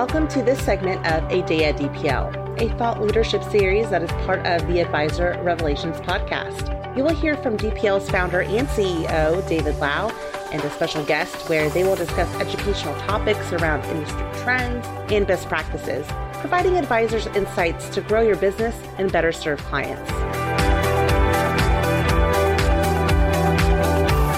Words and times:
Welcome 0.00 0.28
to 0.28 0.42
this 0.42 0.58
segment 0.64 1.06
of 1.06 1.30
A 1.30 1.46
Day 1.46 1.66
at 1.66 1.76
DPL, 1.76 2.58
a 2.58 2.74
thought 2.78 3.02
leadership 3.02 3.44
series 3.44 3.90
that 3.90 4.02
is 4.02 4.10
part 4.24 4.38
of 4.46 4.66
the 4.66 4.80
Advisor 4.80 5.38
Revelations 5.42 5.98
podcast. 5.98 6.96
You 6.96 7.04
will 7.04 7.14
hear 7.14 7.36
from 7.36 7.58
DPL's 7.58 8.08
founder 8.08 8.40
and 8.40 8.66
CEO, 8.68 9.46
David 9.46 9.76
Lau, 9.76 10.08
and 10.52 10.64
a 10.64 10.70
special 10.70 11.04
guest 11.04 11.50
where 11.50 11.68
they 11.68 11.84
will 11.84 11.96
discuss 11.96 12.34
educational 12.36 12.98
topics 13.00 13.52
around 13.52 13.84
industry 13.94 14.24
trends 14.42 14.86
and 15.12 15.26
best 15.26 15.48
practices, 15.48 16.06
providing 16.40 16.78
advisors 16.78 17.26
insights 17.26 17.90
to 17.90 18.00
grow 18.00 18.22
your 18.22 18.36
business 18.36 18.74
and 18.96 19.12
better 19.12 19.32
serve 19.32 19.58
clients. 19.64 20.10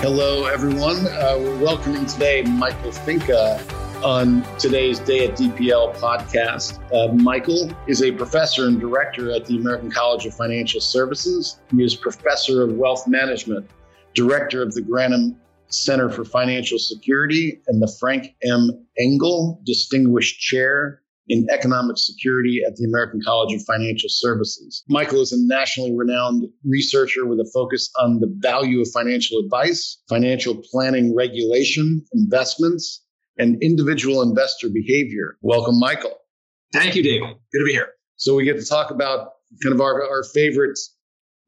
Hello, 0.02 0.46
everyone. 0.46 1.06
Uh, 1.06 1.36
we're 1.38 1.58
welcoming 1.58 2.04
today 2.06 2.42
Michael 2.42 2.90
Finke 2.90 3.81
on 4.04 4.42
today's 4.58 4.98
Day 4.98 5.28
at 5.28 5.36
DPL 5.36 5.96
podcast. 5.96 6.80
Uh, 6.92 7.12
Michael 7.14 7.70
is 7.86 8.02
a 8.02 8.10
professor 8.10 8.66
and 8.66 8.80
director 8.80 9.30
at 9.30 9.46
the 9.46 9.56
American 9.56 9.90
College 9.90 10.26
of 10.26 10.34
Financial 10.34 10.80
Services. 10.80 11.60
He 11.70 11.84
is 11.84 11.94
professor 11.94 12.62
of 12.62 12.72
wealth 12.72 13.06
management, 13.06 13.70
director 14.14 14.60
of 14.60 14.74
the 14.74 14.80
Granum 14.80 15.36
Center 15.68 16.10
for 16.10 16.24
Financial 16.24 16.78
Security, 16.78 17.62
and 17.68 17.80
the 17.80 17.94
Frank 18.00 18.34
M. 18.42 18.70
Engle 18.98 19.60
Distinguished 19.64 20.40
Chair 20.40 21.00
in 21.28 21.46
Economic 21.50 21.96
Security 21.96 22.60
at 22.66 22.74
the 22.74 22.84
American 22.84 23.20
College 23.24 23.54
of 23.54 23.62
Financial 23.64 24.08
Services. 24.08 24.82
Michael 24.88 25.20
is 25.20 25.32
a 25.32 25.36
nationally 25.38 25.94
renowned 25.94 26.48
researcher 26.64 27.24
with 27.24 27.38
a 27.38 27.48
focus 27.54 27.88
on 28.00 28.18
the 28.18 28.34
value 28.38 28.80
of 28.80 28.88
financial 28.92 29.38
advice, 29.38 30.02
financial 30.08 30.60
planning 30.72 31.14
regulation, 31.14 32.04
investments, 32.12 33.02
and 33.38 33.62
individual 33.62 34.22
investor 34.22 34.68
behavior. 34.68 35.36
Welcome, 35.42 35.78
Michael. 35.78 36.16
Thank 36.72 36.94
you, 36.94 37.02
David. 37.02 37.28
Good 37.52 37.60
to 37.60 37.64
be 37.64 37.72
here. 37.72 37.90
So 38.16 38.34
we 38.34 38.44
get 38.44 38.58
to 38.58 38.64
talk 38.64 38.90
about 38.90 39.30
kind 39.62 39.74
of 39.74 39.80
our, 39.80 40.02
our 40.02 40.24
favorite 40.34 40.78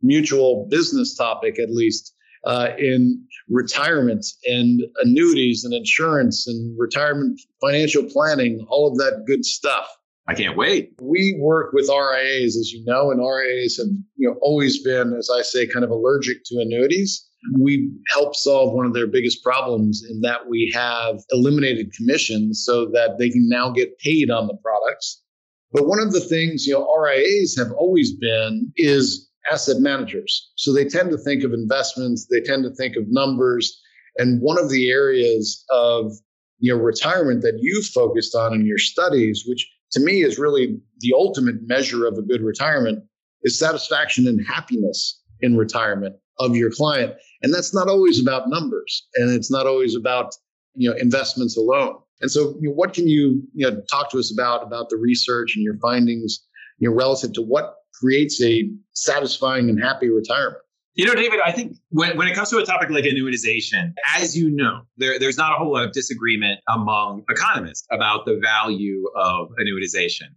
mutual 0.02 0.66
business 0.70 1.16
topic, 1.16 1.58
at 1.58 1.70
least, 1.70 2.14
uh, 2.44 2.70
in 2.78 3.24
retirement 3.48 4.26
and 4.44 4.82
annuities 5.02 5.64
and 5.64 5.72
insurance 5.72 6.46
and 6.46 6.76
retirement 6.78 7.40
financial 7.60 8.04
planning, 8.04 8.64
all 8.68 8.86
of 8.86 8.98
that 8.98 9.24
good 9.26 9.44
stuff. 9.44 9.88
I 10.26 10.34
can't 10.34 10.56
wait. 10.56 10.92
We 11.00 11.36
work 11.38 11.72
with 11.72 11.88
RIAs, 11.88 12.56
as 12.56 12.72
you 12.72 12.82
know, 12.86 13.10
and 13.10 13.20
RIAs 13.20 13.76
have 13.78 13.88
you 14.16 14.28
know 14.28 14.36
always 14.40 14.82
been, 14.82 15.14
as 15.14 15.30
I 15.34 15.42
say, 15.42 15.66
kind 15.66 15.84
of 15.84 15.90
allergic 15.90 16.44
to 16.46 16.60
annuities 16.60 17.26
we 17.58 17.90
help 18.12 18.34
solve 18.34 18.72
one 18.72 18.86
of 18.86 18.94
their 18.94 19.06
biggest 19.06 19.42
problems 19.42 20.04
in 20.08 20.20
that 20.22 20.48
we 20.48 20.70
have 20.74 21.20
eliminated 21.30 21.92
commissions 21.92 22.62
so 22.64 22.86
that 22.86 23.18
they 23.18 23.28
can 23.28 23.48
now 23.48 23.70
get 23.70 23.98
paid 23.98 24.30
on 24.30 24.46
the 24.46 24.56
products. 24.62 25.22
But 25.72 25.86
one 25.86 26.00
of 26.00 26.12
the 26.12 26.20
things, 26.20 26.66
you 26.66 26.74
know, 26.74 26.86
RIAs 26.94 27.56
have 27.58 27.72
always 27.72 28.14
been 28.14 28.72
is 28.76 29.28
asset 29.50 29.80
managers. 29.80 30.52
So 30.56 30.72
they 30.72 30.84
tend 30.84 31.10
to 31.10 31.18
think 31.18 31.44
of 31.44 31.52
investments, 31.52 32.26
they 32.30 32.40
tend 32.40 32.64
to 32.64 32.74
think 32.74 32.96
of 32.96 33.04
numbers. 33.08 33.80
And 34.16 34.40
one 34.40 34.58
of 34.58 34.70
the 34.70 34.90
areas 34.90 35.64
of 35.70 36.12
you 36.60 36.72
know 36.72 36.80
retirement 36.80 37.42
that 37.42 37.58
you've 37.60 37.86
focused 37.86 38.34
on 38.34 38.54
in 38.54 38.64
your 38.64 38.78
studies, 38.78 39.44
which 39.46 39.68
to 39.92 40.00
me 40.00 40.22
is 40.22 40.38
really 40.38 40.78
the 41.00 41.12
ultimate 41.14 41.56
measure 41.66 42.06
of 42.06 42.16
a 42.16 42.22
good 42.22 42.40
retirement, 42.40 43.04
is 43.42 43.58
satisfaction 43.58 44.26
and 44.26 44.46
happiness 44.46 45.20
in 45.40 45.56
retirement 45.56 46.16
of 46.38 46.56
your 46.56 46.70
client. 46.70 47.14
And 47.44 47.52
that's 47.52 47.74
not 47.74 47.88
always 47.88 48.18
about 48.18 48.48
numbers 48.48 49.06
and 49.16 49.30
it's 49.30 49.50
not 49.50 49.66
always 49.66 49.94
about, 49.94 50.34
you 50.74 50.88
know, 50.88 50.96
investments 50.96 51.58
alone. 51.58 51.96
And 52.22 52.30
so, 52.30 52.56
you 52.58 52.70
know, 52.70 52.74
what 52.74 52.94
can 52.94 53.06
you, 53.06 53.42
you 53.52 53.70
know, 53.70 53.82
talk 53.90 54.10
to 54.12 54.18
us 54.18 54.32
about, 54.32 54.62
about 54.62 54.88
the 54.88 54.96
research 54.96 55.54
and 55.54 55.62
your 55.62 55.76
findings, 55.76 56.42
you 56.78 56.88
know, 56.88 56.96
relative 56.96 57.34
to 57.34 57.42
what 57.42 57.74
creates 58.00 58.42
a 58.42 58.70
satisfying 58.94 59.68
and 59.68 59.78
happy 59.78 60.08
retirement? 60.08 60.62
You 60.94 61.04
know, 61.04 61.14
David, 61.14 61.40
I 61.44 61.52
think 61.52 61.76
when, 61.90 62.16
when 62.16 62.28
it 62.28 62.34
comes 62.34 62.48
to 62.48 62.56
a 62.56 62.64
topic 62.64 62.88
like 62.88 63.04
annuitization, 63.04 63.92
as 64.16 64.34
you 64.34 64.50
know, 64.50 64.80
there, 64.96 65.18
there's 65.18 65.36
not 65.36 65.52
a 65.52 65.56
whole 65.56 65.74
lot 65.74 65.84
of 65.84 65.92
disagreement 65.92 66.60
among 66.68 67.24
economists 67.28 67.86
about 67.90 68.24
the 68.24 68.40
value 68.42 69.04
of 69.16 69.48
annuitization. 69.60 70.28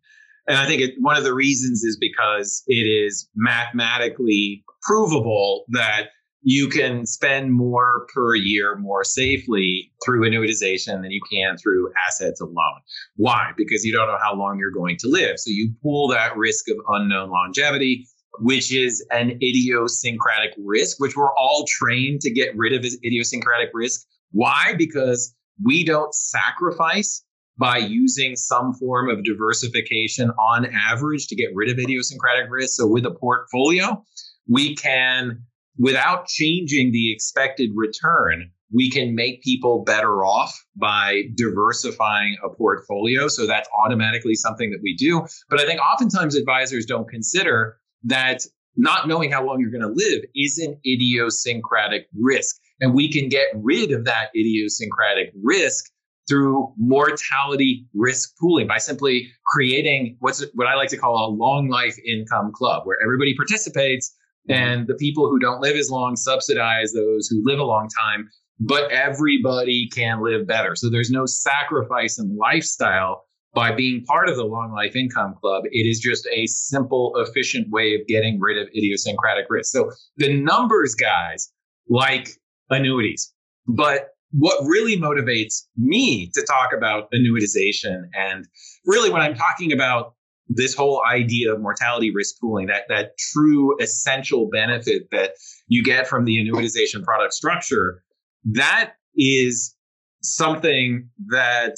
And 0.50 0.57
I 0.57 0.66
think 0.66 0.81
it, 0.81 0.96
one 1.00 1.16
of 1.16 1.23
the 1.23 1.34
reasons 1.34 1.85
is 1.85 1.96
because 1.96 2.63
it 2.67 2.85
is 2.85 3.29
mathematically 3.34 4.66
provable 4.81 5.63
that 5.69 6.09
you 6.42 6.70
can 6.70 7.06
spend 7.06 7.52
more 7.52 8.08
per 8.14 8.36
year 8.36 8.78
more 8.78 9.03
safely 9.03 9.92
through 10.06 10.30
annuitization 10.30 11.02
than 11.02 11.12
you 11.12 11.22
can 11.31 11.58
through 11.58 11.92
assets 12.08 12.40
alone. 12.40 12.81
Why? 13.16 13.52
Because 13.58 13.84
you 13.84 13.92
don't 13.92 14.08
know 14.08 14.20
how 14.22 14.36
long 14.36 14.58
you're 14.59 14.72
going 14.72 14.97
to 15.00 15.09
live. 15.09 15.40
So 15.40 15.50
you 15.50 15.74
pool 15.81 16.08
that 16.09 16.38
risk 16.38 16.70
of 16.70 16.78
unknown 16.90 17.30
longevity, 17.30 18.08
which 18.40 18.72
is 18.74 19.06
an 19.12 19.31
idiosyncratic 19.31 20.53
risk, 20.64 21.00
which 21.00 21.18
we're 21.18 21.36
all 21.36 21.66
trained 21.68 22.22
to 22.22 22.31
get 22.31 22.56
rid 22.56 22.74
of 22.74 22.86
idiosyncratic 23.03 23.70
risk. 23.74 24.06
Why? 24.31 24.74
Because 24.78 25.34
we 25.64 25.84
don't 25.84 26.14
sacrifice 26.14 27.24
by 27.59 27.78
using 27.78 28.36
some 28.36 28.74
form 28.74 29.09
of 29.09 29.24
diversification 29.24 30.30
on 30.31 30.68
average 30.68 31.28
to 31.28 31.36
get 31.36 31.50
rid 31.56 31.72
of 31.72 31.80
idiosyncratic 31.80 32.50
risk. 32.50 32.76
So 32.76 32.86
with 32.88 33.06
a 33.06 33.12
portfolio, 33.12 34.03
we 34.47 34.76
can, 34.76 35.42
without 35.78 36.28
changing 36.28 36.92
the 36.92 37.12
expected 37.12 37.72
return, 37.76 38.50
we 38.74 38.90
can 38.90 39.16
make 39.16 39.42
people 39.44 39.84
better 39.86 40.26
off 40.26 40.54
by 40.76 41.24
diversifying 41.36 42.36
a 42.44 42.50
portfolio. 42.50 43.28
So 43.28 43.48
that's 43.48 43.70
automatically 43.84 44.36
something 44.36 44.72
that 44.72 44.80
we 44.84 44.96
do. 44.96 45.26
But 45.50 45.62
I 45.62 45.66
think 45.66 45.80
oftentimes 45.80 46.36
advisors 46.36 46.86
don't 46.86 47.08
consider 47.08 47.78
that 48.04 48.42
not 48.76 49.08
knowing 49.08 49.32
how 49.32 49.46
long 49.46 49.60
you're 49.60 49.72
going 49.72 49.82
to 49.82 49.88
live 49.88 50.24
is 50.36 50.58
an 50.60 50.78
idiosyncratic 50.86 52.08
risk. 52.20 52.58
And 52.80 52.94
we 52.94 53.12
can 53.12 53.30
get 53.30 53.48
rid 53.56 53.92
of 53.92 54.06
that 54.06 54.30
idiosyncratic 54.36 55.34
risk 55.42 55.86
through 56.28 56.74
mortality 56.78 57.88
risk 57.94 58.36
pooling 58.40 58.68
by 58.68 58.78
simply 58.78 59.32
creating 59.46 60.18
what's 60.20 60.46
what 60.54 60.68
I 60.68 60.76
like 60.76 60.90
to 60.90 60.98
call 60.98 61.16
a 61.26 61.32
long 61.32 61.70
life 61.70 61.98
income 62.06 62.52
club 62.54 62.86
where 62.86 62.98
everybody 63.02 63.34
participates 63.34 64.14
Mm-hmm. 64.50 64.63
and 64.63 64.88
the 64.88 64.96
people 64.96 65.30
who 65.30 65.40
don't 65.40 65.62
live 65.62 65.75
as 65.75 65.90
long 65.90 66.16
subsidize 66.16 66.94
those 66.94 67.28
who 67.28 67.41
live 67.46 67.59
a 67.59 67.63
long 67.63 67.90
time 67.90 68.30
but 68.59 68.91
everybody 68.91 69.88
can 69.94 70.24
live 70.24 70.47
better. 70.47 70.75
So 70.75 70.90
there's 70.90 71.12
no 71.12 71.25
sacrifice 71.25 72.19
in 72.19 72.35
lifestyle 72.38 73.25
by 73.53 73.72
being 73.72 74.03
part 74.06 74.30
of 74.30 74.35
the 74.35 74.44
long 74.44 74.72
life 74.72 74.96
income 74.96 75.35
club. 75.40 75.63
It 75.72 75.88
is 75.88 76.00
just 76.00 76.28
a 76.31 76.46
simple 76.47 77.13
efficient 77.18 77.69
way 77.69 77.96
of 77.96 78.06
getting 78.08 78.40
rid 78.40 78.58
of 78.58 78.68
idiosyncratic 78.69 79.46
risk. 79.50 79.72
So 79.72 79.91
the 80.18 80.40
numbers 80.40 80.96
guys 80.96 81.52
like 81.90 82.29
annuities. 82.69 83.34
But 83.68 84.09
what 84.31 84.62
really 84.66 84.97
motivates 84.97 85.64
me 85.78 86.29
to 86.34 86.46
talk 86.46 86.72
about 86.75 87.09
annuitization 87.12 88.03
and 88.14 88.46
really 88.85 89.09
when 89.09 89.22
i'm 89.22 89.34
talking 89.34 89.72
about 89.72 90.16
this 90.50 90.74
whole 90.74 91.03
idea 91.06 91.53
of 91.53 91.62
mortality 91.62 92.13
risk 92.13 92.35
pooling 92.40 92.68
that 92.68 92.84
that 92.90 93.18
true 93.18 93.75
essential 93.81 94.50
benefit 94.52 95.09
that 95.12 95.31
you 95.68 95.84
get 95.84 96.08
from 96.08 96.25
the 96.25 96.38
annuitization 96.38 97.03
product 97.03 97.34
structure 97.34 98.03
that 98.46 98.94
is 99.16 99.75
something 100.22 101.09
that 101.28 101.75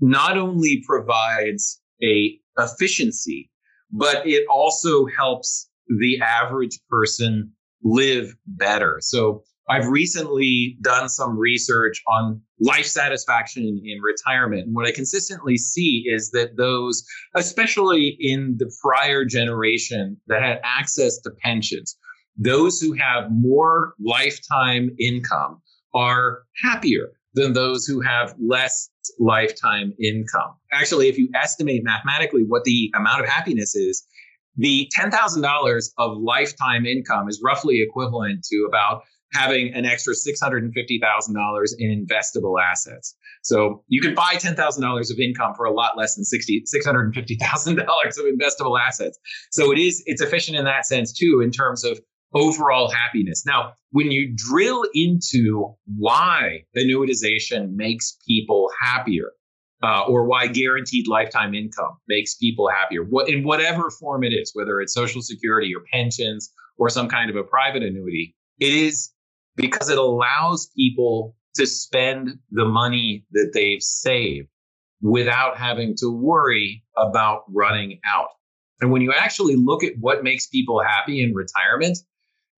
not 0.00 0.36
only 0.36 0.82
provides 0.86 1.80
a 2.02 2.38
efficiency 2.58 3.50
but 3.90 4.26
it 4.26 4.46
also 4.50 5.06
helps 5.06 5.68
the 5.98 6.20
average 6.20 6.78
person 6.90 7.52
live 7.82 8.36
better. 8.46 8.98
So 9.00 9.42
I've 9.70 9.86
recently 9.86 10.78
done 10.80 11.08
some 11.08 11.36
research 11.36 12.02
on 12.08 12.40
life 12.60 12.86
satisfaction 12.86 13.82
in 13.84 14.00
retirement. 14.00 14.66
And 14.66 14.74
what 14.74 14.86
I 14.86 14.92
consistently 14.92 15.58
see 15.58 16.04
is 16.06 16.30
that 16.30 16.56
those, 16.56 17.04
especially 17.34 18.16
in 18.18 18.56
the 18.58 18.72
prior 18.82 19.24
generation 19.26 20.16
that 20.26 20.42
had 20.42 20.60
access 20.64 21.18
to 21.18 21.30
pensions, 21.42 21.96
those 22.36 22.80
who 22.80 22.94
have 22.94 23.30
more 23.30 23.94
lifetime 24.00 24.90
income 24.98 25.60
are 25.94 26.44
happier 26.62 27.12
than 27.34 27.52
those 27.52 27.84
who 27.84 28.00
have 28.00 28.34
less 28.40 28.88
lifetime 29.18 29.92
income. 30.02 30.54
Actually, 30.72 31.08
if 31.08 31.18
you 31.18 31.28
estimate 31.34 31.82
mathematically 31.84 32.44
what 32.44 32.64
the 32.64 32.90
amount 32.96 33.20
of 33.20 33.28
happiness 33.28 33.74
is, 33.74 34.06
the 34.56 34.90
$10,000 34.98 35.88
of 35.98 36.18
lifetime 36.18 36.86
income 36.86 37.28
is 37.28 37.40
roughly 37.44 37.80
equivalent 37.80 38.44
to 38.44 38.66
about 38.68 39.02
having 39.32 39.72
an 39.74 39.84
extra 39.84 40.14
$650,000 40.14 41.68
in 41.78 42.06
investable 42.06 42.56
assets. 42.62 43.16
So 43.42 43.84
you 43.88 44.00
can 44.00 44.14
buy 44.14 44.34
$10,000 44.34 45.10
of 45.10 45.18
income 45.18 45.54
for 45.54 45.64
a 45.64 45.72
lot 45.72 45.96
less 45.96 46.14
than 46.14 46.24
60, 46.24 46.64
$650,000 46.74 47.78
of 47.78 48.24
investable 48.24 48.80
assets. 48.80 49.18
So 49.50 49.72
it 49.72 49.78
is, 49.78 50.02
it's 50.06 50.22
efficient 50.22 50.56
in 50.56 50.64
that 50.64 50.86
sense 50.86 51.12
too, 51.12 51.40
in 51.42 51.50
terms 51.50 51.84
of 51.84 52.00
overall 52.34 52.90
happiness. 52.90 53.44
Now, 53.46 53.72
when 53.90 54.10
you 54.10 54.32
drill 54.34 54.84
into 54.94 55.74
why 55.96 56.64
annuitization 56.76 57.74
makes 57.74 58.18
people 58.26 58.70
happier, 58.80 59.32
uh, 59.82 60.02
or 60.08 60.26
why 60.26 60.46
guaranteed 60.48 61.06
lifetime 61.06 61.54
income 61.54 61.96
makes 62.08 62.34
people 62.34 62.68
happier, 62.68 63.02
what 63.02 63.28
in 63.28 63.44
whatever 63.44 63.90
form 63.90 64.24
it 64.24 64.32
is, 64.32 64.50
whether 64.54 64.80
it's 64.80 64.92
Social 64.92 65.22
Security 65.22 65.72
or 65.74 65.82
pensions 65.92 66.52
or 66.78 66.88
some 66.88 67.08
kind 67.08 67.30
of 67.30 67.36
a 67.36 67.44
private 67.44 67.82
annuity, 67.82 68.34
it 68.58 68.72
is 68.72 69.10
because 69.58 69.90
it 69.90 69.98
allows 69.98 70.70
people 70.74 71.36
to 71.56 71.66
spend 71.66 72.38
the 72.52 72.64
money 72.64 73.26
that 73.32 73.50
they've 73.52 73.82
saved 73.82 74.48
without 75.02 75.58
having 75.58 75.94
to 75.98 76.10
worry 76.10 76.82
about 76.96 77.42
running 77.48 78.00
out. 78.06 78.28
And 78.80 78.92
when 78.92 79.02
you 79.02 79.12
actually 79.12 79.56
look 79.56 79.82
at 79.82 79.92
what 79.98 80.22
makes 80.22 80.46
people 80.46 80.80
happy 80.80 81.22
in 81.22 81.34
retirement, 81.34 81.98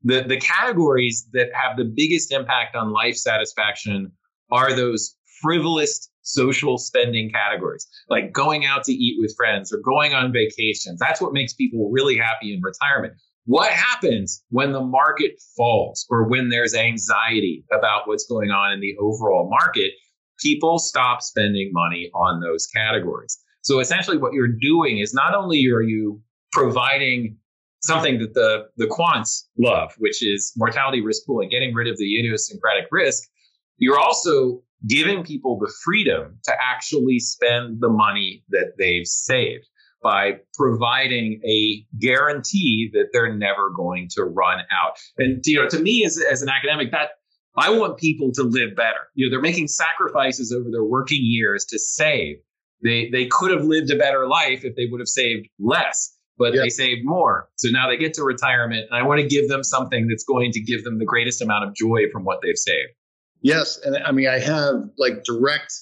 the, 0.02 0.22
the 0.22 0.38
categories 0.38 1.26
that 1.32 1.48
have 1.54 1.76
the 1.76 1.84
biggest 1.84 2.32
impact 2.32 2.76
on 2.76 2.92
life 2.92 3.16
satisfaction 3.16 4.12
are 4.50 4.74
those 4.74 5.16
frivolous 5.40 6.10
social 6.22 6.76
spending 6.76 7.30
categories, 7.30 7.86
like 8.08 8.32
going 8.32 8.66
out 8.66 8.84
to 8.84 8.92
eat 8.92 9.16
with 9.18 9.34
friends 9.36 9.72
or 9.72 9.78
going 9.78 10.14
on 10.14 10.32
vacations. 10.32 10.98
That's 10.98 11.20
what 11.20 11.32
makes 11.32 11.54
people 11.54 11.90
really 11.90 12.16
happy 12.16 12.52
in 12.52 12.60
retirement. 12.62 13.14
What 13.46 13.70
happens 13.72 14.44
when 14.50 14.72
the 14.72 14.82
market 14.82 15.40
falls 15.56 16.06
or 16.10 16.28
when 16.28 16.50
there's 16.50 16.74
anxiety 16.74 17.64
about 17.72 18.06
what's 18.06 18.26
going 18.26 18.50
on 18.50 18.72
in 18.72 18.80
the 18.80 18.96
overall 19.00 19.48
market? 19.48 19.92
People 20.40 20.78
stop 20.78 21.22
spending 21.22 21.70
money 21.72 22.10
on 22.14 22.40
those 22.40 22.66
categories. 22.66 23.38
So 23.62 23.80
essentially, 23.80 24.18
what 24.18 24.32
you're 24.32 24.48
doing 24.48 24.98
is 24.98 25.12
not 25.12 25.34
only 25.34 25.66
are 25.70 25.82
you 25.82 26.20
providing 26.52 27.36
something 27.82 28.18
that 28.18 28.34
the, 28.34 28.66
the 28.76 28.86
quants 28.86 29.44
love, 29.58 29.92
which 29.98 30.22
is 30.22 30.52
mortality 30.56 31.00
risk 31.00 31.22
pooling, 31.26 31.48
getting 31.48 31.74
rid 31.74 31.88
of 31.88 31.96
the 31.96 32.18
idiosyncratic 32.18 32.86
risk, 32.90 33.28
you're 33.78 33.98
also 33.98 34.62
giving 34.86 35.24
people 35.24 35.58
the 35.58 35.72
freedom 35.84 36.38
to 36.44 36.52
actually 36.60 37.18
spend 37.18 37.78
the 37.80 37.88
money 37.88 38.44
that 38.50 38.72
they've 38.78 39.06
saved 39.06 39.66
by 40.02 40.38
providing 40.54 41.40
a 41.44 41.84
guarantee 41.98 42.90
that 42.92 43.08
they're 43.12 43.34
never 43.34 43.70
going 43.70 44.08
to 44.12 44.24
run 44.24 44.60
out. 44.60 44.98
And 45.18 45.42
you 45.44 45.56
know, 45.56 45.68
to 45.68 45.78
me 45.78 46.04
as, 46.04 46.18
as 46.18 46.42
an 46.42 46.48
academic, 46.48 46.90
that 46.92 47.10
I 47.56 47.70
want 47.70 47.98
people 47.98 48.32
to 48.32 48.42
live 48.42 48.76
better. 48.76 49.08
You 49.14 49.26
know, 49.26 49.30
they're 49.30 49.40
making 49.40 49.68
sacrifices 49.68 50.52
over 50.52 50.70
their 50.70 50.84
working 50.84 51.20
years 51.22 51.64
to 51.66 51.78
save. 51.78 52.36
They 52.82 53.10
they 53.10 53.26
could 53.26 53.50
have 53.50 53.64
lived 53.64 53.90
a 53.90 53.96
better 53.96 54.26
life 54.26 54.64
if 54.64 54.74
they 54.76 54.86
would 54.90 55.00
have 55.00 55.08
saved 55.08 55.48
less, 55.58 56.16
but 56.38 56.54
yep. 56.54 56.62
they 56.64 56.70
saved 56.70 57.02
more. 57.04 57.50
So 57.56 57.68
now 57.70 57.88
they 57.88 57.98
get 57.98 58.14
to 58.14 58.24
retirement, 58.24 58.86
and 58.90 58.98
I 58.98 59.06
want 59.06 59.20
to 59.20 59.26
give 59.26 59.48
them 59.48 59.62
something 59.62 60.08
that's 60.08 60.24
going 60.24 60.52
to 60.52 60.60
give 60.60 60.84
them 60.84 60.98
the 60.98 61.04
greatest 61.04 61.42
amount 61.42 61.64
of 61.64 61.74
joy 61.74 62.04
from 62.10 62.24
what 62.24 62.40
they've 62.42 62.56
saved. 62.56 62.92
Yes, 63.42 63.78
and 63.84 63.96
I 63.98 64.12
mean 64.12 64.28
I 64.28 64.38
have 64.38 64.76
like 64.96 65.24
direct 65.24 65.74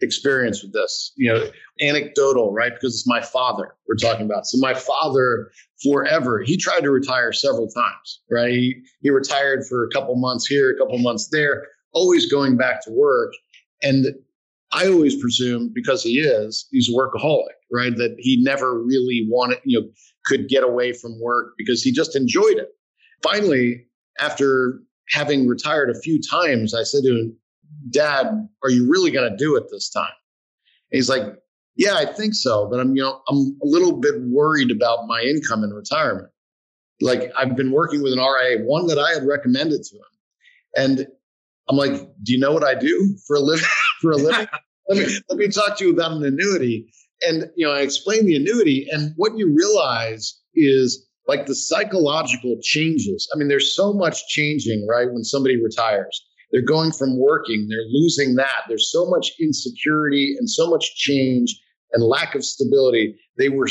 experience 0.00 0.62
with 0.62 0.72
this, 0.72 1.12
you 1.16 1.32
know, 1.32 1.50
anecdotal, 1.80 2.52
right? 2.52 2.72
Because 2.74 2.94
it's 2.94 3.06
my 3.06 3.20
father 3.20 3.74
we're 3.88 3.96
talking 3.96 4.26
about. 4.26 4.46
So 4.46 4.58
my 4.58 4.74
father 4.74 5.50
forever, 5.82 6.42
he 6.42 6.56
tried 6.56 6.80
to 6.80 6.90
retire 6.90 7.32
several 7.32 7.68
times, 7.68 8.20
right? 8.30 8.50
He, 8.50 8.82
he 9.00 9.10
retired 9.10 9.66
for 9.68 9.84
a 9.84 9.90
couple 9.90 10.14
months 10.16 10.46
here, 10.46 10.70
a 10.70 10.78
couple 10.78 10.98
months 10.98 11.28
there, 11.30 11.66
always 11.92 12.30
going 12.30 12.56
back 12.56 12.84
to 12.84 12.90
work. 12.90 13.32
And 13.82 14.06
I 14.72 14.88
always 14.88 15.20
presumed 15.20 15.72
because 15.74 16.02
he 16.02 16.18
is, 16.18 16.66
he's 16.70 16.88
a 16.88 16.92
workaholic, 16.92 17.54
right? 17.72 17.96
That 17.96 18.16
he 18.18 18.42
never 18.42 18.82
really 18.82 19.26
wanted, 19.28 19.58
you 19.64 19.80
know, 19.80 19.86
could 20.26 20.48
get 20.48 20.64
away 20.64 20.92
from 20.92 21.20
work 21.20 21.52
because 21.56 21.82
he 21.82 21.92
just 21.92 22.16
enjoyed 22.16 22.56
it. 22.56 22.68
Finally, 23.22 23.86
after 24.20 24.80
having 25.10 25.46
retired 25.46 25.90
a 25.90 26.00
few 26.00 26.20
times, 26.20 26.74
I 26.74 26.82
said 26.82 27.02
to 27.04 27.10
him, 27.10 27.36
Dad, 27.90 28.26
are 28.62 28.70
you 28.70 28.88
really 28.90 29.10
going 29.10 29.30
to 29.30 29.36
do 29.36 29.56
it 29.56 29.64
this 29.70 29.90
time? 29.90 30.12
And 30.90 30.98
he's 30.98 31.08
like, 31.08 31.22
Yeah, 31.76 31.94
I 31.94 32.06
think 32.06 32.34
so, 32.34 32.68
but 32.70 32.80
I'm, 32.80 32.94
you 32.96 33.02
know, 33.02 33.20
I'm 33.28 33.56
a 33.62 33.66
little 33.66 33.92
bit 33.92 34.14
worried 34.22 34.70
about 34.70 35.06
my 35.06 35.20
income 35.22 35.64
in 35.64 35.70
retirement. 35.70 36.28
Like 37.00 37.32
I've 37.36 37.56
been 37.56 37.72
working 37.72 38.02
with 38.02 38.12
an 38.12 38.18
RIA, 38.18 38.64
one 38.64 38.86
that 38.86 38.98
I 38.98 39.12
had 39.12 39.26
recommended 39.26 39.82
to 39.82 39.96
him, 39.96 40.02
and 40.76 41.06
I'm 41.68 41.76
like, 41.76 41.92
Do 42.22 42.32
you 42.32 42.38
know 42.38 42.52
what 42.52 42.64
I 42.64 42.74
do 42.74 43.16
for 43.26 43.36
a 43.36 43.40
living? 43.40 43.66
for 44.00 44.12
a 44.12 44.16
living? 44.16 44.46
let 44.88 44.98
me 44.98 45.18
let 45.28 45.38
me 45.38 45.48
talk 45.48 45.78
to 45.78 45.86
you 45.86 45.92
about 45.92 46.12
an 46.12 46.24
annuity. 46.24 46.90
And 47.22 47.50
you 47.56 47.66
know, 47.66 47.72
I 47.72 47.80
explained 47.80 48.28
the 48.28 48.36
annuity, 48.36 48.86
and 48.90 49.12
what 49.16 49.36
you 49.36 49.54
realize 49.54 50.38
is 50.54 51.06
like 51.26 51.46
the 51.46 51.54
psychological 51.54 52.56
changes. 52.62 53.28
I 53.34 53.38
mean, 53.38 53.48
there's 53.48 53.74
so 53.74 53.92
much 53.92 54.26
changing, 54.28 54.86
right? 54.88 55.10
When 55.10 55.24
somebody 55.24 55.62
retires, 55.62 56.22
they're 56.52 56.62
going 56.62 56.92
from 56.92 57.18
working, 57.18 57.68
they're 57.68 57.88
losing 57.90 58.36
that. 58.36 58.64
There's 58.68 58.90
so 58.90 59.06
much 59.06 59.32
insecurity 59.40 60.36
and 60.38 60.48
so 60.48 60.68
much 60.68 60.94
change 60.96 61.60
and 61.92 62.04
lack 62.04 62.34
of 62.34 62.44
stability. 62.44 63.16
They 63.38 63.48
were, 63.48 63.68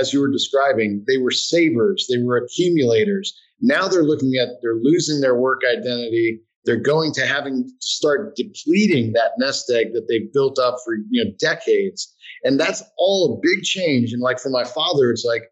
as 0.00 0.12
you 0.12 0.20
were 0.20 0.30
describing, 0.30 1.04
they 1.06 1.18
were 1.18 1.30
savers, 1.30 2.06
they 2.10 2.22
were 2.22 2.36
accumulators. 2.36 3.38
Now 3.60 3.88
they're 3.88 4.04
looking 4.04 4.34
at, 4.40 4.48
they're 4.62 4.80
losing 4.80 5.20
their 5.20 5.36
work 5.36 5.62
identity. 5.64 6.40
They're 6.64 6.80
going 6.80 7.12
to 7.14 7.26
having 7.26 7.64
to 7.64 7.70
start 7.80 8.36
depleting 8.36 9.12
that 9.12 9.32
nest 9.38 9.70
egg 9.70 9.92
that 9.92 10.06
they've 10.08 10.32
built 10.32 10.58
up 10.58 10.76
for 10.84 10.96
you 11.10 11.22
know 11.22 11.30
decades, 11.38 12.12
and 12.42 12.58
that's 12.58 12.82
all 12.96 13.34
a 13.34 13.40
big 13.42 13.64
change. 13.64 14.12
And 14.12 14.22
like 14.22 14.38
for 14.38 14.48
my 14.48 14.64
father, 14.64 15.10
it's 15.10 15.26
like, 15.26 15.42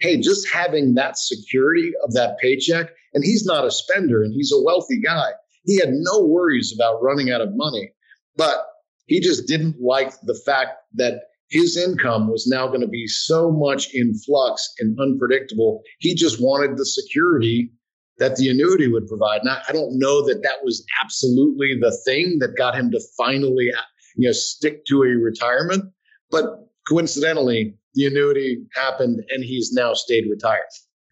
hey, 0.00 0.16
just 0.20 0.48
having 0.48 0.94
that 0.94 1.18
security 1.18 1.92
of 2.04 2.14
that 2.14 2.38
paycheck, 2.42 2.90
and 3.14 3.22
he's 3.24 3.46
not 3.46 3.64
a 3.64 3.70
spender 3.70 4.22
and 4.22 4.34
he's 4.34 4.52
a 4.52 4.60
wealthy 4.60 5.00
guy. 5.00 5.30
He 5.66 5.78
had 5.78 5.90
no 5.92 6.24
worries 6.24 6.72
about 6.74 7.02
running 7.02 7.30
out 7.30 7.40
of 7.40 7.50
money, 7.54 7.90
but 8.36 8.66
he 9.06 9.20
just 9.20 9.46
didn't 9.46 9.80
like 9.80 10.12
the 10.22 10.40
fact 10.46 10.78
that 10.94 11.20
his 11.50 11.76
income 11.76 12.28
was 12.28 12.46
now 12.46 12.66
going 12.66 12.80
to 12.80 12.88
be 12.88 13.06
so 13.06 13.52
much 13.52 13.88
in 13.94 14.14
flux 14.18 14.72
and 14.78 14.98
unpredictable. 14.98 15.82
He 16.00 16.14
just 16.14 16.40
wanted 16.40 16.76
the 16.76 16.86
security 16.86 17.70
that 18.18 18.36
the 18.36 18.48
annuity 18.48 18.88
would 18.88 19.06
provide. 19.06 19.42
Now, 19.44 19.60
I 19.68 19.72
don't 19.72 19.98
know 19.98 20.26
that 20.26 20.42
that 20.42 20.64
was 20.64 20.84
absolutely 21.02 21.76
the 21.80 21.96
thing 22.04 22.38
that 22.40 22.56
got 22.56 22.74
him 22.74 22.90
to 22.92 23.00
finally, 23.16 23.70
you 24.16 24.28
know, 24.28 24.32
stick 24.32 24.84
to 24.86 25.02
a 25.02 25.08
retirement, 25.08 25.84
but 26.30 26.66
coincidentally, 26.88 27.76
the 27.94 28.06
annuity 28.06 28.64
happened 28.74 29.22
and 29.30 29.44
he's 29.44 29.72
now 29.72 29.94
stayed 29.94 30.24
retired. 30.30 30.64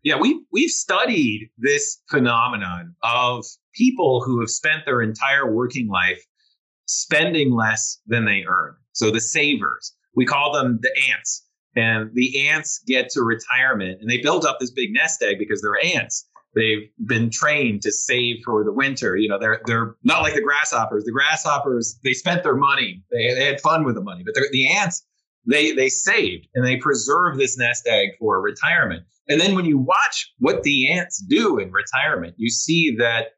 Yeah, 0.05 0.17
we 0.21 0.45
we've 0.53 0.71
studied 0.71 1.51
this 1.59 2.01
phenomenon 2.11 2.95
of 3.03 3.45
people 3.75 4.23
who 4.23 4.39
have 4.41 4.51
spent 4.51 4.85
their 4.85 5.01
entire 5.01 5.51
working 5.51 5.89
life 5.89 6.23
spending 6.87 7.53
less 7.53 8.01
than 8.07 8.27
they 8.27 8.45
earn. 8.47 8.77
So 8.93 9.11
the 9.11 9.21
savers, 9.21 9.95
we 10.15 10.27
call 10.27 10.53
them 10.53 10.79
the 10.83 10.91
ants. 11.11 11.47
And 11.77 12.11
the 12.15 12.49
ants 12.49 12.81
get 12.87 13.09
to 13.11 13.23
retirement 13.23 14.01
and 14.01 14.09
they 14.09 14.19
build 14.19 14.45
up 14.45 14.61
this 14.61 14.71
big 14.71 14.93
nest 14.93 15.23
egg 15.23 15.41
because 15.41 15.61
they're 15.61 15.85
ants. 15.85 16.29
They've 16.55 16.89
been 17.05 17.31
trained 17.31 17.83
to 17.83 17.91
save 17.91 18.37
for 18.45 18.63
the 18.63 18.73
winter. 18.73 19.17
You 19.17 19.29
know, 19.29 19.41
they're 19.41 19.61
they're 19.67 19.97
not 20.05 20.23
like 20.23 20.35
the 20.35 20.43
grasshoppers. 20.43 21.03
The 21.05 21.11
grasshoppers, 21.11 21.99
they 22.05 22.13
spent 22.13 22.45
their 22.45 22.55
money. 22.55 23.03
They, 23.11 23.35
they 23.35 23.45
had 23.45 23.61
fun 23.61 23.85
with 23.85 23.97
the 23.97 24.03
money. 24.03 24.23
But 24.25 24.35
the 24.53 24.69
ants, 24.69 25.05
they 25.47 25.73
they 25.73 25.89
saved 25.89 26.49
and 26.55 26.65
they 26.65 26.77
preserve 26.77 27.39
this 27.39 27.59
nest 27.59 27.87
egg 27.87 28.11
for 28.19 28.41
retirement. 28.41 29.05
And 29.29 29.41
then 29.41 29.55
when 29.55 29.65
you 29.65 29.79
watch 29.79 30.33
what 30.39 30.63
the 30.63 30.91
ants 30.91 31.19
do 31.19 31.59
in 31.59 31.73
retirement, 31.73 32.35
you 32.37 32.51
see 32.51 32.95
that 32.99 33.29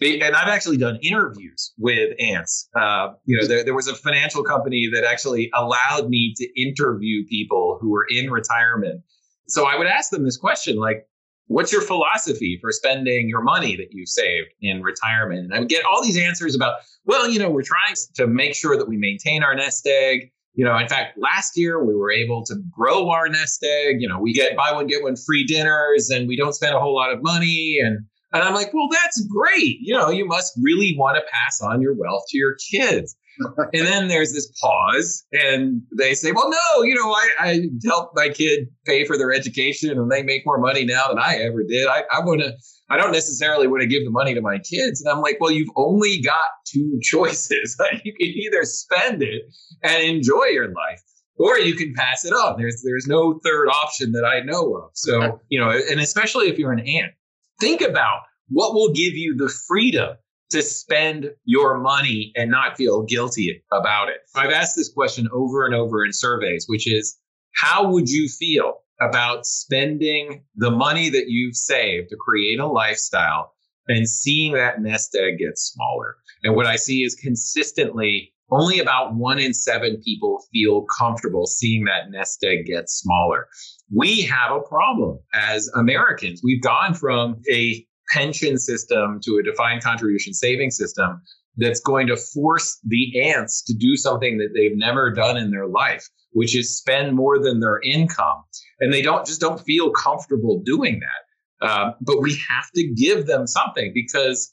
they, 0.00 0.20
and 0.20 0.34
I've 0.34 0.48
actually 0.48 0.76
done 0.76 0.98
interviews 1.02 1.72
with 1.78 2.14
ants. 2.20 2.68
Uh, 2.78 3.12
you 3.24 3.38
know, 3.38 3.46
there, 3.46 3.64
there 3.64 3.74
was 3.74 3.88
a 3.88 3.94
financial 3.94 4.42
company 4.42 4.90
that 4.92 5.04
actually 5.04 5.50
allowed 5.54 6.08
me 6.08 6.34
to 6.36 6.60
interview 6.60 7.24
people 7.26 7.78
who 7.80 7.90
were 7.90 8.06
in 8.10 8.30
retirement. 8.30 9.02
So 9.48 9.66
I 9.66 9.78
would 9.78 9.86
ask 9.86 10.10
them 10.10 10.24
this 10.24 10.36
question, 10.36 10.76
like, 10.76 11.06
what's 11.46 11.72
your 11.72 11.80
philosophy 11.80 12.58
for 12.60 12.72
spending 12.72 13.28
your 13.28 13.42
money 13.42 13.76
that 13.76 13.92
you 13.92 14.04
saved 14.04 14.48
in 14.60 14.82
retirement? 14.82 15.44
And 15.44 15.54
I 15.54 15.60
would 15.60 15.68
get 15.68 15.84
all 15.84 16.02
these 16.02 16.18
answers 16.18 16.54
about, 16.54 16.80
well, 17.04 17.30
you 17.30 17.38
know, 17.38 17.48
we're 17.48 17.62
trying 17.62 17.94
to 18.16 18.26
make 18.26 18.54
sure 18.54 18.76
that 18.76 18.88
we 18.88 18.96
maintain 18.96 19.42
our 19.42 19.54
nest 19.54 19.86
egg. 19.86 20.32
You 20.56 20.64
know, 20.64 20.76
in 20.78 20.88
fact, 20.88 21.18
last 21.18 21.52
year 21.56 21.84
we 21.84 21.94
were 21.94 22.10
able 22.10 22.42
to 22.46 22.56
grow 22.70 23.10
our 23.10 23.28
nest 23.28 23.62
egg. 23.62 23.96
You 24.00 24.08
know, 24.08 24.18
we 24.18 24.32
get 24.32 24.56
buy 24.56 24.72
one, 24.72 24.86
get 24.86 25.02
one 25.02 25.14
free 25.14 25.44
dinners 25.44 26.08
and 26.08 26.26
we 26.26 26.36
don't 26.36 26.54
spend 26.54 26.74
a 26.74 26.80
whole 26.80 26.94
lot 26.94 27.12
of 27.12 27.22
money. 27.22 27.78
And 27.82 27.98
and 28.32 28.42
I'm 28.42 28.54
like, 28.54 28.72
well, 28.72 28.88
that's 28.90 29.24
great. 29.26 29.78
You 29.80 29.94
know, 29.94 30.08
you 30.08 30.26
must 30.26 30.58
really 30.60 30.96
want 30.98 31.16
to 31.16 31.22
pass 31.30 31.60
on 31.60 31.82
your 31.82 31.94
wealth 31.94 32.24
to 32.28 32.38
your 32.38 32.56
kids. 32.70 33.16
And 33.38 33.86
then 33.86 34.08
there's 34.08 34.32
this 34.32 34.50
pause, 34.60 35.24
and 35.32 35.82
they 35.96 36.14
say, 36.14 36.32
well, 36.32 36.50
no, 36.50 36.82
you 36.82 36.94
know, 36.94 37.10
I, 37.10 37.28
I 37.38 37.68
helped 37.84 38.16
my 38.16 38.28
kid 38.28 38.68
pay 38.84 39.04
for 39.04 39.18
their 39.18 39.32
education 39.32 39.90
and 39.90 40.10
they 40.10 40.22
make 40.22 40.46
more 40.46 40.58
money 40.58 40.84
now 40.84 41.08
than 41.08 41.18
I 41.18 41.36
ever 41.36 41.62
did. 41.62 41.86
I, 41.86 42.04
I 42.12 42.20
want 42.20 42.40
to, 42.40 42.52
I 42.88 42.96
don't 42.96 43.12
necessarily 43.12 43.66
want 43.66 43.82
to 43.82 43.86
give 43.86 44.04
the 44.04 44.10
money 44.10 44.34
to 44.34 44.40
my 44.40 44.58
kids. 44.58 45.02
And 45.02 45.12
I'm 45.12 45.20
like, 45.20 45.38
well, 45.40 45.50
you've 45.50 45.70
only 45.76 46.20
got 46.20 46.36
two 46.66 46.98
choices. 47.02 47.76
you 48.04 48.12
can 48.12 48.28
either 48.28 48.64
spend 48.64 49.22
it 49.22 49.42
and 49.82 50.02
enjoy 50.02 50.44
your 50.46 50.68
life 50.68 51.02
or 51.38 51.58
you 51.58 51.74
can 51.74 51.92
pass 51.94 52.24
it 52.24 52.32
on. 52.32 52.56
There's 52.58 52.82
there's 52.84 53.06
no 53.06 53.38
third 53.44 53.68
option 53.68 54.12
that 54.12 54.24
I 54.24 54.40
know 54.40 54.74
of. 54.76 54.90
So, 54.94 55.40
you 55.48 55.60
know, 55.60 55.70
and 55.70 56.00
especially 56.00 56.48
if 56.48 56.58
you're 56.58 56.72
an 56.72 56.80
ant, 56.80 57.12
think 57.60 57.82
about 57.82 58.20
what 58.48 58.74
will 58.74 58.92
give 58.92 59.14
you 59.14 59.36
the 59.36 59.52
freedom 59.68 60.16
to 60.50 60.62
spend 60.62 61.30
your 61.44 61.78
money 61.78 62.32
and 62.36 62.50
not 62.50 62.76
feel 62.76 63.02
guilty 63.02 63.62
about 63.72 64.08
it. 64.08 64.18
I've 64.34 64.52
asked 64.52 64.76
this 64.76 64.92
question 64.92 65.28
over 65.32 65.66
and 65.66 65.74
over 65.74 66.04
in 66.04 66.12
surveys, 66.12 66.66
which 66.68 66.86
is 66.90 67.18
how 67.54 67.90
would 67.90 68.08
you 68.08 68.28
feel 68.28 68.74
about 69.00 69.46
spending 69.46 70.44
the 70.54 70.70
money 70.70 71.08
that 71.10 71.28
you've 71.28 71.56
saved 71.56 72.08
to 72.10 72.16
create 72.16 72.60
a 72.60 72.66
lifestyle 72.66 73.52
and 73.88 74.08
seeing 74.08 74.52
that 74.52 74.80
nest 74.80 75.16
egg 75.18 75.38
get 75.38 75.58
smaller? 75.58 76.16
And 76.42 76.54
what 76.54 76.66
I 76.66 76.76
see 76.76 77.02
is 77.02 77.14
consistently 77.14 78.32
only 78.50 78.78
about 78.78 79.14
one 79.14 79.38
in 79.38 79.52
seven 79.52 80.00
people 80.04 80.44
feel 80.52 80.86
comfortable 80.96 81.46
seeing 81.46 81.84
that 81.84 82.10
nest 82.10 82.44
egg 82.44 82.66
get 82.66 82.88
smaller. 82.88 83.48
We 83.94 84.22
have 84.22 84.52
a 84.52 84.60
problem 84.60 85.18
as 85.34 85.68
Americans. 85.74 86.40
We've 86.44 86.62
gone 86.62 86.94
from 86.94 87.40
a 87.50 87.84
pension 88.08 88.58
system 88.58 89.20
to 89.24 89.38
a 89.38 89.42
defined 89.42 89.82
contribution 89.82 90.32
saving 90.32 90.70
system 90.70 91.20
that's 91.56 91.80
going 91.80 92.06
to 92.06 92.16
force 92.16 92.78
the 92.84 93.20
ants 93.20 93.62
to 93.62 93.74
do 93.74 93.96
something 93.96 94.38
that 94.38 94.50
they've 94.54 94.76
never 94.76 95.10
done 95.10 95.36
in 95.36 95.50
their 95.50 95.66
life, 95.66 96.08
which 96.32 96.54
is 96.54 96.76
spend 96.76 97.14
more 97.14 97.38
than 97.38 97.60
their 97.60 97.80
income. 97.82 98.42
And 98.80 98.92
they 98.92 99.02
don't 99.02 99.26
just 99.26 99.40
don't 99.40 99.60
feel 99.60 99.90
comfortable 99.90 100.62
doing 100.64 101.00
that. 101.00 101.66
Uh, 101.66 101.92
but 102.02 102.20
we 102.20 102.32
have 102.50 102.70
to 102.74 102.86
give 102.86 103.26
them 103.26 103.46
something 103.46 103.92
because 103.94 104.52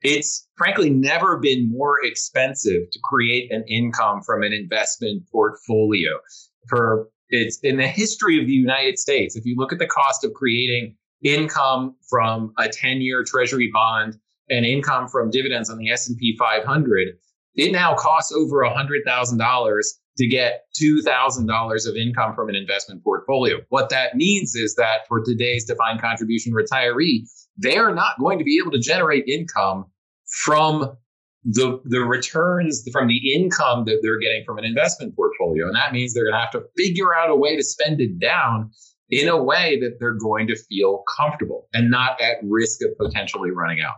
it's 0.00 0.48
frankly 0.56 0.90
never 0.90 1.38
been 1.38 1.70
more 1.70 1.98
expensive 2.02 2.90
to 2.90 2.98
create 3.04 3.52
an 3.52 3.64
income 3.68 4.22
from 4.22 4.42
an 4.42 4.52
investment 4.52 5.24
portfolio. 5.30 6.10
For 6.68 7.08
it's 7.28 7.58
in 7.60 7.76
the 7.76 7.86
history 7.86 8.40
of 8.40 8.46
the 8.46 8.52
United 8.52 8.98
States, 8.98 9.36
if 9.36 9.44
you 9.44 9.56
look 9.56 9.72
at 9.72 9.78
the 9.78 9.86
cost 9.86 10.24
of 10.24 10.32
creating 10.32 10.96
income 11.22 11.96
from 12.08 12.52
a 12.58 12.64
10-year 12.64 13.24
treasury 13.24 13.70
bond 13.72 14.18
and 14.50 14.64
income 14.64 15.08
from 15.08 15.30
dividends 15.30 15.70
on 15.70 15.78
the 15.78 15.90
S&P 15.90 16.36
500, 16.38 17.08
it 17.54 17.72
now 17.72 17.94
costs 17.94 18.32
over 18.32 18.62
$100,000 18.62 19.82
to 20.18 20.26
get 20.26 20.64
$2,000 20.80 21.88
of 21.88 21.96
income 21.96 22.34
from 22.34 22.48
an 22.48 22.56
investment 22.56 23.02
portfolio. 23.04 23.58
What 23.68 23.88
that 23.90 24.16
means 24.16 24.54
is 24.54 24.74
that 24.74 25.06
for 25.08 25.22
today's 25.22 25.64
defined 25.64 26.00
contribution 26.00 26.52
retiree, 26.52 27.22
they 27.56 27.76
are 27.76 27.94
not 27.94 28.18
going 28.18 28.38
to 28.38 28.44
be 28.44 28.58
able 28.60 28.72
to 28.72 28.80
generate 28.80 29.28
income 29.28 29.86
from 30.44 30.96
the, 31.44 31.80
the 31.84 32.00
returns 32.00 32.86
from 32.92 33.06
the 33.06 33.32
income 33.32 33.84
that 33.84 34.00
they're 34.02 34.18
getting 34.18 34.42
from 34.44 34.58
an 34.58 34.64
investment 34.64 35.14
portfolio. 35.14 35.66
And 35.66 35.76
that 35.76 35.92
means 35.92 36.12
they're 36.12 36.24
going 36.24 36.34
to 36.34 36.40
have 36.40 36.50
to 36.50 36.64
figure 36.76 37.14
out 37.14 37.30
a 37.30 37.36
way 37.36 37.56
to 37.56 37.62
spend 37.62 38.00
it 38.00 38.18
down 38.18 38.70
in 39.10 39.28
a 39.28 39.42
way 39.42 39.78
that 39.80 39.96
they're 39.98 40.18
going 40.18 40.46
to 40.48 40.56
feel 40.56 41.02
comfortable 41.16 41.68
and 41.72 41.90
not 41.90 42.20
at 42.20 42.36
risk 42.42 42.80
of 42.82 42.90
potentially 42.98 43.50
running 43.50 43.80
out. 43.80 43.96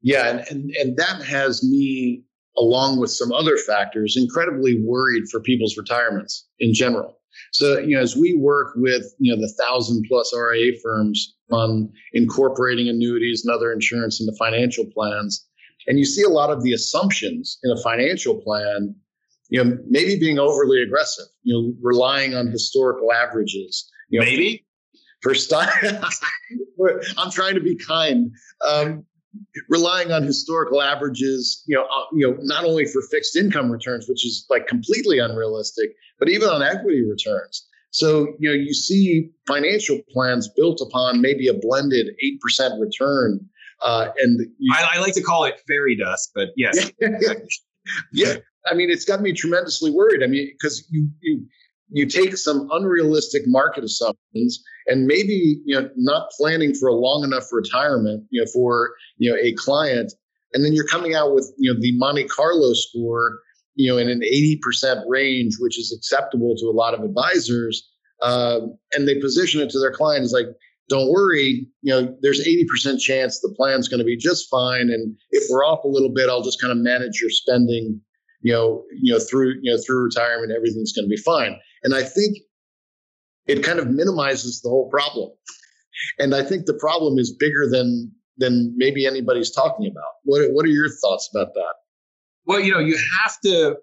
Yeah, 0.00 0.28
and, 0.28 0.40
and, 0.48 0.70
and 0.80 0.96
that 0.96 1.22
has 1.22 1.62
me, 1.62 2.22
along 2.56 2.98
with 3.00 3.10
some 3.10 3.32
other 3.32 3.56
factors, 3.56 4.16
incredibly 4.16 4.80
worried 4.82 5.24
for 5.30 5.40
people's 5.40 5.76
retirements 5.76 6.46
in 6.60 6.72
general. 6.72 7.18
So, 7.52 7.78
you 7.78 7.96
know, 7.96 8.02
as 8.02 8.16
we 8.16 8.36
work 8.36 8.72
with, 8.76 9.04
you 9.18 9.34
know, 9.34 9.40
the 9.40 9.52
thousand 9.60 10.04
plus 10.08 10.32
RIA 10.34 10.72
firms 10.82 11.34
on 11.50 11.90
incorporating 12.12 12.88
annuities 12.88 13.44
and 13.44 13.54
other 13.54 13.72
insurance 13.72 14.20
into 14.20 14.32
financial 14.38 14.86
plans, 14.86 15.46
and 15.86 15.98
you 15.98 16.04
see 16.04 16.22
a 16.22 16.28
lot 16.28 16.50
of 16.50 16.62
the 16.62 16.72
assumptions 16.72 17.58
in 17.62 17.70
a 17.70 17.82
financial 17.82 18.40
plan, 18.40 18.94
you 19.48 19.62
know, 19.62 19.78
maybe 19.88 20.18
being 20.18 20.38
overly 20.38 20.82
aggressive, 20.82 21.26
you 21.42 21.54
know, 21.54 21.74
relying 21.82 22.34
on 22.34 22.48
historical 22.48 23.12
averages, 23.12 23.90
know, 24.10 24.24
maybe 24.24 24.64
for 25.22 25.34
stock. 25.34 25.70
I'm 27.18 27.30
trying 27.30 27.54
to 27.54 27.60
be 27.60 27.76
kind. 27.76 28.30
Um, 28.66 29.04
relying 29.68 30.10
on 30.10 30.22
historical 30.22 30.80
averages, 30.82 31.62
you 31.66 31.76
know, 31.76 31.84
uh, 31.84 32.04
you 32.12 32.28
know, 32.28 32.36
not 32.40 32.64
only 32.64 32.84
for 32.86 33.02
fixed 33.02 33.36
income 33.36 33.70
returns, 33.70 34.08
which 34.08 34.24
is 34.24 34.46
like 34.50 34.66
completely 34.66 35.18
unrealistic, 35.18 35.90
but 36.18 36.28
even 36.28 36.48
on 36.48 36.62
equity 36.62 37.04
returns. 37.04 37.66
So, 37.90 38.34
you 38.38 38.48
know, 38.48 38.54
you 38.54 38.74
see 38.74 39.30
financial 39.46 40.00
plans 40.10 40.48
built 40.48 40.80
upon 40.80 41.20
maybe 41.20 41.48
a 41.48 41.54
blended 41.54 42.08
8% 42.60 42.80
return. 42.80 43.40
Uh, 43.82 44.08
and 44.18 44.40
you, 44.58 44.74
I, 44.74 44.96
I, 44.96 44.98
like 44.98 45.14
to 45.14 45.22
call 45.22 45.44
it 45.44 45.60
fairy 45.68 45.96
dust, 45.96 46.32
but 46.34 46.48
yes. 46.56 46.90
yeah. 48.12 48.34
I 48.66 48.74
mean, 48.74 48.90
it's 48.90 49.04
got 49.04 49.22
me 49.22 49.32
tremendously 49.32 49.90
worried. 49.90 50.22
I 50.22 50.26
mean, 50.26 50.50
because 50.52 50.86
you, 50.90 51.08
you, 51.20 51.46
you 51.90 52.06
take 52.06 52.36
some 52.36 52.68
unrealistic 52.72 53.42
market 53.46 53.84
assumptions 53.84 54.62
and 54.86 55.06
maybe 55.06 55.60
you 55.64 55.74
know 55.74 55.88
not 55.96 56.30
planning 56.36 56.74
for 56.74 56.88
a 56.88 56.94
long 56.94 57.24
enough 57.24 57.44
retirement 57.52 58.24
you 58.30 58.40
know 58.40 58.46
for 58.52 58.92
you 59.16 59.30
know 59.30 59.36
a 59.40 59.52
client 59.54 60.12
and 60.54 60.64
then 60.64 60.72
you're 60.72 60.86
coming 60.86 61.14
out 61.14 61.34
with 61.34 61.52
you 61.58 61.72
know 61.72 61.78
the 61.80 61.96
monte 61.96 62.24
carlo 62.24 62.72
score 62.74 63.40
you 63.74 63.90
know 63.90 63.98
in 63.98 64.08
an 64.08 64.20
80% 64.20 65.04
range 65.06 65.54
which 65.60 65.78
is 65.78 65.94
acceptable 65.96 66.54
to 66.56 66.66
a 66.66 66.74
lot 66.74 66.94
of 66.94 67.02
advisors 67.02 67.88
um, 68.22 68.76
and 68.92 69.06
they 69.06 69.20
position 69.20 69.60
it 69.60 69.70
to 69.70 69.78
their 69.78 69.92
client 69.92 70.28
like 70.32 70.46
don't 70.88 71.10
worry 71.10 71.66
you 71.82 71.92
know 71.92 72.14
there's 72.20 72.46
80% 72.46 73.00
chance 73.00 73.40
the 73.40 73.54
plan's 73.56 73.88
going 73.88 74.00
to 74.00 74.04
be 74.04 74.16
just 74.16 74.48
fine 74.50 74.90
and 74.90 75.16
if 75.30 75.44
we're 75.50 75.64
off 75.64 75.84
a 75.84 75.88
little 75.88 76.12
bit 76.12 76.28
i'll 76.28 76.42
just 76.42 76.60
kind 76.60 76.72
of 76.72 76.78
manage 76.78 77.20
your 77.20 77.30
spending 77.30 78.00
you 78.42 78.52
know 78.52 78.84
you 78.92 79.12
know 79.12 79.20
through 79.20 79.54
you 79.62 79.72
know 79.72 79.78
through 79.86 80.02
retirement 80.02 80.52
everything's 80.54 80.92
going 80.92 81.04
to 81.04 81.08
be 81.08 81.16
fine 81.16 81.58
and 81.82 81.94
I 81.94 82.02
think 82.02 82.38
it 83.46 83.62
kind 83.64 83.78
of 83.78 83.88
minimizes 83.88 84.60
the 84.60 84.68
whole 84.68 84.88
problem. 84.90 85.30
And 86.18 86.34
I 86.34 86.42
think 86.42 86.66
the 86.66 86.74
problem 86.74 87.18
is 87.18 87.34
bigger 87.34 87.68
than 87.68 88.12
than 88.36 88.72
maybe 88.76 89.06
anybody's 89.06 89.50
talking 89.50 89.86
about. 89.86 90.12
What 90.24 90.42
what 90.52 90.64
are 90.64 90.70
your 90.70 90.88
thoughts 90.88 91.28
about 91.34 91.54
that? 91.54 91.74
Well, 92.46 92.60
you 92.60 92.72
know, 92.72 92.78
you 92.78 92.98
have 93.22 93.36
to 93.44 93.76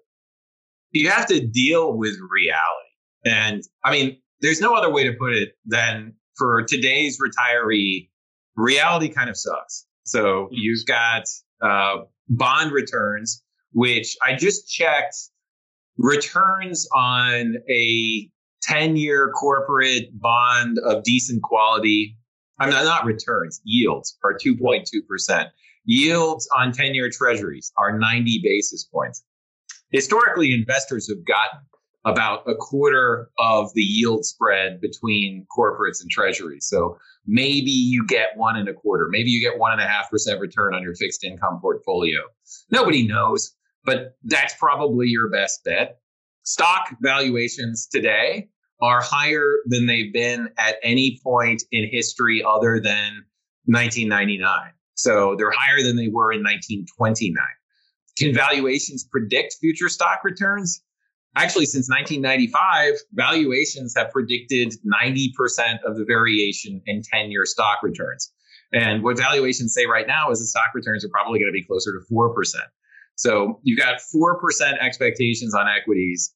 you 0.92 1.10
have 1.10 1.26
to 1.26 1.46
deal 1.46 1.96
with 1.96 2.16
reality. 2.32 2.86
And 3.24 3.62
I 3.84 3.92
mean, 3.92 4.18
there's 4.40 4.60
no 4.60 4.74
other 4.74 4.90
way 4.90 5.04
to 5.04 5.12
put 5.12 5.32
it 5.34 5.50
than 5.66 6.14
for 6.36 6.62
today's 6.62 7.18
retiree, 7.20 8.08
reality 8.56 9.08
kind 9.08 9.28
of 9.28 9.36
sucks. 9.36 9.86
So 10.04 10.24
mm-hmm. 10.24 10.54
you've 10.54 10.86
got 10.86 11.24
uh, 11.60 12.04
bond 12.28 12.72
returns, 12.72 13.42
which 13.72 14.16
I 14.24 14.36
just 14.36 14.70
checked 14.70 15.16
returns 15.98 16.88
on 16.94 17.56
a 17.68 18.30
10 18.62 18.96
year 18.96 19.30
corporate 19.30 20.08
bond 20.20 20.78
of 20.84 21.02
decent 21.04 21.42
quality. 21.42 22.16
I'm 22.58 22.70
not, 22.70 22.84
not 22.84 23.04
returns, 23.04 23.60
yields 23.64 24.16
are 24.24 24.34
2.2%. 24.34 25.50
Yields 25.84 26.48
on 26.56 26.72
10 26.72 26.94
year 26.94 27.10
treasuries 27.10 27.72
are 27.76 27.96
90 27.96 28.40
basis 28.42 28.84
points. 28.84 29.24
Historically, 29.90 30.52
investors 30.52 31.08
have 31.08 31.24
gotten 31.24 31.60
about 32.04 32.48
a 32.48 32.54
quarter 32.54 33.30
of 33.38 33.72
the 33.74 33.82
yield 33.82 34.24
spread 34.24 34.80
between 34.80 35.46
corporates 35.56 36.00
and 36.00 36.10
treasuries. 36.10 36.66
So 36.66 36.98
maybe 37.26 37.70
you 37.70 38.06
get 38.06 38.36
one 38.36 38.56
and 38.56 38.68
a 38.68 38.74
quarter, 38.74 39.08
maybe 39.10 39.30
you 39.30 39.40
get 39.40 39.58
one 39.58 39.72
and 39.72 39.80
a 39.80 39.86
half 39.86 40.10
percent 40.10 40.40
return 40.40 40.72
on 40.72 40.82
your 40.82 40.94
fixed 40.94 41.24
income 41.24 41.58
portfolio. 41.60 42.20
Nobody 42.70 43.06
knows 43.06 43.54
but 43.86 44.16
that's 44.24 44.54
probably 44.54 45.06
your 45.06 45.30
best 45.30 45.64
bet. 45.64 46.00
Stock 46.42 46.96
valuations 47.00 47.86
today 47.86 48.48
are 48.82 49.00
higher 49.00 49.58
than 49.66 49.86
they've 49.86 50.12
been 50.12 50.50
at 50.58 50.76
any 50.82 51.18
point 51.24 51.62
in 51.72 51.88
history 51.90 52.44
other 52.46 52.78
than 52.78 53.24
1999. 53.64 54.72
So 54.94 55.34
they're 55.36 55.50
higher 55.50 55.82
than 55.82 55.96
they 55.96 56.08
were 56.08 56.32
in 56.32 56.40
1929. 56.40 57.36
Can 58.18 58.34
valuations 58.34 59.04
predict 59.04 59.56
future 59.60 59.88
stock 59.88 60.20
returns? 60.24 60.82
Actually, 61.36 61.66
since 61.66 61.88
1995, 61.90 62.94
valuations 63.12 63.94
have 63.96 64.10
predicted 64.10 64.72
90% 64.84 65.80
of 65.84 65.96
the 65.96 66.04
variation 66.06 66.80
in 66.86 67.02
10 67.02 67.30
year 67.30 67.44
stock 67.44 67.82
returns. 67.82 68.32
And 68.72 69.02
what 69.02 69.18
valuations 69.18 69.74
say 69.74 69.86
right 69.86 70.06
now 70.06 70.30
is 70.30 70.40
the 70.40 70.46
stock 70.46 70.70
returns 70.74 71.04
are 71.04 71.10
probably 71.10 71.38
going 71.38 71.50
to 71.50 71.52
be 71.52 71.64
closer 71.64 71.92
to 71.92 72.14
4%. 72.14 72.34
So 73.16 73.60
you've 73.62 73.78
got 73.78 73.98
4% 74.14 74.36
expectations 74.80 75.54
on 75.54 75.66
equities. 75.68 76.32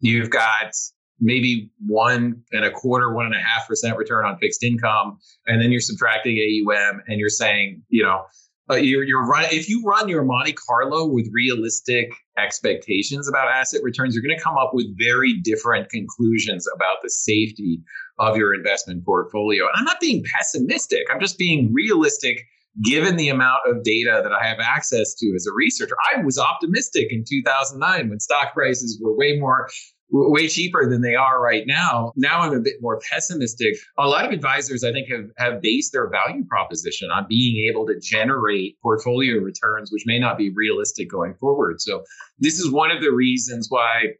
You've 0.00 0.30
got 0.30 0.72
maybe 1.20 1.70
one 1.84 2.42
and 2.52 2.64
a 2.64 2.70
quarter, 2.70 3.12
one 3.12 3.26
and 3.26 3.34
a 3.34 3.40
half 3.40 3.66
percent 3.66 3.96
return 3.96 4.24
on 4.24 4.38
fixed 4.38 4.62
income. 4.62 5.18
And 5.46 5.60
then 5.60 5.72
you're 5.72 5.80
subtracting 5.80 6.36
AUM 6.36 7.02
and 7.08 7.18
you're 7.18 7.28
saying, 7.28 7.82
you 7.88 8.02
know, 8.02 8.24
uh, 8.70 8.74
you're, 8.74 9.02
you're 9.02 9.26
run, 9.26 9.46
if 9.50 9.68
you 9.68 9.82
run 9.82 10.08
your 10.08 10.22
Monte 10.22 10.52
Carlo 10.52 11.06
with 11.06 11.26
realistic 11.32 12.12
expectations 12.36 13.26
about 13.26 13.48
asset 13.48 13.80
returns, 13.82 14.14
you're 14.14 14.22
going 14.22 14.36
to 14.36 14.42
come 14.42 14.58
up 14.58 14.72
with 14.74 14.86
very 14.98 15.40
different 15.40 15.88
conclusions 15.88 16.66
about 16.76 16.96
the 17.02 17.08
safety 17.08 17.80
of 18.18 18.36
your 18.36 18.52
investment 18.52 19.04
portfolio. 19.06 19.64
And 19.64 19.72
I'm 19.76 19.84
not 19.84 20.00
being 20.00 20.22
pessimistic. 20.36 21.04
I'm 21.10 21.18
just 21.18 21.38
being 21.38 21.72
realistic 21.72 22.44
given 22.82 23.16
the 23.16 23.28
amount 23.28 23.60
of 23.66 23.82
data 23.82 24.20
that 24.22 24.32
I 24.32 24.46
have 24.46 24.58
access 24.60 25.14
to 25.14 25.32
as 25.34 25.46
a 25.46 25.54
researcher, 25.54 25.96
I 26.14 26.22
was 26.22 26.38
optimistic 26.38 27.08
in 27.10 27.24
2009 27.28 28.08
when 28.08 28.20
stock 28.20 28.54
prices 28.54 29.00
were 29.02 29.16
way 29.16 29.38
more 29.38 29.68
way 30.10 30.48
cheaper 30.48 30.88
than 30.88 31.02
they 31.02 31.14
are 31.14 31.42
right 31.42 31.66
now. 31.66 32.12
Now 32.16 32.40
I'm 32.40 32.54
a 32.54 32.60
bit 32.60 32.76
more 32.80 33.00
pessimistic. 33.10 33.74
A 33.98 34.06
lot 34.06 34.24
of 34.24 34.30
advisors, 34.30 34.82
I 34.82 34.92
think, 34.92 35.08
have, 35.10 35.26
have 35.36 35.60
based 35.60 35.92
their 35.92 36.08
value 36.08 36.44
proposition 36.46 37.10
on 37.10 37.26
being 37.28 37.68
able 37.68 37.86
to 37.86 38.00
generate 38.00 38.80
portfolio 38.82 39.38
returns, 39.38 39.92
which 39.92 40.04
may 40.06 40.18
not 40.18 40.38
be 40.38 40.50
realistic 40.50 41.10
going 41.10 41.34
forward. 41.34 41.80
So 41.80 42.04
this 42.38 42.58
is 42.58 42.70
one 42.70 42.90
of 42.90 43.02
the 43.02 43.12
reasons 43.12 43.66
why 43.68 44.14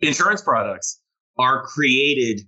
insurance 0.00 0.42
products 0.42 1.00
are 1.38 1.62
created 1.62 2.40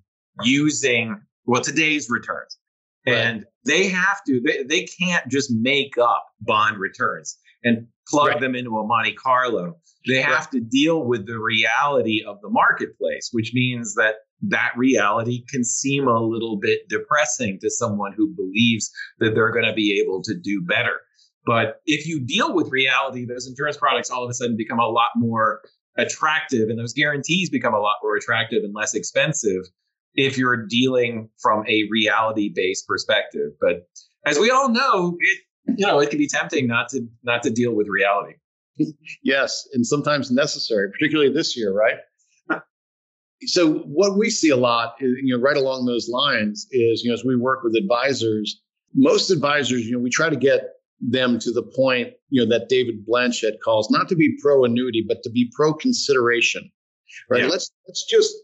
using 0.43 1.21
well 1.47 1.62
today's 1.62 2.09
returns. 2.11 2.59
Right. 3.07 3.14
And 3.14 3.45
they 3.64 3.88
have 3.88 4.23
to, 4.26 4.40
they, 4.40 4.62
they 4.62 4.85
can't 4.85 5.26
just 5.28 5.50
make 5.52 5.97
up 5.99 6.26
bond 6.40 6.78
returns 6.78 7.38
and 7.64 7.87
plug 8.09 8.28
right. 8.28 8.40
them 8.40 8.54
into 8.54 8.78
a 8.78 8.87
Monte 8.87 9.14
Carlo. 9.14 9.76
They 10.07 10.23
have 10.23 10.47
right. 10.47 10.50
to 10.52 10.61
deal 10.61 11.04
with 11.04 11.26
the 11.26 11.38
reality 11.38 12.23
of 12.26 12.40
the 12.40 12.49
marketplace, 12.49 13.30
which 13.33 13.52
means 13.54 13.95
that 13.95 14.16
that 14.42 14.73
reality 14.76 15.45
can 15.49 15.64
seem 15.64 16.09
a 16.09 16.21
little 16.21 16.57
bit 16.57 16.88
depressing 16.88 17.59
to 17.61 17.71
someone 17.71 18.12
who 18.16 18.35
believes 18.35 18.90
that 19.19 19.35
they're 19.35 19.52
going 19.52 19.66
to 19.66 19.75
be 19.75 20.00
able 20.00 20.23
to 20.23 20.35
do 20.35 20.62
better. 20.62 21.00
But 21.45 21.80
if 21.87 22.07
you 22.07 22.21
deal 22.21 22.54
with 22.54 22.71
reality, 22.71 23.26
those 23.26 23.47
insurance 23.47 23.76
products 23.76 24.11
all 24.11 24.25
of 24.25 24.30
a 24.30 24.35
sudden 24.35 24.57
become 24.57 24.78
a 24.78 24.87
lot 24.87 25.11
more 25.16 25.61
attractive 25.97 26.69
and 26.69 26.78
those 26.78 26.92
guarantees 26.92 27.50
become 27.50 27.75
a 27.75 27.80
lot 27.80 27.97
more 28.02 28.16
attractive 28.16 28.62
and 28.64 28.75
less 28.75 28.95
expensive 28.95 29.62
if 30.14 30.37
you're 30.37 30.67
dealing 30.67 31.29
from 31.40 31.64
a 31.69 31.85
reality 31.90 32.52
based 32.55 32.87
perspective. 32.87 33.50
But 33.61 33.88
as 34.26 34.38
we 34.38 34.50
all 34.50 34.69
know, 34.69 35.17
it 35.19 35.40
you 35.76 35.87
know, 35.87 36.00
it 36.00 36.11
can 36.11 36.19
be 36.19 36.29
tempting 36.29 36.67
not 36.67 36.88
to 36.90 37.07
not 37.23 37.43
to 37.43 37.50
deal 37.50 37.75
with 37.75 37.88
reality. 37.88 38.35
yes, 39.23 39.69
and 39.73 39.87
sometimes 39.87 40.31
necessary, 40.31 40.90
particularly 40.90 41.33
this 41.33 41.57
year, 41.57 41.73
right? 41.73 41.99
so 43.47 43.75
what 43.81 44.19
we 44.19 44.31
see 44.31 44.50
a 44.50 44.57
lot, 44.57 44.95
is, 45.00 45.17
you 45.23 45.37
know, 45.37 45.43
right 45.43 45.57
along 45.57 45.87
those 45.87 46.09
lines 46.09 46.67
is, 46.71 47.02
you 47.02 47.11
know, 47.11 47.14
as 47.14 47.25
we 47.25 47.37
work 47.37 47.62
with 47.62 47.75
advisors, 47.75 48.61
most 48.95 49.31
advisors, 49.31 49.87
you 49.87 49.93
know, 49.93 49.99
we 49.99 50.11
try 50.11 50.29
to 50.29 50.37
get 50.37 50.71
them 51.00 51.38
to 51.38 51.50
the 51.50 51.62
point, 51.62 52.12
you 52.29 52.43
know, 52.43 52.49
that 52.50 52.69
David 52.69 53.07
Blanchett 53.07 53.61
calls 53.64 53.90
not 53.90 54.09
to 54.09 54.17
be 54.17 54.37
pro 54.43 54.64
annuity, 54.64 55.05
but 55.07 55.23
to 55.23 55.31
be 55.31 55.50
pro 55.55 55.73
consideration. 55.73 56.71
Right. 57.29 57.43
Yeah. 57.43 57.49
Let's 57.49 57.71
let's 57.88 58.05
just 58.05 58.35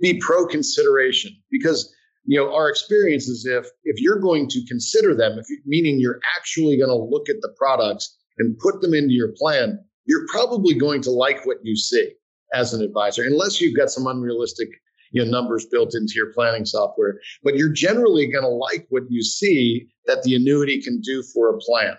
be 0.00 0.18
pro 0.18 0.46
consideration 0.46 1.32
because 1.50 1.92
you 2.24 2.38
know 2.38 2.54
our 2.54 2.68
experience 2.68 3.28
is 3.28 3.46
if 3.46 3.66
if 3.84 4.00
you're 4.00 4.18
going 4.18 4.48
to 4.48 4.64
consider 4.66 5.14
them 5.14 5.38
if 5.38 5.48
you, 5.48 5.60
meaning 5.66 6.00
you're 6.00 6.20
actually 6.36 6.76
going 6.76 6.90
to 6.90 6.96
look 6.96 7.28
at 7.28 7.40
the 7.40 7.54
products 7.56 8.16
and 8.38 8.58
put 8.58 8.80
them 8.80 8.94
into 8.94 9.12
your 9.12 9.32
plan 9.36 9.78
you're 10.06 10.26
probably 10.30 10.74
going 10.74 11.02
to 11.02 11.10
like 11.10 11.44
what 11.46 11.58
you 11.62 11.76
see 11.76 12.12
as 12.54 12.74
an 12.74 12.82
advisor 12.82 13.22
unless 13.22 13.60
you've 13.60 13.76
got 13.76 13.90
some 13.90 14.06
unrealistic 14.06 14.68
you 15.12 15.24
know 15.24 15.30
numbers 15.30 15.66
built 15.66 15.94
into 15.94 16.14
your 16.14 16.32
planning 16.32 16.64
software. 16.64 17.18
But 17.42 17.56
you're 17.56 17.72
generally 17.72 18.26
going 18.26 18.44
to 18.44 18.48
like 18.48 18.86
what 18.90 19.04
you 19.08 19.22
see 19.22 19.88
that 20.06 20.22
the 20.22 20.34
annuity 20.34 20.80
can 20.80 21.00
do 21.00 21.22
for 21.22 21.54
a 21.54 21.58
plan. 21.58 21.96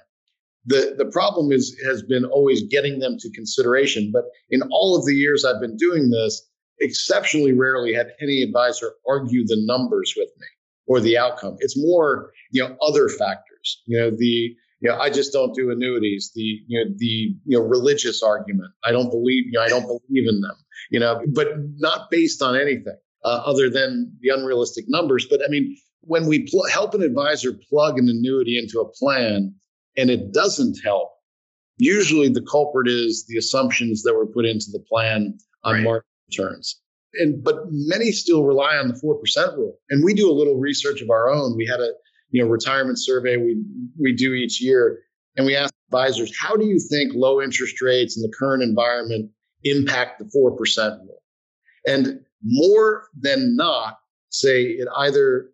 The 0.65 0.95
the 0.97 1.05
problem 1.05 1.51
is 1.51 1.75
has 1.85 2.03
been 2.03 2.25
always 2.25 2.63
getting 2.63 2.99
them 2.99 3.17
to 3.19 3.31
consideration 3.31 4.11
but 4.11 4.25
in 4.49 4.61
all 4.69 4.97
of 4.97 5.05
the 5.05 5.15
years 5.15 5.45
i've 5.45 5.61
been 5.61 5.77
doing 5.77 6.09
this 6.09 6.45
exceptionally 6.79 7.53
rarely 7.53 7.93
had 7.93 8.11
any 8.21 8.41
advisor 8.41 8.93
argue 9.07 9.45
the 9.45 9.57
numbers 9.65 10.13
with 10.17 10.29
me 10.39 10.47
or 10.87 10.99
the 10.99 11.17
outcome. 11.17 11.57
It's 11.59 11.77
more, 11.77 12.31
you 12.51 12.63
know, 12.63 12.75
other 12.81 13.09
factors. 13.09 13.81
You 13.85 13.99
know, 13.99 14.11
the 14.11 14.55
you 14.79 14.89
know, 14.89 14.99
I 14.99 15.09
just 15.09 15.33
don't 15.33 15.55
do 15.55 15.71
annuities. 15.71 16.31
The 16.35 16.59
you 16.67 16.83
know 16.83 16.91
the 16.97 17.35
you 17.45 17.59
know 17.59 17.61
religious 17.61 18.21
argument. 18.21 18.71
I 18.83 18.91
don't 18.91 19.09
believe 19.09 19.45
you 19.47 19.53
know 19.53 19.61
I 19.61 19.69
don't 19.69 19.85
believe 19.85 20.27
in 20.27 20.41
them. 20.41 20.55
You 20.91 20.99
know, 20.99 21.21
but 21.33 21.47
not 21.77 22.09
based 22.11 22.41
on 22.41 22.55
anything 22.55 22.97
uh, 23.25 23.41
other 23.45 23.69
than 23.69 24.15
the 24.21 24.29
unrealistic 24.29 24.85
numbers. 24.87 25.25
But 25.29 25.41
I 25.43 25.49
mean, 25.49 25.75
when 26.01 26.27
we 26.27 26.47
pl- 26.47 26.69
help 26.71 26.93
an 26.93 27.01
advisor 27.01 27.53
plug 27.69 27.97
an 27.97 28.07
annuity 28.07 28.57
into 28.57 28.79
a 28.79 28.89
plan 28.89 29.53
and 29.97 30.09
it 30.11 30.31
doesn't 30.31 30.77
help, 30.83 31.09
usually 31.77 32.29
the 32.29 32.43
culprit 32.43 32.87
is 32.87 33.25
the 33.27 33.37
assumptions 33.37 34.03
that 34.03 34.13
were 34.13 34.27
put 34.27 34.45
into 34.45 34.67
the 34.71 34.83
plan 34.87 35.37
on 35.63 35.73
right. 35.73 35.83
market 35.83 36.07
returns. 36.27 36.81
And 37.15 37.43
but 37.43 37.63
many 37.69 38.11
still 38.11 38.43
rely 38.43 38.75
on 38.77 38.87
the 38.87 38.95
four 38.95 39.15
percent 39.15 39.55
rule. 39.57 39.77
And 39.89 40.03
we 40.03 40.13
do 40.13 40.29
a 40.29 40.33
little 40.33 40.57
research 40.57 41.01
of 41.01 41.09
our 41.09 41.29
own. 41.29 41.55
We 41.55 41.65
had 41.65 41.79
a 41.79 41.91
you 42.31 42.43
know 42.43 42.49
retirement 42.49 42.99
survey 42.99 43.37
we 43.37 43.63
we 43.99 44.13
do 44.13 44.33
each 44.33 44.61
year, 44.61 44.99
and 45.35 45.45
we 45.45 45.55
ask 45.55 45.73
advisors, 45.87 46.37
how 46.37 46.55
do 46.55 46.65
you 46.65 46.79
think 46.79 47.13
low 47.15 47.41
interest 47.41 47.81
rates 47.81 48.17
in 48.17 48.23
the 48.23 48.33
current 48.37 48.61
environment 48.61 49.31
impact 49.63 50.19
the 50.19 50.29
four 50.31 50.55
percent 50.55 50.95
rule? 51.01 51.23
And 51.87 52.19
more 52.43 53.07
than 53.19 53.55
not, 53.55 53.99
say 54.29 54.63
it 54.63 54.87
either 54.97 55.49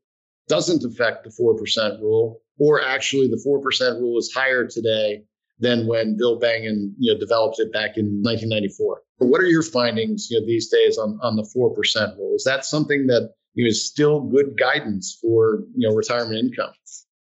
doesn't 0.48 0.84
affect 0.84 1.24
the 1.24 1.32
four 1.32 1.56
percent 1.56 2.02
rule, 2.02 2.42
or 2.58 2.82
actually 2.82 3.28
the 3.28 3.40
four 3.44 3.62
percent 3.62 4.00
rule 4.00 4.18
is 4.18 4.34
higher 4.34 4.68
today 4.68 5.24
than 5.64 5.88
when 5.88 6.16
Bill 6.18 6.40
Bengen 6.40 6.94
you 6.98 7.14
know 7.14 7.20
developed 7.20 7.60
it 7.60 7.72
back 7.74 7.98
in 7.98 8.22
1994. 8.22 9.02
But 9.20 9.28
What 9.28 9.42
are 9.42 9.48
your 9.48 9.64
findings 9.64 10.30
you 10.30 10.40
know, 10.40 10.46
these 10.46 10.70
days 10.70 10.98
on, 10.98 11.20
on 11.22 11.36
the 11.36 11.44
4% 11.44 12.18
rule? 12.18 12.36
Is 12.36 12.44
that 12.44 12.66
something 12.66 13.08
that 13.08 13.34
you 13.54 13.64
know, 13.64 13.70
is 13.70 13.86
still 13.86 14.22
good 14.22 14.58
guidance 14.58 15.18
for 15.22 15.64
you 15.76 15.88
know, 15.88 15.96
retirement 15.96 16.38
income? 16.38 16.74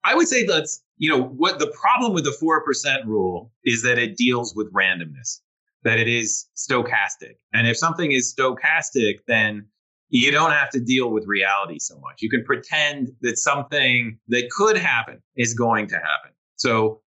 I 0.05 0.15
would 0.15 0.29
say 0.29 0.45
that's, 0.45 0.83
you 0.99 1.11
know, 1.11 1.23
what 1.23 1.59
the 1.59 1.73
problem 1.81 2.13
with 2.13 2.25
the 2.25 2.37
4% 2.43 3.07
rule 3.07 3.53
is 3.65 3.83
that 3.83 3.99
it 3.99 4.17
deals 4.17 4.55
with 4.55 4.73
randomness, 4.73 5.41
that 5.83 5.99
it 5.99 6.09
is 6.09 6.47
stochastic. 6.57 7.35
And 7.53 7.67
if 7.67 7.77
something 7.77 8.13
is 8.13 8.33
stochastic, 8.33 9.17
then 9.27 9.67
you 10.09 10.31
don't 10.31 10.53
have 10.53 10.71
to 10.71 10.81
deal 10.81 11.11
with 11.11 11.27
reality 11.27 11.79
so 11.81 11.99
much. 11.99 12.23
You 12.23 12.31
can 12.31 12.45
pretend 12.45 13.11
that 13.23 13.39
something 13.39 14.19
that 14.29 14.49
could 14.51 14.77
happen 14.77 15.21
is 15.37 15.55
going 15.55 15.89
to 15.89 15.97
happen. 15.97 16.31
So 16.55 17.03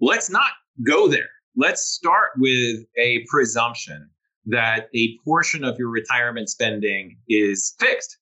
let's 0.00 0.30
not 0.30 0.50
go 0.86 1.08
there. 1.08 1.28
Let's 1.56 1.82
start 1.86 2.30
with 2.38 2.84
a 2.98 3.24
presumption 3.28 4.10
that 4.46 4.88
a 4.94 5.16
portion 5.24 5.64
of 5.64 5.78
your 5.78 5.88
retirement 5.88 6.48
spending 6.48 7.18
is 7.28 7.74
fixed 7.78 8.18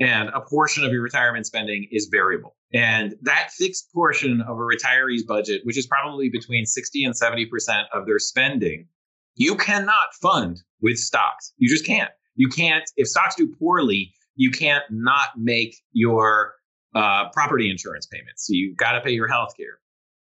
and 0.00 0.28
a 0.30 0.40
portion 0.40 0.84
of 0.84 0.92
your 0.92 1.02
retirement 1.02 1.46
spending 1.46 1.86
is 1.90 2.08
variable. 2.10 2.56
And 2.72 3.14
that 3.22 3.50
fixed 3.52 3.92
portion 3.92 4.40
of 4.42 4.56
a 4.58 4.60
retiree's 4.60 5.24
budget, 5.24 5.62
which 5.64 5.78
is 5.78 5.86
probably 5.86 6.28
between 6.28 6.66
60 6.66 7.04
and 7.04 7.14
70% 7.14 7.46
of 7.92 8.06
their 8.06 8.18
spending, 8.18 8.86
you 9.34 9.56
cannot 9.56 10.14
fund 10.20 10.60
with 10.82 10.98
stocks. 10.98 11.52
You 11.58 11.68
just 11.68 11.86
can't. 11.86 12.10
You 12.36 12.48
can't, 12.48 12.84
if 12.96 13.08
stocks 13.08 13.34
do 13.34 13.52
poorly, 13.58 14.12
you 14.36 14.50
can't 14.50 14.84
not 14.90 15.30
make 15.36 15.76
your 15.92 16.54
uh, 16.94 17.30
property 17.32 17.70
insurance 17.70 18.06
payments. 18.06 18.46
So 18.46 18.52
you've 18.54 18.76
got 18.76 18.92
to 18.92 19.00
pay 19.00 19.10
your 19.10 19.28
health 19.28 19.54
care. 19.56 19.78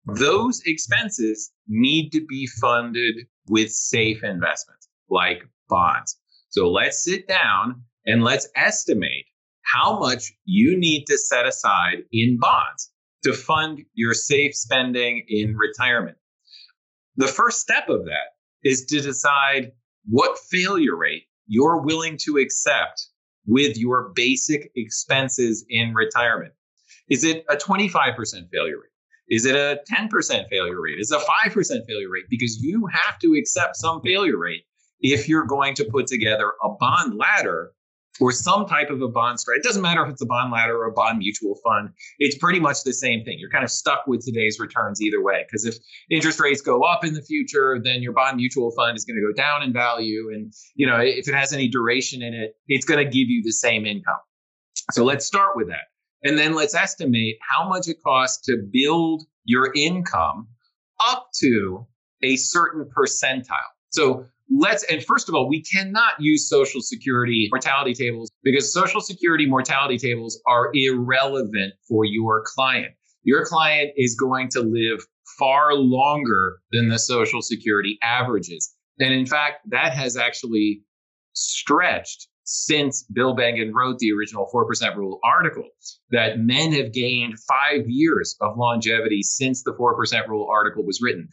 Those 0.06 0.62
expenses 0.66 1.52
need 1.68 2.12
to 2.12 2.26
be 2.26 2.48
funded 2.48 3.28
with 3.48 3.72
safe 3.72 4.24
investments 4.24 4.88
like 5.10 5.44
bonds. 5.68 6.18
So 6.50 6.70
let's 6.70 7.04
sit 7.04 7.28
down 7.28 7.84
and 8.06 8.24
let's 8.24 8.48
estimate 8.56 9.26
how 9.64 10.00
much 10.00 10.32
you 10.46 10.78
need 10.78 11.06
to 11.06 11.18
set 11.18 11.48
aside 11.48 12.04
in 12.12 12.38
bonds 12.40 12.92
to 13.24 13.34
fund 13.34 13.82
your 13.96 14.14
safe 14.14 14.56
spending 14.56 15.26
in 15.28 15.56
retirement. 15.58 16.18
The 17.18 17.28
first 17.28 17.60
step 17.60 17.90
of 17.90 18.06
that 18.06 18.36
is 18.64 18.86
to 18.86 19.02
decide 19.02 19.72
what 20.08 20.38
failure 20.38 20.96
rate 20.96 21.24
you're 21.48 21.82
willing 21.82 22.18
to 22.26 22.38
accept 22.38 23.08
with 23.48 23.78
your 23.78 24.12
basic 24.16 24.72
expenses 24.76 25.66
in 25.70 25.94
retirement. 25.94 26.54
Is 27.10 27.24
it 27.24 27.44
a 27.50 27.56
25% 27.56 28.16
failure 28.52 28.78
rate? 28.78 28.95
Is 29.30 29.46
it 29.46 29.56
a 29.56 29.80
10% 29.92 30.50
failure 30.50 30.82
rate? 30.82 31.00
Is 31.00 31.12
it 31.12 31.20
a 31.20 31.50
5% 31.50 31.86
failure 31.88 32.10
rate? 32.10 32.26
Because 32.30 32.62
you 32.62 32.88
have 32.92 33.18
to 33.20 33.36
accept 33.36 33.76
some 33.76 34.02
failure 34.02 34.38
rate 34.38 34.64
if 35.00 35.28
you're 35.28 35.46
going 35.46 35.74
to 35.76 35.86
put 35.86 36.08
together 36.08 36.54
a 36.64 36.70
bond 36.80 37.18
ladder 37.18 37.72
or 38.22 38.32
some 38.32 38.66
type 38.66 38.90
of 38.90 39.02
a 39.02 39.08
bond 39.08 39.40
strategy. 39.40 39.62
It 39.62 39.68
doesn't 39.68 39.82
matter 39.82 40.04
if 40.04 40.10
it's 40.10 40.22
a 40.22 40.26
bond 40.26 40.52
ladder 40.52 40.78
or 40.78 40.86
a 40.86 40.92
bond 40.92 41.18
mutual 41.18 41.56
fund. 41.64 41.90
It's 42.20 42.38
pretty 42.38 42.60
much 42.60 42.84
the 42.84 42.94
same 42.94 43.26
thing. 43.26 43.38
You're 43.40 43.50
kind 43.50 43.64
of 43.64 43.72
stuck 43.72 44.08
with 44.08 44.24
today's 44.24 44.60
returns 44.60 45.02
either 45.02 45.22
way. 45.22 45.44
Because 45.46 45.66
if 45.66 45.76
interest 46.10 46.40
rates 46.40 46.62
go 46.62 46.84
up 46.84 47.04
in 47.04 47.14
the 47.14 47.22
future, 47.22 47.80
then 47.84 48.02
your 48.02 48.14
bond 48.14 48.38
mutual 48.38 48.72
fund 48.72 48.96
is 48.96 49.06
going 49.06 49.18
to 49.18 49.22
go 49.22 49.34
down 49.34 49.64
in 49.64 49.74
value. 49.74 50.30
And 50.34 50.54
you 50.76 50.88
know, 50.88 51.00
if 51.00 51.28
it 51.28 51.36
has 51.36 51.52
any 51.52 51.68
duration 51.68 52.22
in 52.22 52.34
it, 52.34 52.56
it's 52.68 52.86
going 52.86 53.04
to 53.04 53.12
give 53.12 53.28
you 53.28 53.44
the 53.44 53.52
same 53.52 53.86
income. 53.86 54.20
So 54.92 55.04
let's 55.04 55.26
start 55.26 55.56
with 55.56 55.68
that. 55.68 55.86
And 56.26 56.40
then 56.40 56.56
let's 56.56 56.74
estimate 56.74 57.38
how 57.48 57.70
much 57.70 57.88
it 57.88 57.98
costs 58.04 58.44
to 58.48 58.58
build 58.74 59.24
your 59.46 59.72
income 59.76 60.48
up 61.08 61.28
to 61.40 61.86
a 62.24 62.36
certain 62.36 62.90
percentile. 62.98 63.72
So 63.92 64.26
let's, 64.50 64.84
and 64.92 65.04
first 65.04 65.30
of 65.30 65.36
all, 65.36 65.48
we 65.48 65.62
cannot 65.62 66.14
use 66.20 66.50
Social 66.50 66.82
Security 66.82 67.48
mortality 67.52 67.94
tables 67.94 68.32
because 68.44 68.74
Social 68.74 69.02
Security 69.02 69.46
mortality 69.46 70.00
tables 70.00 70.42
are 70.48 70.72
irrelevant 70.74 71.74
for 71.88 72.06
your 72.06 72.44
client. 72.44 72.94
Your 73.24 73.46
client 73.46 73.92
is 73.96 74.16
going 74.16 74.50
to 74.50 74.62
live 74.62 75.06
far 75.38 75.76
longer 75.76 76.58
than 76.72 76.90
the 76.90 77.00
Social 77.00 77.44
Security 77.44 78.00
averages. 78.02 78.74
And 79.00 79.14
in 79.14 79.28
fact, 79.28 79.62
that 79.70 79.94
has 79.94 80.18
actually 80.18 80.82
stretched 81.34 82.30
since 82.46 83.04
Bill 83.12 83.36
Bengen 83.36 83.74
wrote 83.74 83.98
the 83.98 84.12
original 84.14 84.48
4% 84.54 84.96
rule 84.96 85.20
article 85.24 85.68
that 86.12 86.40
men 86.40 86.72
have 86.74 86.94
gained 86.94 87.40
five 87.40 87.88
years 87.88 88.36
of 88.40 88.58
longevity 88.58 89.24
since 89.24 89.64
the 89.64 89.74
4% 89.74 90.28
rule 90.28 90.48
article 90.50 90.86
was 90.86 91.02
written 91.02 91.28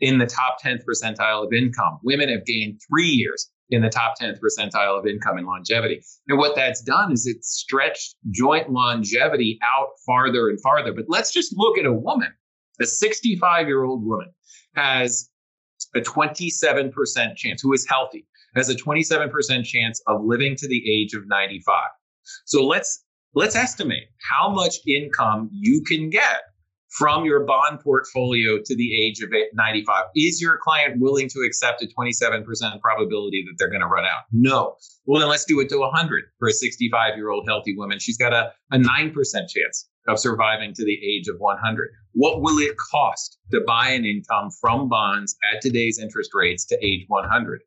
in 0.00 0.18
the 0.18 0.26
top 0.26 0.56
10th 0.62 0.82
percentile 0.84 1.46
of 1.46 1.52
income. 1.52 2.00
Women 2.02 2.30
have 2.30 2.46
gained 2.46 2.80
three 2.88 3.08
years 3.08 3.50
in 3.70 3.82
the 3.82 3.90
top 3.90 4.14
10th 4.20 4.38
percentile 4.40 4.98
of 4.98 5.06
income 5.06 5.36
and 5.36 5.46
longevity. 5.46 6.02
And 6.28 6.38
what 6.38 6.56
that's 6.56 6.82
done 6.82 7.12
is 7.12 7.26
it's 7.26 7.48
stretched 7.48 8.16
joint 8.30 8.70
longevity 8.70 9.58
out 9.62 9.88
farther 10.06 10.48
and 10.48 10.60
farther. 10.60 10.92
But 10.92 11.06
let's 11.08 11.32
just 11.32 11.54
look 11.56 11.78
at 11.78 11.86
a 11.86 11.92
woman. 11.92 12.32
A 12.80 12.86
65 12.86 13.66
year 13.66 13.84
old 13.84 14.04
woman 14.04 14.32
has 14.74 15.30
a 15.94 16.00
27% 16.00 17.36
chance, 17.36 17.62
who 17.62 17.72
is 17.72 17.86
healthy, 17.88 18.26
has 18.56 18.68
a 18.68 18.74
27% 18.74 19.64
chance 19.64 20.02
of 20.06 20.24
living 20.24 20.56
to 20.56 20.68
the 20.68 20.82
age 20.90 21.14
of 21.14 21.26
95. 21.26 21.82
So 22.44 22.64
let's 22.64 23.04
let's 23.34 23.56
estimate 23.56 24.04
how 24.30 24.48
much 24.48 24.76
income 24.86 25.50
you 25.52 25.82
can 25.82 26.10
get 26.10 26.42
from 26.94 27.24
your 27.24 27.44
bond 27.44 27.80
portfolio 27.80 28.58
to 28.64 28.76
the 28.76 29.04
age 29.04 29.20
of 29.20 29.30
95. 29.54 30.04
Is 30.14 30.40
your 30.40 30.58
client 30.62 31.00
willing 31.00 31.28
to 31.30 31.40
accept 31.40 31.82
a 31.82 31.88
27% 31.88 32.80
probability 32.80 33.44
that 33.46 33.56
they're 33.58 33.68
going 33.68 33.80
to 33.80 33.88
run 33.88 34.04
out? 34.04 34.22
No. 34.30 34.76
Well, 35.04 35.20
then 35.20 35.28
let's 35.28 35.44
do 35.44 35.58
it 35.58 35.68
to 35.70 35.78
100 35.78 36.22
for 36.38 36.48
a 36.48 36.52
65 36.52 37.16
year 37.16 37.30
old 37.30 37.46
healthy 37.48 37.76
woman. 37.76 37.98
She's 37.98 38.16
got 38.16 38.32
a, 38.32 38.52
a 38.70 38.78
9% 38.78 39.12
chance 39.48 39.88
of 40.06 40.20
surviving 40.20 40.72
to 40.74 40.84
the 40.84 40.98
age 41.04 41.26
of 41.26 41.36
100. 41.38 41.88
What 42.12 42.42
will 42.42 42.58
it 42.58 42.76
cost 42.76 43.38
to 43.50 43.60
buy 43.66 43.88
an 43.90 44.04
income 44.04 44.50
from 44.60 44.88
bonds 44.88 45.36
at 45.52 45.62
today's 45.62 45.98
interest 45.98 46.30
rates 46.32 46.64
to 46.66 46.78
age 46.84 47.06
100? 47.08 47.60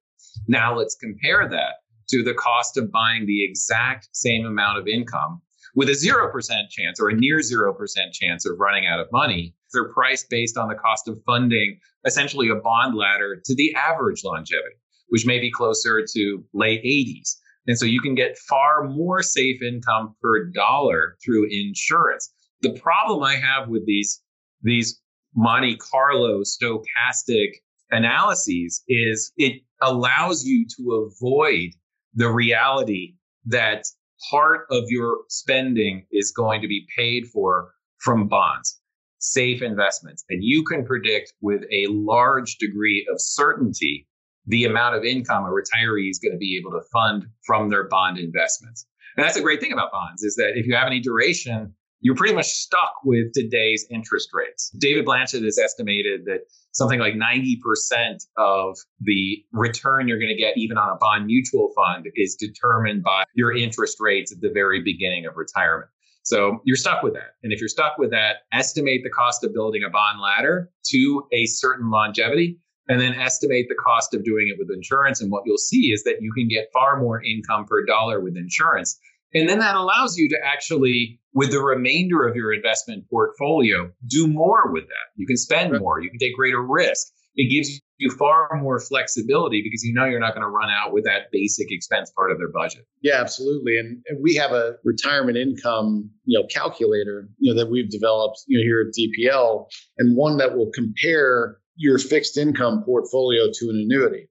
Now 0.47 0.77
let's 0.77 0.95
compare 0.95 1.47
that 1.49 1.75
to 2.09 2.23
the 2.23 2.33
cost 2.33 2.77
of 2.77 2.91
buying 2.91 3.25
the 3.25 3.43
exact 3.43 4.09
same 4.13 4.45
amount 4.45 4.79
of 4.79 4.87
income 4.87 5.41
with 5.75 5.89
a 5.89 5.91
0% 5.91 6.31
chance 6.69 6.99
or 6.99 7.09
a 7.09 7.15
near 7.15 7.39
0% 7.39 8.11
chance 8.11 8.45
of 8.45 8.57
running 8.59 8.87
out 8.87 8.99
of 8.99 9.07
money. 9.11 9.53
They're 9.73 9.93
priced 9.93 10.29
based 10.29 10.57
on 10.57 10.69
the 10.69 10.75
cost 10.75 11.07
of 11.07 11.21
funding 11.25 11.79
essentially 12.05 12.49
a 12.49 12.55
bond 12.55 12.95
ladder 12.95 13.41
to 13.43 13.55
the 13.55 13.75
average 13.75 14.23
longevity, 14.23 14.75
which 15.09 15.25
may 15.25 15.39
be 15.39 15.51
closer 15.51 16.05
to 16.13 16.43
late 16.53 16.83
80s. 16.83 17.35
And 17.67 17.77
so 17.77 17.85
you 17.85 17.99
can 17.99 18.15
get 18.15 18.37
far 18.37 18.87
more 18.87 19.21
safe 19.21 19.61
income 19.61 20.15
per 20.21 20.45
dollar 20.45 21.17
through 21.23 21.49
insurance. 21.51 22.33
The 22.61 22.79
problem 22.79 23.21
I 23.23 23.35
have 23.35 23.67
with 23.67 23.85
these, 23.85 24.21
these 24.61 24.99
Monte 25.35 25.77
Carlo 25.77 26.41
stochastic 26.41 27.49
analyses 27.91 28.83
is 28.87 29.31
it 29.37 29.61
allows 29.81 30.43
you 30.43 30.65
to 30.77 31.07
avoid 31.07 31.71
the 32.13 32.29
reality 32.29 33.15
that 33.45 33.85
part 34.29 34.65
of 34.71 34.85
your 34.87 35.17
spending 35.29 36.05
is 36.11 36.31
going 36.31 36.61
to 36.61 36.67
be 36.67 36.85
paid 36.97 37.27
for 37.27 37.71
from 37.99 38.27
bonds, 38.27 38.79
safe 39.19 39.61
investments. 39.61 40.23
And 40.29 40.43
you 40.43 40.63
can 40.63 40.85
predict 40.85 41.33
with 41.41 41.63
a 41.71 41.87
large 41.87 42.57
degree 42.57 43.07
of 43.11 43.19
certainty 43.19 44.07
the 44.47 44.65
amount 44.65 44.95
of 44.95 45.03
income 45.03 45.43
a 45.43 45.49
retiree 45.49 46.09
is 46.09 46.19
going 46.19 46.31
to 46.31 46.37
be 46.37 46.57
able 46.57 46.71
to 46.71 46.85
fund 46.91 47.25
from 47.45 47.69
their 47.69 47.87
bond 47.87 48.17
investments. 48.17 48.85
And 49.15 49.25
that's 49.25 49.37
a 49.37 49.41
great 49.41 49.59
thing 49.59 49.73
about 49.73 49.91
bonds 49.91 50.23
is 50.23 50.35
that 50.35 50.53
if 50.55 50.65
you 50.65 50.75
have 50.75 50.87
any 50.87 50.99
duration, 50.99 51.73
you're 52.07 52.15
pretty 52.15 52.33
much 52.33 52.47
stuck 52.47 52.93
with 53.03 53.33
today's 53.33 53.85
interest 53.91 54.29
rates. 54.31 54.69
David 54.77 55.05
Blanchett 55.05 55.43
has 55.43 55.57
estimated 55.57 56.23
that 56.23 56.43
something 56.71 57.01
like 57.01 57.15
90% 57.15 58.25
of 58.37 58.77
the 59.01 59.43
return 59.51 60.07
you're 60.07 60.17
going 60.17 60.33
to 60.33 60.41
get, 60.41 60.57
even 60.57 60.77
on 60.77 60.87
a 60.87 60.95
bond 60.95 61.25
mutual 61.25 61.73
fund, 61.75 62.07
is 62.15 62.35
determined 62.35 63.03
by 63.03 63.25
your 63.33 63.53
interest 63.53 63.97
rates 63.99 64.31
at 64.31 64.39
the 64.39 64.49
very 64.49 64.81
beginning 64.81 65.25
of 65.25 65.35
retirement. 65.35 65.89
So 66.23 66.61
you're 66.63 66.77
stuck 66.77 67.03
with 67.03 67.13
that. 67.15 67.35
And 67.43 67.51
if 67.51 67.59
you're 67.59 67.67
stuck 67.67 67.97
with 67.97 68.11
that, 68.11 68.37
estimate 68.53 69.01
the 69.03 69.09
cost 69.09 69.43
of 69.43 69.53
building 69.53 69.83
a 69.83 69.89
bond 69.89 70.21
ladder 70.21 70.71
to 70.91 71.27
a 71.33 71.45
certain 71.45 71.91
longevity 71.91 72.57
and 72.87 73.01
then 73.01 73.15
estimate 73.15 73.67
the 73.67 73.75
cost 73.75 74.13
of 74.13 74.23
doing 74.23 74.47
it 74.47 74.57
with 74.57 74.73
insurance. 74.73 75.19
And 75.19 75.29
what 75.29 75.43
you'll 75.45 75.57
see 75.57 75.91
is 75.91 76.05
that 76.05 76.21
you 76.21 76.31
can 76.31 76.47
get 76.47 76.69
far 76.71 76.97
more 77.01 77.21
income 77.21 77.65
per 77.65 77.83
dollar 77.83 78.21
with 78.21 78.37
insurance. 78.37 78.97
And 79.33 79.49
then 79.49 79.59
that 79.59 79.75
allows 79.75 80.17
you 80.17 80.29
to 80.29 80.37
actually, 80.43 81.19
with 81.33 81.51
the 81.51 81.59
remainder 81.59 82.27
of 82.27 82.35
your 82.35 82.53
investment 82.53 83.05
portfolio, 83.09 83.91
do 84.07 84.27
more 84.27 84.71
with 84.71 84.85
that. 84.85 85.07
You 85.15 85.27
can 85.27 85.37
spend 85.37 85.71
right. 85.71 85.81
more, 85.81 86.01
you 86.01 86.09
can 86.09 86.19
take 86.19 86.35
greater 86.35 86.61
risk. 86.61 87.07
It 87.35 87.51
gives 87.51 87.79
you 87.99 88.09
far 88.09 88.49
more 88.59 88.79
flexibility 88.79 89.61
because 89.61 89.83
you 89.83 89.93
know 89.93 90.05
you're 90.05 90.19
not 90.19 90.33
going 90.33 90.41
to 90.41 90.49
run 90.49 90.69
out 90.71 90.91
with 90.91 91.03
that 91.03 91.31
basic 91.31 91.67
expense 91.69 92.09
part 92.11 92.31
of 92.31 92.39
their 92.39 92.51
budget. 92.51 92.87
Yeah, 93.01 93.19
absolutely. 93.19 93.77
And, 93.77 94.01
and 94.07 94.23
we 94.23 94.35
have 94.35 94.51
a 94.51 94.77
retirement 94.83 95.37
income, 95.37 96.09
you 96.25 96.39
know, 96.39 96.47
calculator, 96.47 97.29
you 97.37 97.53
know, 97.53 97.59
that 97.59 97.69
we've 97.69 97.89
developed, 97.91 98.43
you 98.47 98.57
know, 98.57 98.63
here 98.63 98.81
at 98.81 98.93
DPL, 98.97 99.67
and 99.99 100.17
one 100.17 100.37
that 100.37 100.57
will 100.57 100.71
compare 100.73 101.57
your 101.75 101.99
fixed 101.99 102.37
income 102.37 102.83
portfolio 102.83 103.45
to 103.53 103.69
an 103.69 103.85
annuity. 103.85 104.29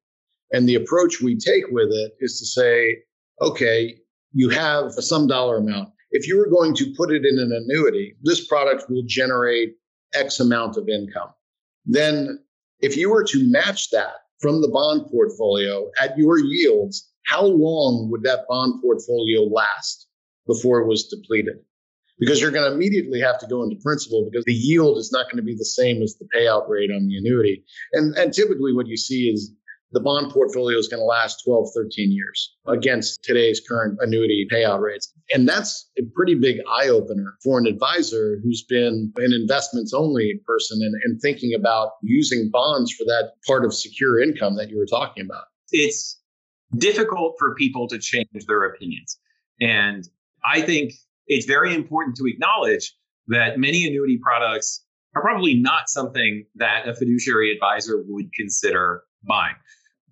And 0.53 0.69
the 0.69 0.75
approach 0.75 1.21
we 1.21 1.37
take 1.37 1.65
with 1.71 1.91
it 1.91 2.13
is 2.21 2.39
to 2.41 2.47
say, 2.47 2.99
okay, 3.41 3.97
you 4.37 4.51
have 4.51 4.92
some 4.92 5.27
dollar 5.27 5.57
amount. 5.57 5.88
If 6.11 6.29
you 6.29 6.37
were 6.37 6.49
going 6.49 6.75
to 6.75 6.92
put 6.94 7.11
it 7.11 7.25
in 7.25 7.38
an 7.38 7.51
annuity, 7.53 8.14
this 8.22 8.46
product 8.46 8.85
will 8.90 9.03
generate 9.07 9.77
X 10.14 10.40
amount 10.40 10.77
of 10.77 10.90
income. 10.90 11.31
Then, 11.87 12.38
if 12.81 12.99
you 12.99 13.11
were 13.11 13.25
to 13.25 13.51
match 13.51 13.88
that 13.90 14.16
from 14.40 14.61
the 14.61 14.68
bond 14.68 15.07
portfolio 15.11 15.90
at 15.99 16.18
your 16.18 16.38
yields, 16.38 17.11
how 17.25 17.44
long 17.46 18.11
would 18.11 18.25
that 18.25 18.44
bond 18.46 18.83
portfolio 18.83 19.40
last 19.42 20.07
before 20.46 20.81
it 20.81 20.87
was 20.87 21.09
depleted? 21.09 21.57
Because 22.18 22.38
you're 22.38 22.51
going 22.51 22.68
to 22.68 22.75
immediately 22.75 23.20
have 23.20 23.38
to 23.38 23.46
go 23.46 23.62
into 23.62 23.77
principal 23.83 24.29
because 24.31 24.44
the 24.44 24.53
yield 24.53 24.99
is 24.99 25.11
not 25.12 25.27
going 25.27 25.38
to 25.38 25.42
be 25.42 25.57
the 25.57 25.64
same 25.64 26.03
as 26.03 26.14
the 26.16 26.29
payout 26.37 26.68
rate 26.68 26.90
on 26.90 27.09
the 27.09 27.16
annuity. 27.16 27.64
And, 27.94 28.14
and 28.16 28.35
typically, 28.35 28.75
what 28.75 28.87
you 28.87 28.99
see 28.99 29.31
is 29.31 29.51
the 29.97 30.03
bond 30.03 30.31
portfolio 30.31 30.77
is 30.77 30.89
going 30.89 31.01
to 31.01 31.07
last 31.07 31.43
12, 31.47 31.69
13 31.75 32.13
years 32.13 32.55
against 32.67 33.23
today's 33.23 33.63
current 33.67 33.97
annuity 34.03 34.47
payout 34.53 34.83
rates. 34.83 35.11
And 35.33 35.49
that's 35.49 35.91
a 35.99 36.03
pretty 36.15 36.35
big 36.35 36.59
eye 36.71 36.89
opener 36.89 37.39
for 37.43 37.59
an 37.59 37.67
advisor 37.67 38.39
who's 38.45 38.63
been 38.63 39.11
an 39.17 39.33
investments 39.33 39.95
only 39.95 40.39
person 40.47 40.81
and, 40.83 40.95
and 41.05 41.19
thinking 41.23 41.55
about 41.55 41.93
using 42.03 42.51
bonds 42.53 42.93
for 42.93 43.05
that 43.05 43.31
part 43.47 43.65
of 43.65 43.73
secure 43.73 44.21
income 44.21 44.57
that 44.57 44.69
you 44.69 44.77
were 44.77 44.85
talking 44.85 45.25
about. 45.25 45.45
It's 45.73 46.21
difficult 46.77 47.37
for 47.39 47.55
people 47.55 47.89
to 47.89 47.99
change 47.99 48.29
their 48.47 48.65
opinions. 48.65 49.19
And 49.63 50.07
I 50.45 50.61
think 50.61 50.93
it's 51.27 51.47
very 51.47 51.75
important 51.75 52.17
to 52.17 52.27
acknowledge 52.27 52.95
that 53.29 53.59
many 53.59 53.87
annuity 53.87 54.21
products 54.23 54.85
are 55.15 55.23
probably 55.23 55.55
not 55.55 55.89
something 55.89 56.45
that 56.57 56.87
a 56.87 56.95
fiduciary 56.95 57.51
advisor 57.51 58.05
would 58.07 58.31
consider 58.35 59.05
buying 59.27 59.55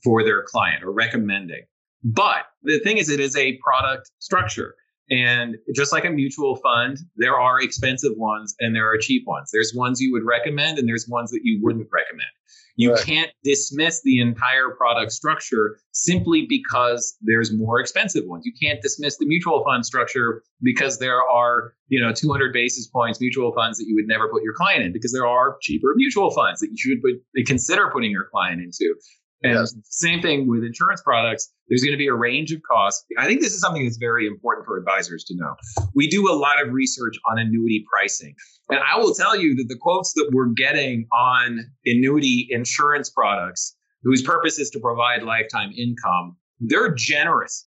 for 0.05 0.23
their 0.23 0.43
client 0.43 0.85
or 0.85 0.93
recommending. 0.93 1.63
But 2.05 2.45
the 2.63 2.79
thing 2.81 2.99
is, 2.99 3.09
it 3.09 3.19
is 3.19 3.35
a 3.35 3.59
product 3.65 4.11
structure. 4.19 4.77
And 5.11 5.57
just 5.75 5.93
like 5.93 6.05
a 6.05 6.11
mutual 6.11 6.57
fund, 6.57 6.99
there 7.17 7.37
are 7.37 7.61
expensive 7.61 8.13
ones 8.17 8.55
and 8.61 8.75
there 8.75 8.91
are 8.91 8.99
cheap 8.99 9.25
ones. 9.27 9.51
There's 9.53 9.73
ones 9.75 10.01
you 10.01 10.13
would 10.13 10.25
recommend 10.25 10.79
and 10.79 10.89
there's 10.89 11.07
ones 11.09 11.31
that 11.31 11.41
you 11.43 11.61
wouldn't 11.63 11.89
recommend. 11.93 12.29
You 12.77 12.93
right. 12.93 13.05
can't 13.05 13.31
dismiss 13.45 14.03
the 14.03 14.21
entire 14.21 14.71
product 14.71 15.13
structure 15.13 15.79
simply 15.93 16.47
because 16.49 17.17
there's 17.21 17.53
more 17.57 17.79
expensive 17.79 18.25
ones. 18.27 18.45
You 18.45 18.53
can't 18.61 18.83
dismiss 18.83 19.17
the 19.19 19.27
mutual 19.27 19.63
fund 19.63 19.87
structure 19.87 20.43
because 20.61 20.99
there 20.99 21.23
are, 21.23 21.75
you 21.89 22.01
know, 22.01 22.13
200 22.13 22.53
basis 22.53 22.89
points 22.89 23.21
mutual 23.21 23.53
funds 23.53 23.79
that 23.79 23.85
you 23.87 23.95
would 23.95 24.09
never 24.09 24.29
put 24.29 24.43
your 24.43 24.55
client 24.55 24.83
in 24.83 24.93
because 24.93 25.13
there 25.13 25.27
are 25.27 25.57
cheaper 25.61 25.93
mutual 25.95 26.31
funds 26.31 26.61
that 26.61 26.71
you 26.71 26.77
should 26.77 27.03
put, 27.03 27.47
consider 27.47 27.91
putting 27.93 28.11
your 28.11 28.25
client 28.25 28.61
into. 28.61 28.95
And 29.45 29.53
yes. 29.53 29.75
same 29.85 30.23
thing 30.23 30.49
with 30.49 30.65
insurance 30.65 31.03
products. 31.03 31.53
There's 31.69 31.83
going 31.83 31.93
to 31.93 31.99
be 31.99 32.07
a 32.07 32.15
range 32.15 32.51
of 32.53 32.63
costs. 32.63 33.05
I 33.19 33.27
think 33.27 33.43
this 33.43 33.53
is 33.53 33.61
something 33.61 33.85
that's 33.85 33.99
very 33.99 34.27
important 34.27 34.65
for 34.65 34.79
advisors 34.79 35.23
to 35.25 35.37
know. 35.37 35.55
We 35.95 36.09
do 36.09 36.33
a 36.33 36.35
lot 36.35 36.63
of 36.63 36.73
research 36.73 37.15
on 37.31 37.39
annuity 37.39 37.85
pricing. 37.89 38.35
And 38.71 38.81
I 38.81 38.99
will 38.99 39.15
tell 39.15 39.39
you 39.39 39.55
that 39.57 39.67
the 39.69 39.77
quotes 39.79 40.15
that 40.15 40.31
we're 40.33 40.49
getting 40.49 41.07
on 41.13 41.61
annuity 41.85 42.49
insurance 42.51 43.11
products, 43.11 43.77
whose 44.03 44.23
purpose 44.23 44.59
is 44.59 44.71
to 44.71 44.81
provide 44.81 45.23
lifetime 45.23 45.73
income, 45.77 46.37
they're 46.59 46.95
generous. 46.95 47.67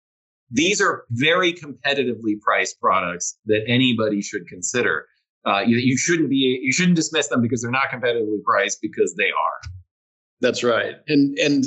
These 0.52 0.80
are 0.80 1.04
very 1.10 1.52
competitively 1.52 2.40
priced 2.40 2.80
products 2.80 3.38
that 3.48 3.64
anybody 3.68 4.22
should 4.22 4.48
consider. 4.48 5.08
Uh, 5.46 5.60
you, 5.60 5.78
you 5.78 5.98
shouldn't 5.98 6.30
be 6.30 6.60
you 6.64 6.72
shouldn't 6.72 6.96
dismiss 6.96 7.28
them 7.28 7.42
because 7.42 7.62
they're 7.62 7.70
not 7.70 7.90
competitively 7.94 8.42
priced 8.44 8.82
because 8.82 9.14
they 9.16 9.26
are. 9.26 9.72
That's 10.42 10.64
right. 10.64 10.96
And 11.08 11.38
and 11.40 11.66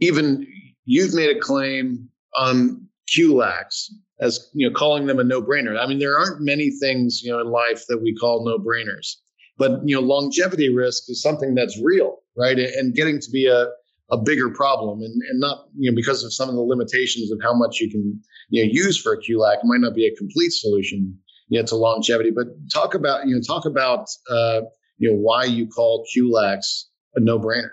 even 0.00 0.46
you've 0.84 1.14
made 1.14 1.34
a 1.34 1.38
claim 1.38 2.08
on 2.36 2.86
QLACs 3.14 3.90
as 4.20 4.50
you 4.54 4.68
know 4.68 4.74
calling 4.74 5.06
them 5.06 5.18
a 5.18 5.24
no-brainer. 5.24 5.78
I 5.78 5.86
mean, 5.86 5.98
there 5.98 6.18
aren't 6.18 6.40
many 6.40 6.70
things 6.70 7.22
you 7.22 7.32
know 7.32 7.40
in 7.40 7.48
life 7.48 7.84
that 7.88 7.98
we 8.02 8.14
call 8.14 8.44
no-brainers, 8.44 9.16
but 9.58 9.80
you 9.84 9.94
know 9.94 10.00
longevity 10.00 10.74
risk 10.74 11.04
is 11.08 11.20
something 11.22 11.54
that's 11.54 11.80
real, 11.82 12.18
right? 12.36 12.58
And 12.58 12.94
getting 12.94 13.20
to 13.20 13.30
be 13.30 13.46
a 13.46 13.68
a 14.10 14.18
bigger 14.18 14.50
problem 14.50 15.00
and, 15.00 15.22
and 15.30 15.40
not 15.40 15.66
you 15.78 15.90
know 15.90 15.94
because 15.94 16.24
of 16.24 16.32
some 16.32 16.48
of 16.48 16.54
the 16.54 16.60
limitations 16.60 17.32
of 17.32 17.38
how 17.42 17.54
much 17.54 17.80
you 17.80 17.90
can 17.90 18.20
you 18.50 18.64
know 18.64 18.70
use 18.72 19.00
for 19.00 19.12
a 19.12 19.18
QLAC, 19.18 19.56
it 19.56 19.60
might 19.64 19.80
not 19.80 19.94
be 19.94 20.06
a 20.06 20.14
complete 20.16 20.52
solution 20.52 21.18
know, 21.50 21.62
to 21.66 21.76
longevity. 21.76 22.30
But 22.30 22.46
talk 22.72 22.94
about 22.94 23.26
you 23.26 23.34
know 23.34 23.40
talk 23.40 23.64
about 23.66 24.06
uh, 24.30 24.62
you 24.98 25.10
know 25.10 25.16
why 25.16 25.44
you 25.44 25.66
call 25.66 26.04
QLACs 26.16 26.84
a 27.16 27.20
no 27.20 27.38
brainer. 27.38 27.70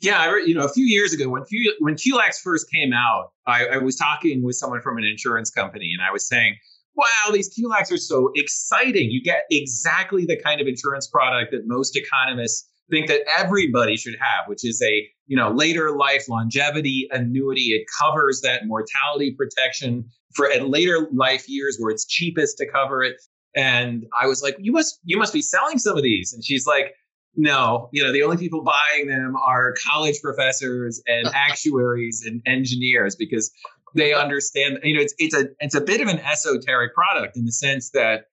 Yeah, 0.00 0.18
I, 0.18 0.42
you 0.46 0.54
know, 0.54 0.64
a 0.64 0.72
few 0.72 0.86
years 0.86 1.12
ago 1.12 1.28
when 1.28 1.44
Q, 1.44 1.74
when 1.80 1.94
QLACs 1.94 2.40
first 2.42 2.70
came 2.70 2.92
out, 2.92 3.32
I, 3.46 3.66
I 3.66 3.78
was 3.78 3.96
talking 3.96 4.42
with 4.42 4.56
someone 4.56 4.80
from 4.80 4.96
an 4.96 5.04
insurance 5.04 5.50
company, 5.50 5.92
and 5.92 6.06
I 6.06 6.10
was 6.10 6.26
saying, 6.26 6.56
"Wow, 6.94 7.32
these 7.32 7.54
QLACs 7.54 7.92
are 7.92 7.98
so 7.98 8.30
exciting! 8.34 9.10
You 9.10 9.22
get 9.22 9.42
exactly 9.50 10.24
the 10.24 10.36
kind 10.36 10.60
of 10.60 10.66
insurance 10.66 11.06
product 11.06 11.52
that 11.52 11.66
most 11.66 11.96
economists 11.96 12.66
think 12.90 13.08
that 13.08 13.20
everybody 13.38 13.96
should 13.96 14.16
have, 14.18 14.48
which 14.48 14.64
is 14.64 14.82
a 14.82 15.06
you 15.26 15.36
know 15.36 15.50
later 15.50 15.90
life 15.94 16.28
longevity 16.28 17.06
annuity. 17.10 17.72
It 17.72 17.86
covers 18.00 18.40
that 18.40 18.66
mortality 18.66 19.32
protection 19.36 20.06
for 20.34 20.50
at 20.50 20.68
later 20.68 21.08
life 21.12 21.48
years 21.48 21.76
where 21.78 21.90
it's 21.90 22.06
cheapest 22.06 22.58
to 22.58 22.66
cover 22.66 23.02
it. 23.02 23.16
And 23.56 24.06
I 24.18 24.26
was 24.26 24.42
like, 24.42 24.56
you 24.58 24.72
must 24.72 25.00
you 25.04 25.18
must 25.18 25.32
be 25.32 25.42
selling 25.42 25.78
some 25.78 25.96
of 25.96 26.02
these. 26.02 26.32
And 26.32 26.44
she's 26.44 26.66
like, 26.66 26.94
no, 27.36 27.88
you 27.92 28.02
know, 28.02 28.12
the 28.12 28.22
only 28.22 28.36
people 28.36 28.62
buying 28.62 29.06
them 29.06 29.36
are 29.36 29.74
college 29.86 30.20
professors 30.22 31.02
and 31.06 31.26
actuaries 31.34 32.24
and 32.26 32.42
engineers 32.46 33.16
because 33.16 33.52
they 33.94 34.12
understand, 34.14 34.78
you 34.82 34.94
know, 34.94 35.00
it's 35.00 35.14
it's 35.18 35.34
a 35.34 35.46
it's 35.58 35.74
a 35.74 35.80
bit 35.80 36.00
of 36.00 36.08
an 36.08 36.18
esoteric 36.20 36.94
product 36.94 37.36
in 37.36 37.44
the 37.44 37.52
sense 37.52 37.90
that 37.90 38.24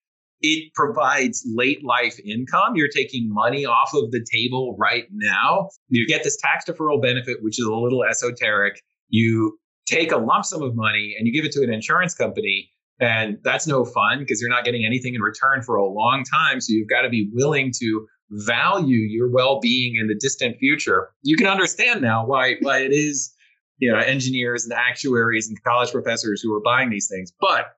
it 0.41 0.73
provides 0.73 1.43
late 1.47 1.83
life 1.83 2.19
income. 2.19 2.75
You're 2.75 2.89
taking 2.89 3.31
money 3.31 3.65
off 3.65 3.91
of 3.93 4.11
the 4.11 4.25
table 4.31 4.75
right 4.79 5.05
now. 5.11 5.69
You 5.89 6.05
get 6.05 6.23
this 6.23 6.37
tax 6.37 6.65
deferral 6.65 7.01
benefit, 7.01 7.37
which 7.41 7.59
is 7.59 7.65
a 7.65 7.73
little 7.73 8.03
esoteric. 8.03 8.81
You 9.09 9.57
take 9.87 10.11
a 10.11 10.17
lump 10.17 10.45
sum 10.45 10.61
of 10.61 10.75
money 10.75 11.15
and 11.17 11.27
you 11.27 11.33
give 11.33 11.45
it 11.45 11.51
to 11.53 11.63
an 11.63 11.73
insurance 11.73 12.13
company. 12.13 12.69
And 12.99 13.37
that's 13.43 13.67
no 13.67 13.85
fun 13.85 14.19
because 14.19 14.41
you're 14.41 14.49
not 14.49 14.65
getting 14.65 14.85
anything 14.85 15.15
in 15.15 15.21
return 15.21 15.61
for 15.61 15.75
a 15.75 15.85
long 15.85 16.23
time. 16.23 16.59
So 16.61 16.73
you've 16.73 16.89
got 16.89 17.01
to 17.01 17.09
be 17.09 17.29
willing 17.33 17.71
to 17.79 18.07
value 18.29 18.97
your 18.97 19.29
well-being 19.29 19.95
in 19.95 20.07
the 20.07 20.15
distant 20.15 20.57
future. 20.57 21.11
You 21.23 21.37
can 21.37 21.47
understand 21.47 22.01
now 22.01 22.25
why 22.25 22.55
why 22.61 22.79
it 22.79 22.91
is, 22.91 23.33
you 23.77 23.91
know, 23.91 23.97
engineers 23.97 24.65
and 24.65 24.73
actuaries 24.73 25.47
and 25.47 25.61
college 25.63 25.91
professors 25.91 26.41
who 26.41 26.53
are 26.53 26.61
buying 26.61 26.89
these 26.89 27.07
things. 27.07 27.31
But 27.39 27.75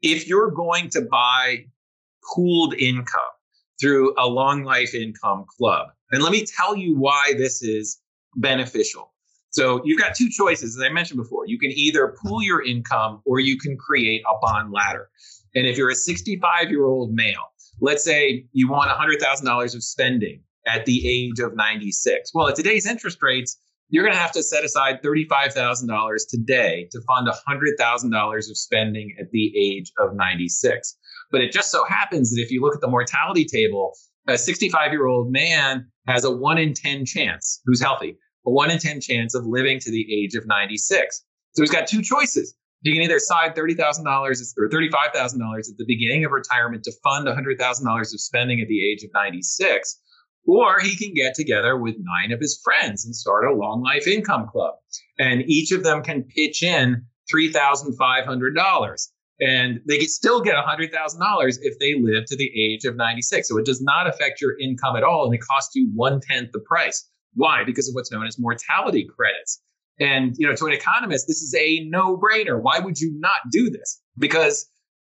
if 0.00 0.26
you're 0.26 0.50
going 0.50 0.88
to 0.90 1.02
buy 1.02 1.66
pooled 2.34 2.74
income 2.74 3.20
through 3.80 4.14
a 4.16 4.26
long 4.26 4.62
life 4.62 4.94
income 4.94 5.44
club. 5.58 5.88
And 6.12 6.22
let 6.22 6.32
me 6.32 6.46
tell 6.46 6.76
you 6.76 6.96
why 6.96 7.32
this 7.36 7.62
is 7.62 8.00
beneficial. 8.36 9.12
So 9.50 9.82
you've 9.84 10.00
got 10.00 10.14
two 10.14 10.30
choices, 10.30 10.76
as 10.76 10.82
I 10.82 10.88
mentioned 10.88 11.18
before. 11.18 11.46
You 11.46 11.58
can 11.58 11.70
either 11.72 12.16
pool 12.22 12.42
your 12.42 12.64
income 12.64 13.20
or 13.26 13.40
you 13.40 13.58
can 13.58 13.76
create 13.76 14.22
a 14.22 14.38
bond 14.40 14.72
ladder. 14.72 15.10
And 15.54 15.66
if 15.66 15.76
you're 15.76 15.90
a 15.90 15.94
65 15.94 16.70
year 16.70 16.86
old 16.86 17.12
male, 17.12 17.51
let's 17.82 18.04
say 18.04 18.46
you 18.52 18.70
want 18.70 18.90
$100,000 18.90 19.74
of 19.74 19.82
spending 19.82 20.40
at 20.66 20.86
the 20.86 21.06
age 21.06 21.40
of 21.40 21.56
96. 21.56 22.30
Well, 22.32 22.48
at 22.48 22.54
today's 22.54 22.86
interest 22.86 23.18
rates, 23.20 23.58
you're 23.88 24.04
going 24.04 24.14
to 24.14 24.20
have 24.20 24.32
to 24.32 24.42
set 24.42 24.64
aside 24.64 25.02
$35,000 25.02 26.16
today 26.30 26.88
to 26.92 27.00
fund 27.02 27.28
$100,000 27.28 28.36
of 28.36 28.56
spending 28.56 29.14
at 29.20 29.30
the 29.32 29.52
age 29.58 29.92
of 29.98 30.14
96. 30.14 30.96
But 31.32 31.40
it 31.42 31.52
just 31.52 31.72
so 31.72 31.84
happens 31.84 32.30
that 32.30 32.40
if 32.40 32.52
you 32.52 32.62
look 32.62 32.74
at 32.74 32.80
the 32.80 32.88
mortality 32.88 33.44
table, 33.44 33.92
a 34.28 34.38
65 34.38 34.92
year 34.92 35.06
old 35.06 35.32
man 35.32 35.86
has 36.06 36.24
a 36.24 36.30
one 36.30 36.58
in 36.58 36.74
10 36.74 37.04
chance, 37.04 37.60
who's 37.66 37.82
healthy, 37.82 38.16
a 38.46 38.50
one 38.50 38.70
in 38.70 38.78
10 38.78 39.00
chance 39.00 39.34
of 39.34 39.44
living 39.44 39.80
to 39.80 39.90
the 39.90 40.06
age 40.14 40.36
of 40.36 40.46
96. 40.46 41.24
So 41.54 41.62
he's 41.62 41.70
got 41.70 41.88
two 41.88 42.00
choices. 42.00 42.54
He 42.82 42.92
can 42.92 43.02
either 43.02 43.18
side 43.18 43.54
$30,000 43.54 44.04
or 44.58 44.68
$35,000 44.68 45.14
at 45.14 45.76
the 45.78 45.84
beginning 45.86 46.24
of 46.24 46.32
retirement 46.32 46.84
to 46.84 46.92
fund 47.04 47.26
$100,000 47.26 48.00
of 48.00 48.20
spending 48.20 48.60
at 48.60 48.68
the 48.68 48.90
age 48.90 49.04
of 49.04 49.10
96, 49.14 50.00
or 50.46 50.80
he 50.80 50.96
can 50.96 51.14
get 51.14 51.34
together 51.34 51.76
with 51.76 51.94
nine 51.98 52.32
of 52.32 52.40
his 52.40 52.60
friends 52.64 53.04
and 53.04 53.14
start 53.14 53.44
a 53.44 53.54
long 53.54 53.82
life 53.82 54.08
income 54.08 54.48
club. 54.50 54.74
And 55.18 55.42
each 55.46 55.70
of 55.70 55.84
them 55.84 56.02
can 56.02 56.24
pitch 56.24 56.62
in 56.62 57.04
$3,500 57.32 59.08
and 59.40 59.80
they 59.88 59.98
can 59.98 60.08
still 60.08 60.40
get 60.40 60.54
$100,000 60.54 61.58
if 61.62 61.78
they 61.80 61.94
live 62.00 62.24
to 62.26 62.36
the 62.36 62.50
age 62.60 62.84
of 62.84 62.96
96. 62.96 63.48
So 63.48 63.58
it 63.58 63.66
does 63.66 63.82
not 63.82 64.06
affect 64.06 64.40
your 64.40 64.58
income 64.58 64.94
at 64.96 65.02
all, 65.02 65.26
and 65.26 65.34
it 65.34 65.40
costs 65.40 65.74
you 65.74 65.90
one 65.94 66.20
tenth 66.20 66.52
the 66.52 66.60
price. 66.60 67.08
Why? 67.34 67.64
Because 67.64 67.88
of 67.88 67.94
what's 67.94 68.12
known 68.12 68.26
as 68.26 68.38
mortality 68.38 69.08
credits. 69.16 69.60
And 70.00 70.34
you 70.38 70.48
know, 70.48 70.54
to 70.54 70.66
an 70.66 70.72
economist, 70.72 71.26
this 71.26 71.42
is 71.42 71.54
a 71.54 71.84
no-brainer. 71.88 72.60
Why 72.60 72.78
would 72.78 72.98
you 72.98 73.12
not 73.18 73.40
do 73.50 73.70
this? 73.70 74.00
Because 74.18 74.68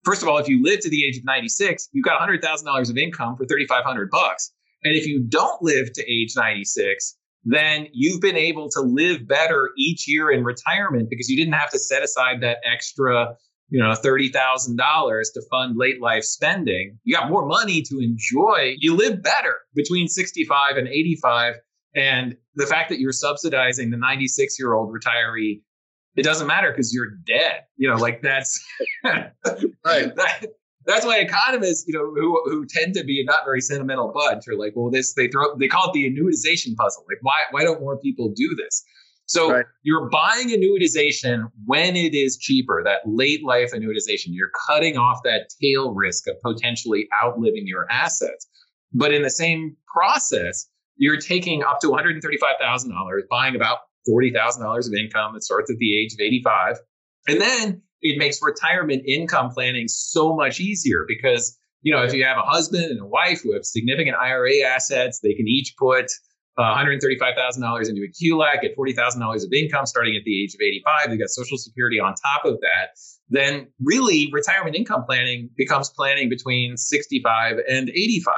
first 0.04 0.22
of 0.22 0.28
all, 0.28 0.38
if 0.38 0.48
you 0.48 0.62
live 0.62 0.80
to 0.80 0.90
the 0.90 1.04
age 1.04 1.18
of 1.18 1.24
96, 1.24 1.88
you've 1.92 2.04
got 2.04 2.20
$100,000 2.20 2.90
of 2.90 2.96
income 2.96 3.36
for 3.36 3.46
3,500 3.46 4.10
bucks. 4.10 4.52
And 4.84 4.96
if 4.96 5.06
you 5.06 5.24
don't 5.28 5.62
live 5.62 5.92
to 5.92 6.02
age 6.10 6.32
96, 6.36 7.16
then 7.44 7.86
you've 7.92 8.20
been 8.20 8.36
able 8.36 8.68
to 8.70 8.80
live 8.80 9.26
better 9.26 9.70
each 9.76 10.08
year 10.08 10.30
in 10.30 10.44
retirement 10.44 11.08
because 11.10 11.28
you 11.28 11.36
didn't 11.36 11.54
have 11.54 11.70
to 11.70 11.78
set 11.78 12.02
aside 12.02 12.40
that 12.40 12.58
extra 12.64 13.36
you 13.72 13.82
know, 13.82 13.94
$30,000 13.94 15.22
to 15.32 15.42
fund 15.50 15.76
late 15.78 15.98
life 15.98 16.24
spending, 16.24 16.98
you 17.04 17.16
got 17.16 17.30
more 17.30 17.46
money 17.46 17.80
to 17.80 18.00
enjoy. 18.00 18.76
You 18.78 18.94
live 18.94 19.22
better 19.22 19.56
between 19.74 20.08
65 20.08 20.76
and 20.76 20.86
85. 20.86 21.54
And 21.94 22.36
the 22.54 22.66
fact 22.66 22.88
that 22.90 23.00
you're 23.00 23.12
subsidizing 23.12 23.90
the 23.90 23.96
96 23.96 24.58
year 24.58 24.74
old 24.74 24.94
retiree, 24.94 25.60
it 26.16 26.22
doesn't 26.22 26.46
matter 26.46 26.70
because 26.70 26.92
you're 26.92 27.10
dead. 27.26 27.62
You 27.76 27.88
know, 27.88 27.96
like 27.96 28.22
that's 28.22 28.62
right. 29.04 29.34
That, 29.84 30.46
that's 30.84 31.06
why 31.06 31.18
economists, 31.18 31.84
you 31.86 31.94
know, 31.94 32.04
who 32.04 32.40
who 32.50 32.66
tend 32.66 32.94
to 32.94 33.04
be 33.04 33.22
not 33.24 33.44
very 33.44 33.60
sentimental 33.60 34.12
bunch 34.12 34.48
are 34.48 34.56
like, 34.56 34.72
well, 34.74 34.90
this 34.90 35.14
they 35.14 35.28
throw 35.28 35.56
they 35.56 35.68
call 35.68 35.90
it 35.90 35.92
the 35.92 36.10
annuitization 36.10 36.74
puzzle. 36.76 37.04
Like, 37.08 37.18
why 37.22 37.38
why 37.50 37.62
don't 37.62 37.80
more 37.80 37.98
people 37.98 38.32
do 38.34 38.56
this? 38.56 38.84
So 39.26 39.50
right. 39.50 39.66
you're 39.82 40.10
buying 40.10 40.48
annuitization 40.48 41.50
when 41.64 41.96
it 41.96 42.14
is 42.14 42.36
cheaper, 42.36 42.82
that 42.84 43.00
late 43.06 43.42
life 43.44 43.72
annuitization. 43.72 44.28
You're 44.28 44.50
cutting 44.66 44.98
off 44.98 45.20
that 45.24 45.48
tail 45.60 45.94
risk 45.94 46.26
of 46.28 46.36
potentially 46.42 47.08
outliving 47.22 47.66
your 47.66 47.86
assets. 47.90 48.46
But 48.92 49.14
in 49.14 49.22
the 49.22 49.30
same 49.30 49.76
process, 49.86 50.68
you're 50.96 51.18
taking 51.18 51.62
up 51.62 51.80
to 51.80 51.88
$135,000, 51.88 53.20
buying 53.30 53.56
about 53.56 53.78
$40,000 54.08 54.86
of 54.86 54.94
income 54.94 55.34
that 55.34 55.42
starts 55.42 55.70
at 55.70 55.78
the 55.78 55.98
age 55.98 56.12
of 56.14 56.20
85. 56.20 56.76
And 57.28 57.40
then 57.40 57.82
it 58.00 58.18
makes 58.18 58.40
retirement 58.42 59.02
income 59.06 59.50
planning 59.50 59.88
so 59.88 60.34
much 60.34 60.60
easier 60.60 61.04
because, 61.06 61.56
you 61.82 61.94
know, 61.94 62.02
if 62.02 62.12
you 62.12 62.24
have 62.24 62.36
a 62.36 62.42
husband 62.42 62.84
and 62.84 63.00
a 63.00 63.06
wife 63.06 63.42
who 63.42 63.52
have 63.54 63.64
significant 63.64 64.16
IRA 64.16 64.60
assets, 64.66 65.20
they 65.20 65.34
can 65.34 65.46
each 65.46 65.74
put 65.78 66.10
uh, 66.58 66.62
$135,000 66.62 67.88
into 67.88 68.02
a 68.02 68.08
QLAC 68.08 68.64
at 68.64 68.76
$40,000 68.76 69.44
of 69.44 69.52
income 69.52 69.86
starting 69.86 70.16
at 70.16 70.22
the 70.24 70.42
age 70.42 70.54
of 70.54 70.60
85. 70.60 71.08
They've 71.08 71.18
got 71.18 71.30
Social 71.30 71.56
Security 71.56 71.98
on 71.98 72.14
top 72.14 72.44
of 72.44 72.60
that. 72.60 72.90
Then, 73.30 73.68
really, 73.82 74.28
retirement 74.32 74.76
income 74.76 75.04
planning 75.04 75.48
becomes 75.56 75.88
planning 75.90 76.28
between 76.28 76.76
65 76.76 77.56
and 77.68 77.88
85. 77.88 78.34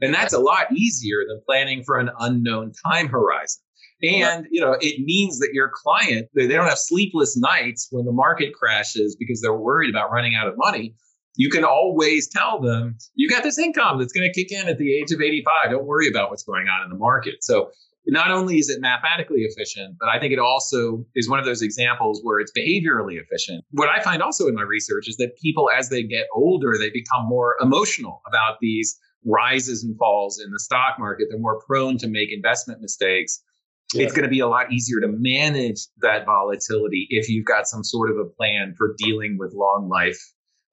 And 0.00 0.12
that's 0.12 0.32
a 0.32 0.38
lot 0.38 0.72
easier 0.72 1.18
than 1.26 1.40
planning 1.46 1.82
for 1.82 1.98
an 1.98 2.10
unknown 2.18 2.72
time 2.86 3.08
horizon. 3.08 3.62
And 4.02 4.46
you 4.50 4.60
know, 4.60 4.76
it 4.80 5.00
means 5.04 5.38
that 5.38 5.50
your 5.52 5.70
client 5.72 6.28
they 6.34 6.46
don't 6.48 6.68
have 6.68 6.78
sleepless 6.78 7.36
nights 7.36 7.88
when 7.90 8.04
the 8.04 8.12
market 8.12 8.52
crashes 8.52 9.16
because 9.18 9.40
they're 9.40 9.56
worried 9.56 9.88
about 9.88 10.12
running 10.12 10.34
out 10.34 10.46
of 10.46 10.54
money. 10.56 10.94
You 11.36 11.50
can 11.50 11.64
always 11.64 12.28
tell 12.28 12.60
them 12.60 12.96
you 13.14 13.28
got 13.28 13.42
this 13.42 13.58
income 13.58 13.98
that's 13.98 14.12
going 14.12 14.30
to 14.30 14.38
kick 14.38 14.52
in 14.52 14.68
at 14.68 14.78
the 14.78 14.94
age 14.94 15.12
of 15.12 15.20
85 15.20 15.70
don't 15.70 15.86
worry 15.86 16.08
about 16.08 16.30
what's 16.30 16.42
going 16.42 16.68
on 16.68 16.84
in 16.84 16.90
the 16.90 16.96
market. 16.96 17.36
So 17.42 17.70
not 18.08 18.30
only 18.30 18.58
is 18.58 18.68
it 18.68 18.80
mathematically 18.80 19.40
efficient 19.40 19.96
but 19.98 20.08
i 20.08 20.20
think 20.20 20.32
it 20.32 20.38
also 20.38 21.04
is 21.16 21.28
one 21.28 21.40
of 21.40 21.44
those 21.44 21.60
examples 21.60 22.20
where 22.22 22.38
it's 22.38 22.52
behaviorally 22.52 23.20
efficient. 23.20 23.64
What 23.70 23.88
i 23.88 24.00
find 24.00 24.22
also 24.22 24.46
in 24.46 24.54
my 24.54 24.62
research 24.62 25.08
is 25.08 25.16
that 25.16 25.36
people 25.42 25.70
as 25.76 25.88
they 25.88 26.02
get 26.02 26.26
older 26.34 26.74
they 26.78 26.90
become 26.90 27.26
more 27.26 27.56
emotional 27.60 28.22
about 28.28 28.58
these 28.60 28.98
rises 29.26 29.84
and 29.84 29.96
falls 29.98 30.40
in 30.44 30.50
the 30.50 30.58
stock 30.58 30.96
market 30.98 31.26
they're 31.30 31.38
more 31.38 31.60
prone 31.66 31.98
to 31.98 32.08
make 32.08 32.32
investment 32.32 32.80
mistakes 32.80 33.42
yeah. 33.94 34.04
it's 34.04 34.12
going 34.12 34.24
to 34.24 34.30
be 34.30 34.40
a 34.40 34.48
lot 34.48 34.72
easier 34.72 35.00
to 35.00 35.08
manage 35.08 35.86
that 36.00 36.24
volatility 36.24 37.06
if 37.10 37.28
you've 37.28 37.46
got 37.46 37.66
some 37.66 37.84
sort 37.84 38.10
of 38.10 38.16
a 38.18 38.24
plan 38.24 38.74
for 38.76 38.94
dealing 38.98 39.36
with 39.38 39.52
long 39.54 39.88
life 39.88 40.18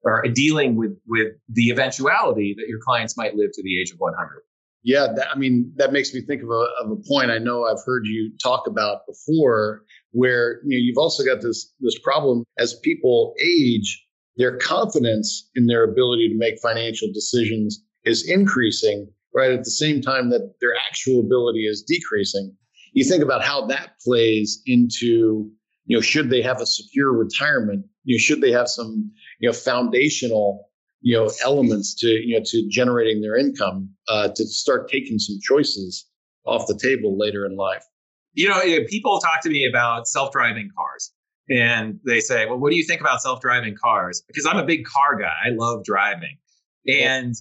or 0.02 0.22
dealing 0.34 0.76
with 0.76 0.96
with 1.06 1.32
the 1.48 1.70
eventuality 1.70 2.54
that 2.56 2.68
your 2.68 2.78
clients 2.80 3.16
might 3.16 3.34
live 3.34 3.50
to 3.52 3.62
the 3.62 3.80
age 3.80 3.90
of 3.90 3.98
100 3.98 4.42
yeah 4.82 5.08
that, 5.16 5.28
i 5.30 5.36
mean 5.36 5.72
that 5.76 5.92
makes 5.92 6.14
me 6.14 6.20
think 6.20 6.42
of 6.42 6.50
a, 6.50 6.66
of 6.82 6.90
a 6.90 6.96
point 7.08 7.30
i 7.30 7.38
know 7.38 7.64
i've 7.64 7.82
heard 7.84 8.06
you 8.06 8.30
talk 8.42 8.66
about 8.66 9.00
before 9.08 9.82
where 10.12 10.60
you 10.64 10.76
know 10.76 10.82
you've 10.82 10.98
also 10.98 11.24
got 11.24 11.40
this 11.40 11.72
this 11.80 11.98
problem 11.98 12.44
as 12.58 12.74
people 12.82 13.34
age 13.42 14.02
their 14.36 14.56
confidence 14.58 15.48
in 15.54 15.66
their 15.66 15.84
ability 15.84 16.28
to 16.28 16.36
make 16.36 16.58
financial 16.60 17.08
decisions 17.12 17.82
is 18.04 18.28
increasing 18.28 19.08
right 19.34 19.52
at 19.52 19.64
the 19.64 19.70
same 19.70 20.00
time 20.00 20.30
that 20.30 20.54
their 20.60 20.74
actual 20.88 21.20
ability 21.20 21.66
is 21.66 21.82
decreasing 21.82 22.56
you 22.94 23.04
think 23.04 23.22
about 23.22 23.44
how 23.44 23.66
that 23.66 23.98
plays 24.02 24.62
into, 24.66 25.50
you 25.86 25.96
know, 25.96 26.00
should 26.00 26.30
they 26.30 26.40
have 26.40 26.60
a 26.60 26.66
secure 26.66 27.12
retirement? 27.12 27.84
You 28.04 28.14
know, 28.14 28.18
should 28.18 28.40
they 28.40 28.52
have 28.52 28.68
some, 28.68 29.10
you 29.40 29.48
know, 29.48 29.52
foundational, 29.52 30.70
you 31.00 31.16
know, 31.16 31.30
elements 31.42 31.94
to, 31.96 32.06
you 32.06 32.38
know, 32.38 32.44
to 32.46 32.68
generating 32.70 33.20
their 33.20 33.36
income 33.36 33.90
uh, 34.08 34.28
to 34.34 34.46
start 34.46 34.88
taking 34.88 35.18
some 35.18 35.38
choices 35.42 36.06
off 36.46 36.66
the 36.66 36.78
table 36.80 37.18
later 37.18 37.44
in 37.44 37.56
life. 37.56 37.84
You 38.32 38.48
know, 38.48 38.60
people 38.88 39.18
talk 39.18 39.42
to 39.42 39.50
me 39.50 39.66
about 39.66 40.06
self-driving 40.06 40.70
cars 40.76 41.12
and 41.50 41.98
they 42.06 42.20
say, 42.20 42.46
well, 42.46 42.58
what 42.58 42.70
do 42.70 42.76
you 42.76 42.84
think 42.84 43.00
about 43.00 43.22
self 43.22 43.40
driving 43.40 43.76
cars? 43.80 44.22
Because 44.26 44.46
I'm 44.46 44.56
a 44.56 44.64
big 44.64 44.84
car 44.84 45.18
guy. 45.18 45.34
I 45.44 45.50
love 45.50 45.84
driving. 45.84 46.36
And 46.86 47.34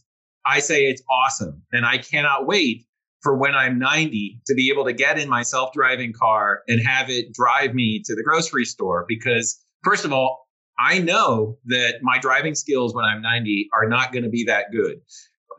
I 0.46 0.60
say 0.60 0.86
it's 0.86 1.02
awesome. 1.10 1.64
And 1.72 1.86
I 1.86 1.98
cannot 1.98 2.46
wait 2.48 2.86
for 3.22 3.38
when 3.38 3.56
I'm 3.56 3.80
90 3.80 4.42
to 4.48 4.54
be 4.54 4.70
able 4.70 4.84
to 4.86 4.94
get 4.94 5.18
in 5.18 5.30
my 5.30 5.44
self 5.44 5.74
driving 5.74 6.14
car 6.14 6.62
and 6.68 6.86
have 6.86 7.10
it 7.10 7.34
drive 7.34 7.74
me 7.74 8.02
to 8.06 8.16
the 8.16 8.24
grocery 8.24 8.66
store. 8.66 9.06
Because, 9.08 9.64
first 9.84 10.06
of 10.06 10.12
all, 10.12 10.48
I 10.80 11.00
know 11.00 11.58
that 11.66 12.00
my 12.02 12.18
driving 12.20 12.56
skills 12.56 12.94
when 12.94 13.06
I'm 13.06 13.22
90 13.22 13.70
are 13.74 13.88
not 13.88 14.12
going 14.12 14.24
to 14.24 14.30
be 14.30 14.44
that 14.46 14.66
good. 14.72 14.98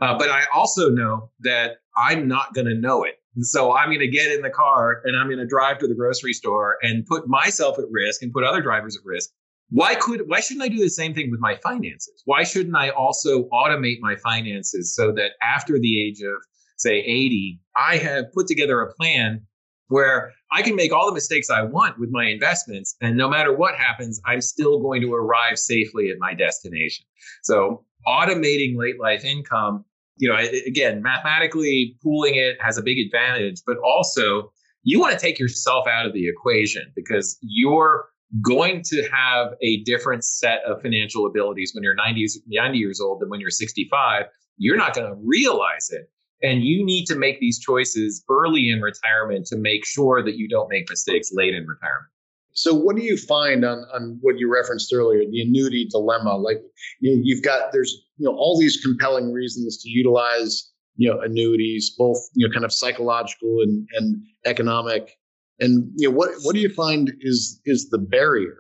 Uh, 0.00 0.18
but 0.18 0.28
I 0.28 0.42
also 0.52 0.90
know 0.90 1.30
that 1.40 1.76
I'm 1.96 2.26
not 2.26 2.52
going 2.52 2.66
to 2.66 2.74
know 2.74 3.04
it 3.04 3.14
and 3.36 3.46
so 3.46 3.72
I'm 3.74 3.88
going 3.88 4.00
to 4.00 4.08
get 4.08 4.30
in 4.30 4.42
the 4.42 4.50
car 4.50 5.02
and 5.04 5.16
I'm 5.16 5.26
going 5.26 5.38
to 5.38 5.46
drive 5.46 5.78
to 5.78 5.88
the 5.88 5.94
grocery 5.94 6.32
store 6.32 6.76
and 6.82 7.04
put 7.06 7.28
myself 7.28 7.78
at 7.78 7.84
risk 7.90 8.22
and 8.22 8.32
put 8.32 8.44
other 8.44 8.62
drivers 8.62 8.96
at 8.96 9.04
risk. 9.04 9.30
Why 9.74 9.96
could 9.96 10.22
why 10.28 10.38
shouldn't 10.38 10.64
I 10.64 10.68
do 10.68 10.78
the 10.78 10.88
same 10.88 11.14
thing 11.14 11.32
with 11.32 11.40
my 11.40 11.56
finances? 11.56 12.22
Why 12.26 12.44
shouldn't 12.44 12.76
I 12.76 12.90
also 12.90 13.48
automate 13.48 13.98
my 14.00 14.14
finances 14.14 14.94
so 14.94 15.10
that 15.12 15.32
after 15.42 15.80
the 15.80 16.00
age 16.00 16.20
of 16.20 16.40
say 16.76 16.98
80, 17.00 17.60
I 17.76 17.96
have 17.96 18.32
put 18.32 18.46
together 18.46 18.80
a 18.80 18.92
plan 18.94 19.42
where 19.88 20.32
I 20.52 20.62
can 20.62 20.76
make 20.76 20.92
all 20.92 21.06
the 21.06 21.12
mistakes 21.12 21.50
I 21.50 21.62
want 21.62 21.98
with 21.98 22.10
my 22.12 22.26
investments 22.26 22.94
and 23.00 23.16
no 23.16 23.28
matter 23.28 23.52
what 23.52 23.74
happens, 23.74 24.20
I'm 24.24 24.40
still 24.40 24.78
going 24.78 25.00
to 25.02 25.12
arrive 25.12 25.58
safely 25.58 26.08
at 26.08 26.18
my 26.20 26.34
destination. 26.34 27.04
So 27.42 27.84
automating 28.06 28.76
late 28.76 29.00
life 29.00 29.24
income 29.24 29.84
you 30.16 30.28
know, 30.28 30.36
again, 30.64 31.02
mathematically 31.02 31.96
pooling 32.00 32.36
it 32.36 32.56
has 32.60 32.78
a 32.78 32.82
big 32.82 33.04
advantage, 33.04 33.62
but 33.66 33.76
also 33.84 34.52
you 34.84 35.00
want 35.00 35.12
to 35.12 35.18
take 35.18 35.40
yourself 35.40 35.88
out 35.88 36.06
of 36.06 36.12
the 36.12 36.28
equation 36.28 36.84
because 36.94 37.36
you're 37.40 38.04
going 38.42 38.82
to 38.86 39.08
have 39.12 39.52
a 39.62 39.82
different 39.84 40.24
set 40.24 40.60
of 40.66 40.82
financial 40.82 41.26
abilities 41.26 41.72
when 41.74 41.84
you're 41.84 41.94
90, 41.94 42.26
90 42.46 42.78
years 42.78 43.00
old 43.00 43.20
than 43.20 43.28
when 43.28 43.40
you're 43.40 43.50
65. 43.50 44.24
You're 44.56 44.76
not 44.76 44.94
going 44.94 45.08
to 45.08 45.16
realize 45.24 45.90
it. 45.90 46.10
And 46.42 46.62
you 46.62 46.84
need 46.84 47.06
to 47.06 47.16
make 47.16 47.40
these 47.40 47.58
choices 47.58 48.24
early 48.28 48.70
in 48.70 48.80
retirement 48.80 49.46
to 49.46 49.56
make 49.56 49.86
sure 49.86 50.22
that 50.22 50.36
you 50.36 50.48
don't 50.48 50.68
make 50.68 50.88
mistakes 50.90 51.30
late 51.32 51.54
in 51.54 51.66
retirement. 51.66 52.10
So, 52.54 52.72
what 52.72 52.96
do 52.96 53.02
you 53.02 53.16
find 53.16 53.64
on, 53.64 53.84
on 53.92 54.18
what 54.20 54.38
you 54.38 54.52
referenced 54.52 54.92
earlier, 54.94 55.22
the 55.28 55.40
annuity 55.40 55.88
dilemma? 55.90 56.36
Like, 56.36 56.58
you, 57.00 57.20
you've 57.22 57.42
got 57.42 57.72
there's 57.72 57.92
you 58.16 58.26
know 58.26 58.36
all 58.36 58.58
these 58.58 58.80
compelling 58.80 59.32
reasons 59.32 59.82
to 59.82 59.88
utilize 59.88 60.70
you 60.96 61.10
know 61.10 61.20
annuities, 61.20 61.94
both 61.98 62.18
you 62.34 62.46
know 62.46 62.52
kind 62.52 62.64
of 62.64 62.72
psychological 62.72 63.58
and 63.60 63.88
and 63.94 64.22
economic. 64.46 65.16
And 65.60 65.90
you 65.96 66.08
know 66.08 66.16
what 66.16 66.30
what 66.42 66.54
do 66.54 66.60
you 66.60 66.68
find 66.68 67.12
is 67.20 67.60
is 67.64 67.88
the 67.90 67.98
barrier 67.98 68.58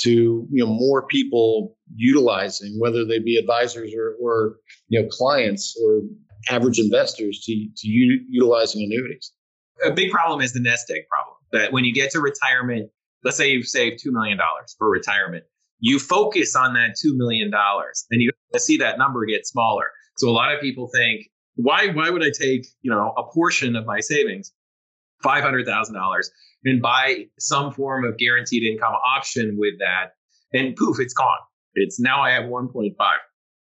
to 0.00 0.10
you 0.50 0.64
know 0.64 0.66
more 0.66 1.06
people 1.06 1.76
utilizing, 1.94 2.78
whether 2.78 3.04
they 3.04 3.18
be 3.18 3.36
advisors 3.36 3.92
or 3.94 4.16
or 4.22 4.56
you 4.88 5.00
know 5.00 5.08
clients 5.08 5.76
or 5.84 6.02
average 6.48 6.78
investors 6.78 7.42
to 7.44 7.52
to 7.76 7.88
u- 7.88 8.24
utilizing 8.28 8.82
annuities? 8.82 9.32
A 9.84 9.92
big 9.92 10.10
problem 10.10 10.40
is 10.40 10.52
the 10.52 10.60
nest 10.60 10.90
egg 10.90 11.02
problem. 11.10 11.36
That 11.52 11.72
when 11.72 11.84
you 11.84 11.94
get 11.94 12.10
to 12.12 12.20
retirement, 12.20 12.90
let's 13.24 13.36
say 13.36 13.50
you've 13.50 13.66
saved 13.66 14.00
$2 14.04 14.12
million 14.12 14.38
for 14.76 14.88
retirement. 14.88 15.44
You 15.80 15.98
focus 15.98 16.56
on 16.56 16.74
that 16.74 16.96
$2 17.04 17.16
million 17.16 17.50
and 17.54 18.22
you 18.22 18.30
see 18.56 18.76
that 18.78 18.98
number 18.98 19.24
get 19.26 19.46
smaller. 19.46 19.86
So 20.16 20.28
a 20.28 20.32
lot 20.32 20.52
of 20.52 20.60
people 20.60 20.88
think, 20.92 21.26
why, 21.54 21.88
why 21.88 22.10
would 22.10 22.22
I 22.22 22.30
take, 22.30 22.66
you 22.82 22.90
know, 22.90 23.12
a 23.16 23.22
portion 23.32 23.76
of 23.76 23.86
my 23.86 24.00
savings, 24.00 24.52
$500,000 25.24 26.24
and 26.64 26.82
buy 26.82 27.26
some 27.38 27.72
form 27.72 28.04
of 28.04 28.18
guaranteed 28.18 28.64
income 28.64 28.94
option 29.16 29.56
with 29.58 29.78
that? 29.78 30.12
And 30.52 30.76
poof, 30.76 30.98
it's 31.00 31.14
gone. 31.14 31.38
It's 31.74 32.00
now 32.00 32.20
I 32.20 32.30
have 32.30 32.44
1.5. 32.44 32.94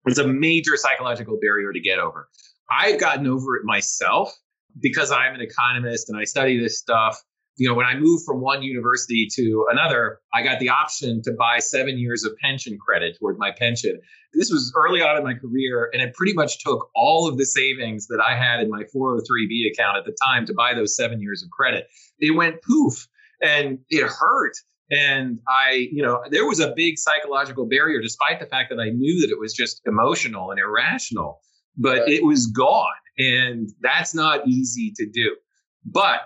It's 0.07 0.19
a 0.19 0.27
major 0.27 0.77
psychological 0.77 1.39
barrier 1.41 1.73
to 1.73 1.81
get 1.81 1.99
over. 1.99 2.29
I've 2.71 3.01
gotten 3.01 3.27
over 3.27 3.57
it 3.57 3.65
myself 3.65 4.33
because 4.81 5.11
I'm 5.11 5.35
an 5.35 5.41
economist 5.41 6.09
and 6.09 6.19
I 6.19 6.25
study 6.25 6.59
this 6.61 6.79
stuff 6.79 7.21
you 7.61 7.69
know, 7.69 7.75
when 7.75 7.85
I 7.85 7.95
moved 7.95 8.25
from 8.25 8.41
one 8.41 8.63
university 8.63 9.29
to 9.35 9.67
another, 9.71 10.21
I 10.33 10.43
got 10.43 10.61
the 10.61 10.71
option 10.71 11.21
to 11.25 11.33
buy 11.33 11.59
seven 11.59 11.99
years 11.99 12.25
of 12.25 12.35
pension 12.43 12.79
credit 12.79 13.19
toward 13.19 13.37
my 13.37 13.51
pension. 13.51 14.01
This 14.33 14.51
was 14.51 14.73
early 14.75 15.03
on 15.03 15.19
in 15.19 15.25
my 15.25 15.35
career, 15.35 15.91
and 15.93 16.01
it 16.01 16.15
pretty 16.15 16.33
much 16.33 16.65
took 16.65 16.89
all 16.95 17.29
of 17.29 17.37
the 17.37 17.45
savings 17.45 18.07
that 18.07 18.19
I 18.19 18.35
had 18.35 18.61
in 18.61 18.71
my 18.71 18.85
403b 18.85 19.73
account 19.73 19.99
at 19.99 20.07
the 20.07 20.17
time 20.25 20.47
to 20.47 20.55
buy 20.55 20.73
those 20.73 20.97
seven 20.97 21.21
years 21.21 21.43
of 21.43 21.51
credit. 21.51 21.87
It 22.19 22.35
went 22.35 22.63
poof, 22.63 23.07
and 23.43 23.79
it 23.91 24.07
hurt. 24.07 24.55
And 24.91 25.39
I, 25.47 25.91
you 25.93 26.03
know, 26.03 26.23
there 26.31 26.47
was 26.47 26.61
a 26.61 26.73
big 26.75 26.99
psychological 26.99 27.69
barrier, 27.69 28.01
despite 28.01 28.41
the 28.41 28.47
fact 28.47 28.71
that 28.71 28.81
I 28.81 28.89
knew 28.89 29.21
that 29.21 29.31
it 29.31 29.39
was 29.39 29.53
just 29.53 29.83
emotional 29.85 30.51
and 30.51 30.59
irrational, 30.59 31.41
but 31.77 31.99
right. 31.99 32.09
it 32.09 32.25
was 32.25 32.47
gone. 32.47 32.89
And 33.19 33.69
that's 33.83 34.15
not 34.15 34.49
easy 34.49 34.95
to 34.97 35.07
do. 35.07 35.37
But 35.85 36.23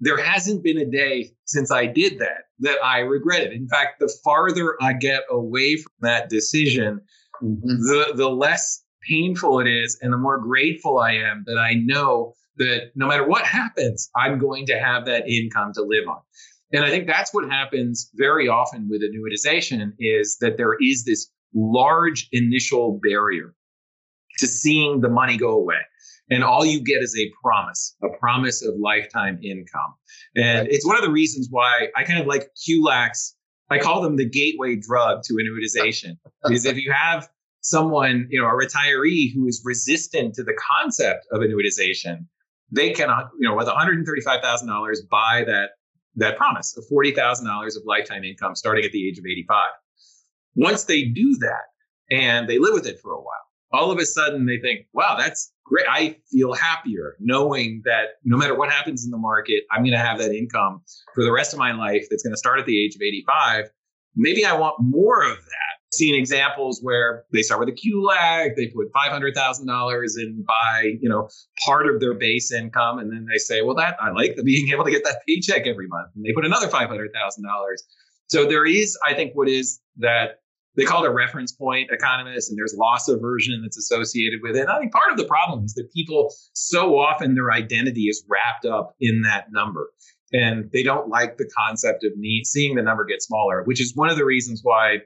there 0.00 0.16
hasn't 0.16 0.62
been 0.62 0.78
a 0.78 0.84
day 0.84 1.32
since 1.44 1.70
I 1.70 1.86
did 1.86 2.18
that 2.18 2.44
that 2.60 2.78
I 2.84 3.00
regret 3.00 3.42
it. 3.42 3.52
In 3.52 3.68
fact, 3.68 4.00
the 4.00 4.12
farther 4.22 4.76
I 4.80 4.92
get 4.92 5.22
away 5.30 5.76
from 5.76 5.92
that 6.00 6.28
decision, 6.28 7.00
the 7.40 8.12
the 8.14 8.28
less 8.28 8.82
painful 9.08 9.60
it 9.60 9.68
is 9.68 9.98
and 10.00 10.12
the 10.12 10.18
more 10.18 10.38
grateful 10.38 10.98
I 10.98 11.12
am 11.12 11.44
that 11.46 11.58
I 11.58 11.74
know 11.74 12.34
that 12.56 12.92
no 12.94 13.08
matter 13.08 13.26
what 13.26 13.44
happens, 13.44 14.08
I'm 14.16 14.38
going 14.38 14.66
to 14.66 14.78
have 14.78 15.04
that 15.06 15.28
income 15.28 15.72
to 15.74 15.82
live 15.82 16.08
on. 16.08 16.20
And 16.72 16.84
I 16.84 16.90
think 16.90 17.06
that's 17.06 17.34
what 17.34 17.50
happens 17.50 18.10
very 18.14 18.48
often 18.48 18.88
with 18.88 19.02
annuitization 19.02 19.92
is 19.98 20.38
that 20.40 20.56
there 20.56 20.74
is 20.80 21.04
this 21.04 21.30
large 21.54 22.28
initial 22.32 22.98
barrier 23.02 23.54
to 24.38 24.46
seeing 24.46 25.00
the 25.00 25.08
money 25.08 25.36
go 25.36 25.50
away 25.50 25.80
and 26.30 26.42
all 26.42 26.64
you 26.64 26.82
get 26.82 27.02
is 27.02 27.16
a 27.18 27.30
promise, 27.42 27.96
a 28.02 28.08
promise 28.18 28.62
of 28.62 28.74
lifetime 28.78 29.38
income. 29.42 29.94
And 30.36 30.68
it's 30.68 30.86
one 30.86 30.96
of 30.96 31.02
the 31.02 31.10
reasons 31.10 31.48
why 31.50 31.88
I 31.96 32.04
kind 32.04 32.20
of 32.20 32.26
like 32.26 32.50
QLACs. 32.56 33.32
I 33.70 33.78
call 33.78 34.02
them 34.02 34.16
the 34.16 34.28
gateway 34.28 34.76
drug 34.76 35.22
to 35.24 35.34
annuitization. 35.34 36.18
because 36.46 36.64
if 36.64 36.76
you 36.76 36.92
have 36.92 37.28
someone, 37.60 38.28
you 38.30 38.40
know, 38.40 38.46
a 38.46 38.52
retiree 38.52 39.32
who 39.34 39.46
is 39.46 39.62
resistant 39.64 40.34
to 40.34 40.44
the 40.44 40.54
concept 40.80 41.26
of 41.32 41.40
annuitization, 41.40 42.26
they 42.70 42.92
cannot, 42.92 43.30
you 43.38 43.48
know, 43.48 43.56
with 43.56 43.66
$135,000 43.66 45.08
buy 45.10 45.44
that 45.46 45.70
that 46.16 46.36
promise 46.36 46.76
of 46.76 46.84
$40,000 46.92 47.66
of 47.76 47.82
lifetime 47.86 48.22
income 48.22 48.54
starting 48.54 48.84
at 48.84 48.92
the 48.92 49.08
age 49.08 49.18
of 49.18 49.24
85. 49.26 49.70
Once 50.54 50.84
they 50.84 51.06
do 51.06 51.36
that 51.40 52.14
and 52.16 52.48
they 52.48 52.58
live 52.58 52.72
with 52.72 52.86
it 52.86 53.00
for 53.00 53.12
a 53.12 53.20
while, 53.20 53.43
all 53.74 53.90
of 53.90 53.98
a 53.98 54.06
sudden 54.06 54.46
they 54.46 54.58
think, 54.58 54.86
wow, 54.92 55.16
that's 55.18 55.52
great. 55.64 55.86
I 55.88 56.16
feel 56.30 56.52
happier 56.54 57.16
knowing 57.20 57.82
that 57.84 58.16
no 58.24 58.36
matter 58.36 58.56
what 58.56 58.70
happens 58.70 59.04
in 59.04 59.10
the 59.10 59.18
market, 59.18 59.64
I'm 59.70 59.82
going 59.82 59.92
to 59.92 59.98
have 59.98 60.18
that 60.18 60.32
income 60.32 60.82
for 61.14 61.24
the 61.24 61.32
rest 61.32 61.52
of 61.52 61.58
my 61.58 61.72
life 61.72 62.06
that's 62.10 62.22
going 62.22 62.32
to 62.32 62.38
start 62.38 62.60
at 62.60 62.66
the 62.66 62.82
age 62.82 62.94
of 62.94 63.02
85. 63.02 63.70
Maybe 64.16 64.44
I 64.44 64.56
want 64.56 64.76
more 64.80 65.22
of 65.22 65.36
that. 65.36 65.74
Seen 65.92 66.16
examples 66.16 66.80
where 66.82 67.24
they 67.32 67.42
start 67.42 67.60
with 67.60 67.68
a 67.68 67.72
QLAC, 67.72 68.56
they 68.56 68.66
put 68.66 68.88
five 68.92 69.12
hundred 69.12 69.32
thousand 69.36 69.68
dollars 69.68 70.16
and 70.16 70.44
buy, 70.44 70.94
you 71.00 71.08
know, 71.08 71.28
part 71.64 71.86
of 71.86 72.00
their 72.00 72.14
base 72.14 72.50
income, 72.50 72.98
and 72.98 73.12
then 73.12 73.28
they 73.30 73.38
say, 73.38 73.62
"Well, 73.62 73.76
that 73.76 73.96
I 74.02 74.10
like 74.10 74.34
the 74.34 74.42
being 74.42 74.70
able 74.72 74.82
to 74.86 74.90
get 74.90 75.04
that 75.04 75.18
paycheck 75.24 75.68
every 75.68 75.86
month," 75.86 76.08
and 76.16 76.24
they 76.24 76.32
put 76.32 76.44
another 76.44 76.66
five 76.66 76.88
hundred 76.88 77.12
thousand 77.14 77.44
dollars. 77.44 77.84
So 78.26 78.44
there 78.44 78.66
is, 78.66 78.98
I 79.06 79.14
think, 79.14 79.34
what 79.34 79.48
is 79.48 79.80
that 79.98 80.40
they 80.76 80.84
call 80.84 81.04
it 81.04 81.08
a 81.08 81.12
reference 81.12 81.52
point 81.52 81.90
economist, 81.90 82.50
and 82.50 82.58
there's 82.58 82.74
loss 82.76 83.08
aversion 83.08 83.62
that's 83.62 83.78
associated 83.78 84.40
with 84.42 84.56
it. 84.56 84.60
And 84.60 84.70
I 84.70 84.78
think 84.78 84.92
part 84.92 85.10
of 85.10 85.16
the 85.16 85.24
problem 85.24 85.64
is 85.64 85.74
that 85.74 85.92
people 85.92 86.34
so 86.52 86.98
often 86.98 87.34
their 87.34 87.52
identity 87.52 88.02
is 88.02 88.24
wrapped 88.28 88.66
up 88.66 88.94
in 89.00 89.22
that 89.22 89.52
number. 89.52 89.90
And 90.32 90.70
they 90.72 90.82
don't 90.82 91.08
like 91.08 91.36
the 91.36 91.48
concept 91.56 92.02
of 92.02 92.12
need, 92.16 92.46
seeing 92.46 92.74
the 92.74 92.82
number 92.82 93.04
get 93.04 93.22
smaller, 93.22 93.62
which 93.62 93.80
is 93.80 93.94
one 93.94 94.10
of 94.10 94.16
the 94.16 94.24
reasons 94.24 94.60
why 94.64 94.98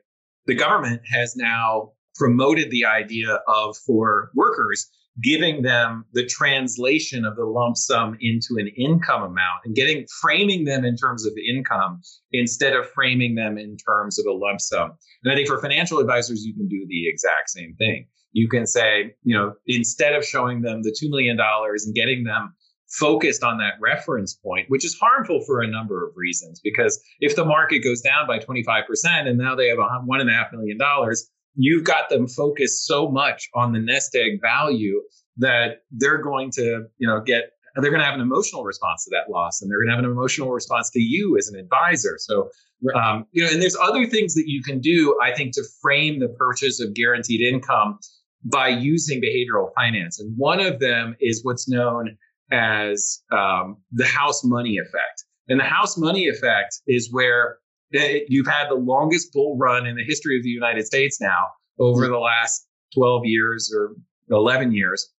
the 0.47 0.55
government 0.55 1.03
has 1.13 1.37
now 1.37 1.93
promoted 2.15 2.71
the 2.71 2.87
idea 2.87 3.39
of 3.47 3.77
for 3.77 4.31
workers 4.35 4.91
giving 5.23 5.63
them 5.63 6.05
the 6.13 6.27
translation 6.27 7.25
of 7.25 7.37
the 7.37 7.45
lump 7.45 7.77
sum 7.77 8.17
into 8.21 8.57
an 8.59 8.69
income 8.77 9.23
amount 9.23 9.61
and 9.65 9.75
getting 9.75 10.07
framing 10.21 10.65
them 10.65 10.85
in 10.85 10.97
terms 10.97 11.27
of 11.27 11.33
income 11.49 12.01
instead 12.33 12.75
of 12.75 12.89
framing 12.91 13.35
them 13.35 13.59
in 13.59 13.77
terms 13.77 14.19
of 14.19 14.27
a 14.27 14.33
lump 14.33 14.61
sum. 14.61 14.93
And 15.25 15.33
I 15.33 15.37
think 15.37 15.49
for 15.49 15.61
financial 15.61 15.99
advisors, 15.99 16.45
you 16.45 16.55
can 16.55 16.69
do 16.69 16.87
the 16.89 17.09
exact 17.09 17.51
same 17.51 17.75
thing. 17.77 18.07
You 18.33 18.49
can 18.49 18.67
say, 18.67 19.15
you 19.25 19.37
know, 19.37 19.55
instead 19.67 20.15
of 20.15 20.25
showing 20.25 20.63
them 20.63 20.83
the 20.83 20.91
$2 20.91 21.11
million 21.11 21.39
and 21.41 21.95
getting 21.95 22.25
them 22.25 22.55
focused 22.89 23.43
on 23.43 23.59
that 23.59 23.75
reference 23.81 24.35
point, 24.35 24.67
which 24.69 24.85
is 24.85 24.97
harmful 24.99 25.43
for 25.47 25.61
a 25.61 25.67
number 25.67 26.07
of 26.07 26.13
reasons. 26.17 26.61
Because 26.63 27.01
if 27.21 27.37
the 27.37 27.45
market 27.45 27.81
goes 27.81 28.01
down 28.01 28.27
by 28.27 28.39
25% 28.39 28.83
and 29.27 29.39
now 29.39 29.55
they 29.55 29.69
have 29.69 29.79
a 29.79 29.89
one 30.05 30.21
and 30.21 30.31
a 30.31 30.33
half 30.33 30.53
million 30.53 30.79
dollars, 30.79 31.29
you've 31.59 31.85
got 31.85 32.09
them 32.09 32.27
focused 32.27 32.87
so 32.87 33.11
much 33.11 33.49
on 33.55 33.73
the 33.73 33.79
nest 33.79 34.15
egg 34.15 34.41
value 34.41 35.03
that 35.37 35.83
they're 35.91 36.23
going 36.23 36.51
to, 36.53 36.85
you 36.99 37.07
know, 37.07 37.21
get 37.21 37.51
they're 37.77 37.91
going 37.91 38.01
to 38.01 38.07
have 38.07 38.15
an 38.15 38.21
emotional 38.21 38.65
response 38.65 39.05
to 39.05 39.11
that 39.11 39.31
loss 39.31 39.63
and 39.63 39.71
they're 39.71 39.79
going 39.79 39.89
to 39.89 39.95
have 39.95 40.05
an 40.05 40.11
emotional 40.11 40.51
response 40.51 40.91
to 40.91 41.01
you 41.01 41.37
as 41.39 41.49
an 41.49 41.61
advisor. 41.61 42.17
So 42.19 42.49
um, 42.95 43.27
you 43.33 43.45
know 43.45 43.51
and 43.51 43.61
there's 43.61 43.77
other 43.77 44.07
things 44.07 44.35
that 44.35 44.45
you 44.47 44.63
can 44.63 44.79
do 44.81 45.19
i 45.21 45.35
think 45.35 45.53
to 45.53 45.65
frame 45.83 46.21
the 46.21 46.29
purchase 46.29 46.81
of 46.81 46.95
guaranteed 46.95 47.41
income 47.41 47.99
by 48.45 48.69
using 48.69 49.21
behavioral 49.21 49.73
finance. 49.75 50.21
And 50.21 50.37
one 50.37 50.61
of 50.61 50.81
them 50.81 51.17
is 51.21 51.41
what's 51.43 51.69
known 51.69 52.17
as 52.51 53.23
um, 53.33 53.77
the 53.93 54.07
house 54.07 54.45
money 54.45 54.79
effect. 54.79 55.25
And 55.49 55.61
the 55.61 55.65
house 55.65 55.99
money 55.99 56.29
effect 56.29 56.81
is 56.87 57.13
where 57.13 57.59
you've 57.91 58.47
had 58.47 58.69
the 58.69 58.75
longest 58.75 59.33
bull 59.33 59.57
run 59.59 59.87
in 59.87 59.97
the 59.97 60.05
history 60.05 60.37
of 60.37 60.43
the 60.43 60.49
united 60.49 60.85
states 60.87 61.21
now 61.21 61.47
over 61.79 62.07
the 62.07 62.19
last 62.19 62.67
12 62.95 63.23
years 63.25 63.73
or 63.75 63.95
11 64.31 64.73
years 64.73 65.11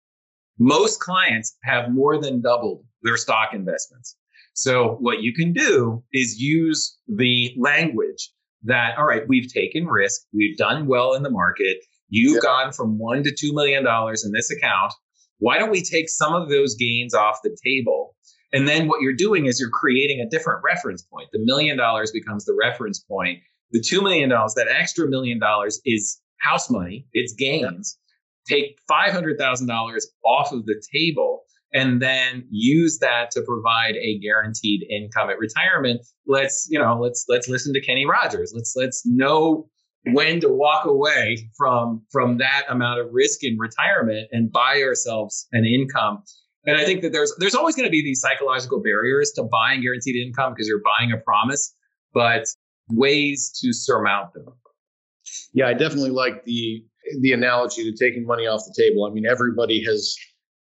most 0.59 0.99
clients 0.99 1.57
have 1.63 1.91
more 1.91 2.21
than 2.21 2.41
doubled 2.41 2.83
their 3.01 3.17
stock 3.17 3.53
investments. 3.53 4.17
So 4.53 4.97
what 4.99 5.21
you 5.21 5.33
can 5.33 5.53
do 5.53 6.03
is 6.11 6.39
use 6.39 6.97
the 7.07 7.53
language 7.57 8.29
that, 8.63 8.97
all 8.97 9.05
right, 9.05 9.23
we've 9.27 9.51
taken 9.51 9.87
risk. 9.87 10.21
We've 10.33 10.57
done 10.57 10.85
well 10.85 11.13
in 11.13 11.23
the 11.23 11.29
market. 11.29 11.77
You've 12.09 12.35
yep. 12.35 12.43
gone 12.43 12.71
from 12.73 12.99
one 12.99 13.23
to 13.23 13.31
$2 13.31 13.53
million 13.53 13.85
in 13.87 14.31
this 14.33 14.51
account. 14.51 14.93
Why 15.37 15.57
don't 15.57 15.71
we 15.71 15.81
take 15.81 16.09
some 16.09 16.35
of 16.35 16.49
those 16.49 16.75
gains 16.75 17.13
off 17.13 17.39
the 17.41 17.55
table? 17.63 18.15
And 18.51 18.67
then 18.67 18.87
what 18.87 19.01
you're 19.01 19.13
doing 19.13 19.45
is 19.45 19.59
you're 19.59 19.69
creating 19.69 20.21
a 20.21 20.29
different 20.29 20.61
reference 20.63 21.03
point. 21.03 21.29
The 21.31 21.39
million 21.43 21.77
dollars 21.77 22.11
becomes 22.11 22.45
the 22.45 22.57
reference 22.59 22.99
point. 22.99 23.39
The 23.71 23.79
$2 23.79 24.01
million, 24.01 24.29
that 24.29 24.67
extra 24.67 25.07
million 25.07 25.39
dollars 25.39 25.79
is 25.85 26.19
house 26.41 26.69
money, 26.69 27.05
it's 27.13 27.33
gains. 27.33 27.97
Take 28.47 28.79
$500,000 28.89 30.01
off 30.25 30.51
of 30.51 30.65
the 30.65 30.81
table 30.91 31.43
and 31.73 32.01
then 32.01 32.47
use 32.49 32.99
that 32.99 33.31
to 33.31 33.41
provide 33.41 33.95
a 33.95 34.17
guaranteed 34.19 34.83
income 34.89 35.29
at 35.29 35.37
retirement 35.37 36.01
let's 36.25 36.67
you 36.69 36.79
know 36.79 36.99
let's 36.99 37.25
let's 37.29 37.47
listen 37.47 37.73
to 37.73 37.81
kenny 37.81 38.05
rogers 38.05 38.51
let's 38.55 38.73
let's 38.75 39.03
know 39.05 39.69
when 40.13 40.39
to 40.39 40.49
walk 40.49 40.85
away 40.85 41.49
from 41.57 42.01
from 42.11 42.37
that 42.37 42.63
amount 42.69 42.99
of 42.99 43.07
risk 43.11 43.43
in 43.43 43.57
retirement 43.57 44.27
and 44.31 44.51
buy 44.51 44.81
ourselves 44.81 45.47
an 45.51 45.65
income 45.65 46.23
and 46.65 46.77
i 46.77 46.85
think 46.85 47.01
that 47.01 47.11
there's 47.11 47.33
there's 47.39 47.55
always 47.55 47.75
going 47.75 47.87
to 47.87 47.91
be 47.91 48.01
these 48.01 48.21
psychological 48.21 48.81
barriers 48.81 49.31
to 49.35 49.43
buying 49.43 49.81
guaranteed 49.81 50.15
income 50.15 50.53
because 50.53 50.67
you're 50.67 50.81
buying 50.97 51.11
a 51.11 51.17
promise 51.17 51.75
but 52.13 52.45
ways 52.89 53.51
to 53.61 53.71
surmount 53.73 54.33
them 54.33 54.45
yeah 55.53 55.67
i 55.67 55.73
definitely 55.73 56.09
like 56.09 56.43
the 56.45 56.83
the 57.19 57.33
analogy 57.33 57.83
to 57.83 57.97
taking 57.97 58.25
money 58.25 58.47
off 58.47 58.61
the 58.65 58.73
table. 58.77 59.05
I 59.05 59.11
mean, 59.11 59.25
everybody 59.25 59.83
has, 59.85 60.15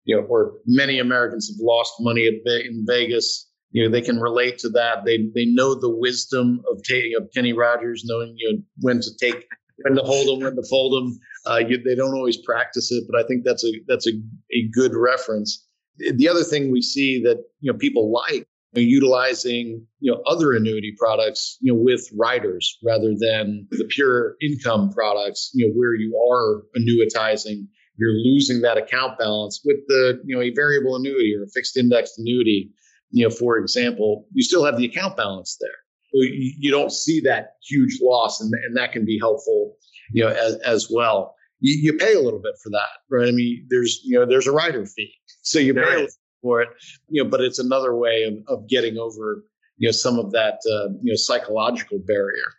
you 0.05 0.17
know, 0.17 0.23
or 0.23 0.55
many 0.67 0.99
Americans 0.99 1.49
have 1.49 1.61
lost 1.61 1.95
money 2.01 2.27
in 2.27 2.85
Vegas. 2.87 3.47
You 3.71 3.85
know, 3.85 3.91
they 3.91 4.01
can 4.01 4.19
relate 4.19 4.59
to 4.59 4.69
that. 4.71 5.05
They 5.05 5.29
they 5.35 5.45
know 5.45 5.75
the 5.75 5.91
wisdom 5.91 6.63
of 6.71 6.83
taking 6.83 7.13
of 7.17 7.29
Kenny 7.35 7.53
Rogers, 7.53 8.05
knowing 8.07 8.35
you 8.37 8.53
know 8.53 8.59
when 8.81 9.01
to 9.01 9.11
take, 9.21 9.47
when 9.83 9.95
to 9.95 10.03
hold 10.03 10.29
them, 10.29 10.45
when 10.45 10.57
to 10.57 10.69
fold 10.69 10.95
them. 10.95 11.19
Uh, 11.47 11.59
you, 11.59 11.83
they 11.83 11.95
don't 11.95 12.15
always 12.15 12.39
practice 12.39 12.91
it, 12.91 13.05
but 13.11 13.23
I 13.23 13.27
think 13.27 13.45
that's 13.45 13.65
a 13.65 13.73
that's 13.87 14.07
a, 14.07 14.13
a 14.53 14.69
good 14.73 14.93
reference. 14.95 15.67
The 15.99 16.29
other 16.29 16.45
thing 16.45 16.71
we 16.71 16.83
see 16.83 17.23
that 17.25 17.43
you 17.61 17.73
know 17.73 17.79
people 17.79 18.13
like 18.13 18.47
utilizing 18.75 19.87
you 20.01 20.13
know 20.13 20.23
other 20.27 20.53
annuity 20.53 20.95
products 20.99 21.57
you 21.61 21.73
know 21.73 21.79
with 21.79 22.07
riders 22.17 22.79
rather 22.85 23.15
than 23.19 23.67
the 23.71 23.85
pure 23.89 24.37
income 24.43 24.91
products 24.91 25.51
you 25.55 25.67
know 25.67 25.73
where 25.75 25.95
you 25.95 26.15
are 26.31 26.63
annuitizing 26.79 27.67
you're 27.99 28.13
losing 28.13 28.61
that 28.63 28.79
account 28.79 29.19
balance 29.19 29.61
with 29.65 29.79
the 29.89 30.21
you 30.25 30.35
know 30.37 30.43
a 30.43 30.51
variable 30.55 30.97
annuity 30.97 31.35
or 31.39 31.45
a 31.45 31.49
fixed 31.49 31.77
indexed 31.77 32.19
annuity. 32.19 32.71
You 33.11 33.29
know 33.29 33.35
for 33.35 33.59
example 33.59 34.27
you 34.33 34.43
still 34.43 34.65
have 34.65 34.77
the 34.77 34.85
account 34.85 35.17
balance 35.17 35.57
there. 35.61 35.71
You, 36.13 36.55
you 36.59 36.71
don't 36.71 36.93
see 36.93 37.21
that 37.21 37.55
huge 37.63 37.99
loss 38.03 38.41
and, 38.41 38.53
and 38.67 38.77
that 38.77 38.93
can 38.93 39.05
be 39.05 39.19
helpful 39.19 39.75
you 40.13 40.25
know 40.25 40.31
as, 40.31 40.55
as 40.57 40.89
well. 40.91 41.35
You, 41.61 41.93
you 41.93 41.99
pay 41.99 42.15
a 42.15 42.21
little 42.21 42.41
bit 42.41 42.55
for 42.63 42.71
that 42.71 42.89
right? 43.11 43.29
I 43.29 43.33
mean 43.33 43.67
there's 43.69 44.01
you 44.05 44.19
know 44.19 44.27
there's 44.27 44.47
a 44.47 44.53
rider 44.53 44.87
fee 44.87 45.13
so 45.49 45.59
you 45.59 45.75
pay 45.75 46.07
for 46.43 46.61
it, 46.61 46.69
you 47.09 47.23
know, 47.23 47.29
but 47.29 47.41
it's 47.41 47.59
another 47.59 47.95
way 47.97 48.25
of, 48.25 48.35
of 48.49 48.69
getting 48.69 48.99
over, 48.99 49.45
you 49.79 49.89
know, 49.89 49.93
some 49.93 50.19
of 50.19 50.31
that, 50.33 50.59
uh, 50.71 50.91
you 51.01 51.13
know, 51.13 51.17
psychological 51.17 51.99
barrier. 52.07 52.53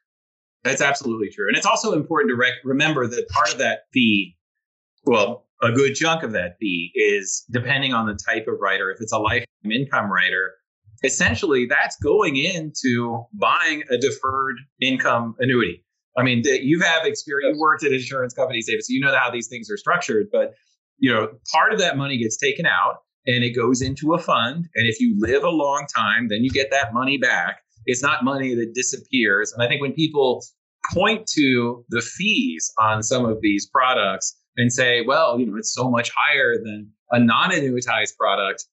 That's 0.64 0.82
absolutely 0.82 1.30
true. 1.30 1.48
And 1.48 1.56
it's 1.56 1.66
also 1.66 1.94
important 1.94 2.32
to 2.32 2.36
rec- 2.36 2.64
remember 2.64 3.08
that 3.08 3.30
part 3.30 3.52
of 3.52 3.60
that 3.60 3.82
fee, 3.94 4.36
well, 5.06 5.46
a 5.62 5.72
good 5.72 5.94
chunk 5.94 6.24
of 6.24 6.32
that 6.32 6.58
fee 6.60 6.92
is 6.96 7.46
depending 7.52 7.94
on 7.94 8.08
the 8.08 8.18
type 8.28 8.48
of 8.48 8.60
rider. 8.60 8.92
If 8.92 9.02
it's 9.02 9.14
a 9.14 9.20
lifetime 9.20 9.72
income 9.72 10.12
rider, 10.12 10.54
essentially 11.04 11.66
that's 11.66 11.96
going 11.98 12.38
into 12.38 13.24
buying 13.34 13.84
a 13.90 13.98
deferred 13.98 14.58
income 14.82 15.36
annuity. 15.40 15.86
I 16.18 16.24
mean, 16.24 16.42
you 16.44 16.82
have 16.82 17.06
experience, 17.06 17.56
you 17.56 17.62
worked 17.62 17.84
at 17.84 17.94
insurance 17.94 18.34
companies, 18.34 18.68
David, 18.68 18.84
so 18.84 18.94
you 18.94 19.00
know 19.00 19.16
how 19.16 19.30
these 19.30 19.48
things 19.48 19.70
are 19.70 19.78
structured. 19.78 20.28
But 20.32 20.54
you 21.00 21.14
know, 21.14 21.30
part 21.52 21.74
of 21.74 21.80
that 21.80 21.98
money 21.98 22.18
gets 22.18 22.38
taken 22.38 22.66
out, 22.66 22.98
and 23.26 23.44
it 23.44 23.52
goes 23.52 23.82
into 23.82 24.14
a 24.14 24.20
fund. 24.20 24.68
And 24.76 24.88
if 24.88 25.00
you 25.00 25.16
live 25.18 25.44
a 25.44 25.50
long 25.50 25.86
time, 25.96 26.28
then 26.30 26.44
you 26.44 26.50
get 26.50 26.72
that 26.72 26.94
money 26.94 27.18
back. 27.18 27.62
It's 27.86 28.04
not 28.04 28.24
money 28.24 28.56
that 28.56 28.74
disappears. 28.74 29.54
And 29.54 29.64
I 29.64 29.68
think 29.68 29.82
when 29.82 29.94
people 29.94 30.44
point 30.94 31.28
to 31.36 31.86
the 31.90 32.02
fees 32.02 32.72
on 32.80 33.04
some 33.04 33.26
of 33.26 33.42
these 33.42 33.68
products 33.68 34.38
and 34.58 34.72
say, 34.72 35.02
well, 35.06 35.40
you 35.40 35.46
know, 35.46 35.58
it's 35.58 35.74
so 35.74 35.90
much 35.90 36.12
higher 36.16 36.56
than 36.56 36.92
a 37.12 37.20
non 37.20 37.52
annuitized 37.52 38.16
product, 38.18 38.66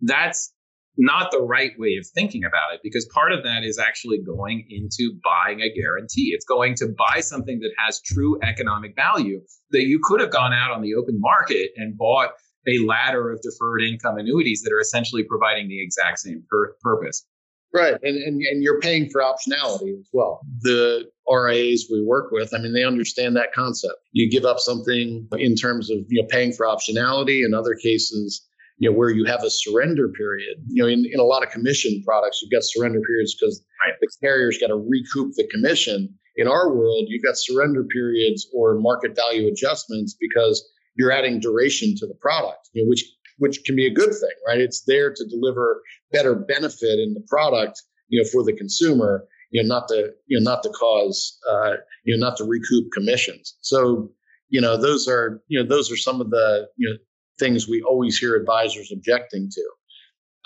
that's 0.00 0.52
not 0.98 1.30
the 1.30 1.40
right 1.40 1.72
way 1.78 1.96
of 1.96 2.06
thinking 2.14 2.44
about 2.44 2.74
it 2.74 2.80
because 2.82 3.06
part 3.14 3.32
of 3.32 3.42
that 3.44 3.64
is 3.64 3.78
actually 3.78 4.18
going 4.18 4.66
into 4.68 5.12
buying 5.24 5.60
a 5.60 5.72
guarantee. 5.72 6.32
It's 6.34 6.44
going 6.44 6.74
to 6.76 6.88
buy 6.88 7.20
something 7.20 7.60
that 7.60 7.70
has 7.78 8.00
true 8.00 8.38
economic 8.42 8.94
value 8.94 9.40
that 9.70 9.84
you 9.84 10.00
could 10.02 10.20
have 10.20 10.30
gone 10.30 10.52
out 10.52 10.70
on 10.70 10.82
the 10.82 10.94
open 10.94 11.18
market 11.18 11.70
and 11.76 11.96
bought 11.96 12.30
a 12.68 12.78
ladder 12.86 13.32
of 13.32 13.40
deferred 13.42 13.82
income 13.82 14.18
annuities 14.18 14.62
that 14.62 14.72
are 14.72 14.80
essentially 14.80 15.24
providing 15.24 15.68
the 15.68 15.82
exact 15.82 16.20
same 16.20 16.44
pur- 16.50 16.76
purpose. 16.82 17.26
Right. 17.74 17.94
And, 18.02 18.16
and, 18.22 18.42
and 18.42 18.62
you're 18.62 18.80
paying 18.80 19.08
for 19.08 19.22
optionality 19.22 19.98
as 19.98 20.08
well. 20.12 20.40
The 20.60 21.10
RIAs 21.26 21.88
we 21.90 22.04
work 22.04 22.30
with, 22.30 22.52
I 22.54 22.58
mean, 22.58 22.74
they 22.74 22.84
understand 22.84 23.34
that 23.36 23.54
concept. 23.54 23.94
You 24.12 24.30
give 24.30 24.44
up 24.44 24.58
something 24.58 25.26
in 25.38 25.54
terms 25.56 25.90
of, 25.90 25.98
you 26.08 26.20
know, 26.20 26.28
paying 26.30 26.52
for 26.52 26.66
optionality. 26.66 27.44
In 27.44 27.54
other 27.54 27.74
cases, 27.74 28.46
you 28.78 28.90
know, 28.90 28.96
where 28.96 29.10
you 29.10 29.24
have 29.24 29.42
a 29.44 29.50
surrender 29.50 30.08
period. 30.08 30.58
You 30.68 30.82
know, 30.82 30.88
in, 30.88 31.04
in 31.12 31.20
a 31.20 31.24
lot 31.24 31.44
of 31.44 31.50
commission 31.50 32.02
products, 32.04 32.40
you've 32.42 32.50
got 32.50 32.62
surrender 32.64 33.00
periods 33.00 33.34
because 33.34 33.64
right. 33.84 33.94
the 34.00 34.08
carrier's 34.20 34.58
got 34.58 34.68
to 34.68 34.76
recoup 34.76 35.34
the 35.36 35.46
commission. 35.48 36.12
In 36.36 36.48
our 36.48 36.74
world, 36.74 37.06
you've 37.08 37.22
got 37.22 37.36
surrender 37.36 37.84
periods 37.84 38.48
or 38.54 38.78
market 38.80 39.14
value 39.14 39.48
adjustments 39.48 40.16
because 40.18 40.66
you're 40.96 41.12
adding 41.12 41.40
duration 41.40 41.94
to 41.96 42.06
the 42.06 42.14
product, 42.14 42.70
you 42.72 42.82
know, 42.82 42.88
which 42.88 43.04
which 43.38 43.64
can 43.64 43.74
be 43.74 43.86
a 43.86 43.92
good 43.92 44.10
thing, 44.10 44.36
right? 44.46 44.60
It's 44.60 44.82
there 44.86 45.12
to 45.12 45.24
deliver 45.26 45.82
better 46.12 46.34
benefit 46.34 47.00
in 47.00 47.14
the 47.14 47.24
product, 47.28 47.82
you 48.08 48.22
know, 48.22 48.28
for 48.30 48.44
the 48.44 48.52
consumer, 48.52 49.26
you 49.50 49.62
know, 49.62 49.68
not 49.68 49.88
to 49.88 50.12
you 50.26 50.38
know 50.38 50.50
not 50.50 50.62
to 50.62 50.70
cause 50.70 51.38
uh, 51.50 51.74
you 52.04 52.16
know 52.16 52.26
not 52.26 52.36
to 52.38 52.44
recoup 52.44 52.90
commissions. 52.92 53.56
So 53.60 54.10
you 54.48 54.60
know 54.60 54.76
those 54.76 55.08
are 55.08 55.42
you 55.48 55.62
know 55.62 55.68
those 55.68 55.90
are 55.92 55.96
some 55.96 56.20
of 56.20 56.30
the 56.30 56.68
you 56.76 56.88
know 56.88 56.96
things 57.42 57.68
we 57.68 57.82
always 57.82 58.18
hear 58.18 58.36
advisors 58.36 58.92
objecting 58.92 59.50
to. 59.50 59.64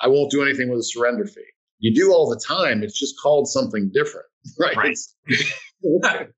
I 0.01 0.09
won't 0.09 0.31
do 0.31 0.43
anything 0.43 0.71
with 0.71 0.81
a 0.81 0.85
surrender 0.85 1.27
fee. 1.27 1.43
You 1.79 1.95
do 1.95 2.13
all 2.13 2.29
the 2.29 2.41
time. 2.41 2.83
It's 2.83 2.99
just 2.99 3.15
called 3.23 3.49
something 3.49 3.91
different, 3.93 4.27
right? 4.59 4.77
right. 4.77 6.29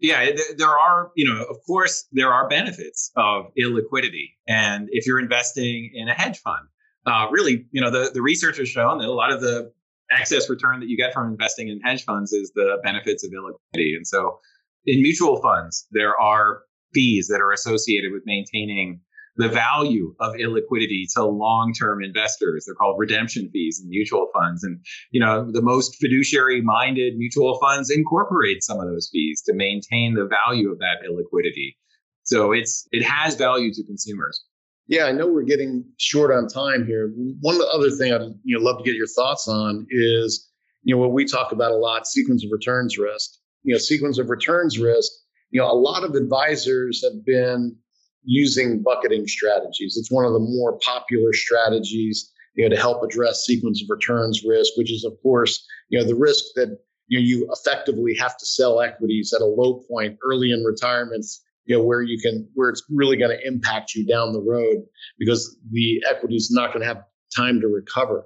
Yeah, 0.00 0.32
there 0.58 0.68
are, 0.68 1.12
you 1.16 1.24
know, 1.24 1.44
of 1.44 1.56
course, 1.66 2.06
there 2.12 2.30
are 2.30 2.46
benefits 2.46 3.10
of 3.16 3.46
illiquidity. 3.58 4.32
And 4.46 4.88
if 4.90 5.06
you're 5.06 5.18
investing 5.18 5.92
in 5.94 6.08
a 6.08 6.12
hedge 6.12 6.40
fund, 6.40 6.66
uh, 7.06 7.28
really, 7.30 7.64
you 7.70 7.80
know, 7.80 7.90
the, 7.90 8.10
the 8.12 8.20
research 8.20 8.58
has 8.58 8.68
shown 8.68 8.98
that 8.98 9.08
a 9.08 9.12
lot 9.12 9.32
of 9.32 9.40
the 9.40 9.72
excess 10.10 10.50
return 10.50 10.80
that 10.80 10.90
you 10.90 10.98
get 10.98 11.14
from 11.14 11.30
investing 11.30 11.68
in 11.68 11.80
hedge 11.80 12.04
funds 12.04 12.32
is 12.32 12.52
the 12.54 12.78
benefits 12.82 13.24
of 13.24 13.30
illiquidity. 13.30 13.96
And 13.96 14.06
so 14.06 14.40
in 14.84 15.00
mutual 15.00 15.40
funds, 15.40 15.86
there 15.90 16.20
are 16.20 16.62
fees 16.92 17.28
that 17.28 17.40
are 17.40 17.52
associated 17.52 18.12
with 18.12 18.24
maintaining 18.26 19.00
the 19.36 19.48
value 19.48 20.14
of 20.20 20.34
illiquidity 20.34 21.04
to 21.14 21.24
long-term 21.24 22.02
investors. 22.04 22.64
They're 22.66 22.74
called 22.74 22.96
redemption 22.98 23.50
fees 23.52 23.80
in 23.82 23.88
mutual 23.88 24.28
funds. 24.32 24.62
And, 24.62 24.78
you 25.10 25.20
know, 25.20 25.50
the 25.50 25.62
most 25.62 25.96
fiduciary 25.96 26.60
minded 26.60 27.16
mutual 27.16 27.58
funds 27.58 27.90
incorporate 27.90 28.62
some 28.62 28.78
of 28.78 28.86
those 28.86 29.08
fees 29.12 29.42
to 29.46 29.54
maintain 29.54 30.14
the 30.14 30.26
value 30.26 30.70
of 30.70 30.78
that 30.78 30.98
illiquidity. 31.04 31.74
So 32.22 32.52
it's, 32.52 32.86
it 32.92 33.02
has 33.02 33.34
value 33.34 33.72
to 33.74 33.84
consumers. 33.84 34.44
Yeah, 34.86 35.04
I 35.04 35.12
know 35.12 35.26
we're 35.26 35.42
getting 35.42 35.84
short 35.98 36.30
on 36.30 36.46
time 36.46 36.86
here. 36.86 37.10
One 37.40 37.58
other 37.72 37.90
thing 37.90 38.12
I'd 38.12 38.20
you 38.44 38.58
know 38.58 38.62
love 38.62 38.78
to 38.78 38.84
get 38.84 38.94
your 38.94 39.06
thoughts 39.06 39.48
on 39.48 39.86
is 39.88 40.46
you 40.82 40.94
know 40.94 41.00
what 41.00 41.12
we 41.12 41.24
talk 41.24 41.52
about 41.52 41.72
a 41.72 41.76
lot: 41.76 42.06
sequence 42.06 42.44
of 42.44 42.50
returns 42.52 42.98
risk. 42.98 43.30
You 43.62 43.74
know, 43.74 43.78
sequence 43.78 44.18
of 44.18 44.28
returns 44.28 44.78
risk. 44.78 45.10
You 45.50 45.60
know, 45.60 45.70
a 45.70 45.72
lot 45.72 46.04
of 46.04 46.14
advisors 46.14 47.02
have 47.02 47.24
been 47.24 47.76
using 48.24 48.82
bucketing 48.82 49.26
strategies. 49.26 49.96
It's 49.96 50.10
one 50.10 50.24
of 50.24 50.32
the 50.32 50.40
more 50.40 50.78
popular 50.84 51.32
strategies 51.32 52.30
you 52.54 52.64
know 52.64 52.74
to 52.74 52.80
help 52.80 53.02
address 53.02 53.44
sequence 53.44 53.82
of 53.82 53.88
returns 53.90 54.42
risk, 54.46 54.72
which 54.76 54.92
is 54.92 55.04
of 55.04 55.12
course 55.22 55.64
you 55.88 55.98
know 55.98 56.06
the 56.06 56.14
risk 56.14 56.44
that 56.56 56.78
you 57.08 57.18
know 57.18 57.24
you 57.24 57.48
effectively 57.52 58.14
have 58.18 58.36
to 58.36 58.46
sell 58.46 58.80
equities 58.80 59.32
at 59.34 59.42
a 59.42 59.46
low 59.46 59.82
point 59.88 60.18
early 60.24 60.50
in 60.50 60.62
retirement 60.64 61.24
you 61.66 61.76
know 61.76 61.82
where 61.82 62.02
you 62.02 62.18
can 62.20 62.48
where 62.54 62.70
it's 62.70 62.82
really 62.90 63.16
going 63.16 63.36
to 63.36 63.46
impact 63.46 63.94
you 63.94 64.06
down 64.06 64.32
the 64.32 64.40
road 64.40 64.84
because 65.18 65.56
the 65.70 66.02
equity 66.08 66.36
is 66.36 66.50
not 66.50 66.72
going 66.72 66.80
to 66.80 66.86
have 66.86 67.02
time 67.34 67.60
to 67.60 67.68
recover 67.68 68.24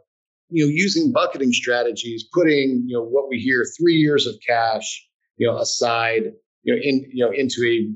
you 0.51 0.65
know 0.65 0.71
using 0.71 1.13
bucketing 1.13 1.53
strategies 1.53 2.25
putting 2.33 2.85
you 2.87 2.97
know 2.97 3.05
what 3.05 3.29
we 3.29 3.39
hear 3.39 3.65
three 3.79 3.95
years 3.95 4.27
of 4.27 4.35
cash 4.47 5.07
you 5.37 5.47
know 5.47 5.59
aside 5.59 6.33
you 6.63 6.75
know 6.75 6.81
in 6.83 7.11
you 7.13 7.25
know 7.25 7.33
into 7.33 7.63
a 7.65 7.91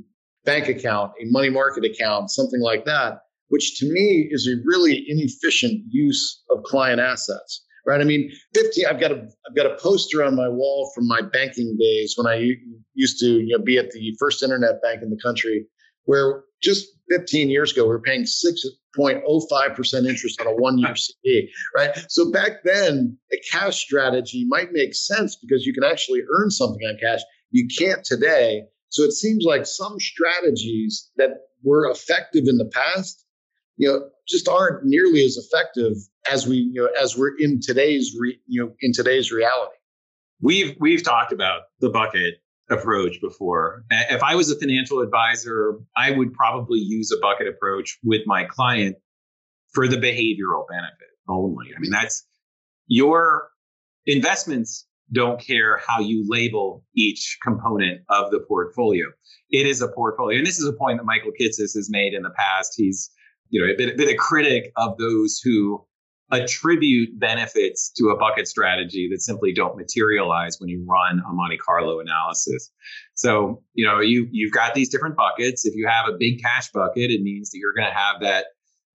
bank 0.44 0.68
account 0.68 1.12
a 1.20 1.24
money 1.26 1.50
market 1.50 1.84
account 1.84 2.30
something 2.30 2.60
like 2.60 2.84
that 2.84 3.20
which 3.48 3.78
to 3.78 3.86
me 3.92 4.28
is 4.30 4.48
a 4.48 4.56
really 4.64 5.04
inefficient 5.08 5.82
use 5.88 6.42
of 6.50 6.62
client 6.64 7.00
assets 7.00 7.64
right? 7.86 8.00
I 8.00 8.04
mean, 8.04 8.30
15, 8.54 8.86
I've 8.86 9.00
got 9.00 9.10
a, 9.10 9.28
I've 9.48 9.56
got 9.56 9.66
a 9.66 9.76
poster 9.76 10.22
on 10.22 10.36
my 10.36 10.48
wall 10.48 10.90
from 10.94 11.08
my 11.08 11.20
banking 11.20 11.76
days 11.78 12.14
when 12.16 12.26
I 12.26 12.52
used 12.94 13.18
to, 13.20 13.26
you 13.26 13.56
know, 13.56 13.64
be 13.64 13.78
at 13.78 13.90
the 13.90 14.14
first 14.18 14.42
internet 14.42 14.82
bank 14.82 15.02
in 15.02 15.10
the 15.10 15.18
country 15.22 15.66
where 16.04 16.44
just 16.62 16.86
15 17.10 17.50
years 17.50 17.72
ago, 17.72 17.84
we 17.84 17.90
were 17.90 18.00
paying 18.00 18.24
6.05% 18.24 20.08
interest 20.08 20.40
on 20.40 20.46
a 20.46 20.54
one 20.54 20.78
year 20.78 20.94
CD, 20.96 21.50
right? 21.76 21.90
So 22.08 22.30
back 22.30 22.64
then, 22.64 23.16
a 23.32 23.36
cash 23.50 23.76
strategy 23.76 24.46
might 24.48 24.72
make 24.72 24.94
sense 24.94 25.36
because 25.36 25.66
you 25.66 25.72
can 25.72 25.84
actually 25.84 26.22
earn 26.36 26.50
something 26.50 26.86
on 26.86 26.96
cash. 27.00 27.20
You 27.50 27.68
can't 27.78 28.04
today. 28.04 28.64
So 28.92 29.02
it 29.02 29.12
seems 29.12 29.44
like 29.44 29.66
some 29.66 29.98
strategies 29.98 31.10
that 31.16 31.30
were 31.62 31.90
effective 31.90 32.44
in 32.46 32.58
the 32.58 32.70
past 32.72 33.24
you 33.76 33.88
know, 33.88 34.08
just 34.28 34.48
aren't 34.48 34.84
nearly 34.84 35.24
as 35.24 35.36
effective 35.36 35.94
as 36.30 36.46
we, 36.46 36.56
you 36.56 36.82
know, 36.82 36.88
as 37.00 37.16
we're 37.16 37.36
in 37.38 37.60
today's, 37.60 38.14
re, 38.18 38.38
you 38.46 38.62
know, 38.62 38.72
in 38.80 38.92
today's 38.92 39.32
reality. 39.32 39.76
We've 40.40 40.76
we've 40.80 41.02
talked 41.02 41.32
about 41.32 41.62
the 41.80 41.88
bucket 41.88 42.34
approach 42.70 43.20
before. 43.20 43.84
If 43.90 44.22
I 44.22 44.34
was 44.34 44.50
a 44.50 44.58
financial 44.58 45.00
advisor, 45.00 45.78
I 45.96 46.10
would 46.12 46.32
probably 46.32 46.78
use 46.78 47.12
a 47.12 47.20
bucket 47.20 47.48
approach 47.48 47.98
with 48.02 48.22
my 48.26 48.44
client 48.44 48.96
for 49.72 49.88
the 49.88 49.96
behavioral 49.96 50.66
benefit 50.68 51.08
only. 51.28 51.66
I 51.76 51.80
mean, 51.80 51.90
that's 51.90 52.24
your 52.86 53.48
investments 54.06 54.86
don't 55.12 55.40
care 55.40 55.80
how 55.86 56.00
you 56.00 56.24
label 56.28 56.84
each 56.96 57.38
component 57.42 58.00
of 58.08 58.30
the 58.30 58.40
portfolio. 58.40 59.06
It 59.50 59.66
is 59.66 59.82
a 59.82 59.88
portfolio. 59.88 60.38
And 60.38 60.46
this 60.46 60.58
is 60.58 60.66
a 60.66 60.72
point 60.72 60.98
that 60.98 61.04
Michael 61.04 61.32
Kitces 61.38 61.74
has 61.74 61.88
made 61.90 62.14
in 62.14 62.22
the 62.22 62.30
past. 62.30 62.74
He's 62.76 63.10
you 63.52 63.60
know, 63.60 63.72
been, 63.76 63.96
been 63.96 64.08
a 64.08 64.16
critic 64.16 64.72
of 64.76 64.96
those 64.98 65.40
who 65.44 65.84
attribute 66.32 67.20
benefits 67.20 67.90
to 67.90 68.08
a 68.08 68.16
bucket 68.16 68.48
strategy 68.48 69.08
that 69.12 69.20
simply 69.20 69.52
don't 69.52 69.76
materialize 69.76 70.56
when 70.58 70.70
you 70.70 70.82
run 70.88 71.22
a 71.28 71.32
Monte 71.32 71.58
Carlo 71.58 72.00
analysis. 72.00 72.70
So, 73.14 73.62
you 73.74 73.86
know, 73.86 74.00
you 74.00 74.26
you've 74.32 74.52
got 74.52 74.74
these 74.74 74.88
different 74.88 75.16
buckets. 75.16 75.66
If 75.66 75.74
you 75.76 75.86
have 75.86 76.08
a 76.08 76.16
big 76.18 76.42
cash 76.42 76.70
bucket, 76.72 77.10
it 77.10 77.22
means 77.22 77.50
that 77.50 77.58
you're 77.58 77.74
going 77.74 77.86
to 77.86 77.94
have 77.94 78.22
that 78.22 78.46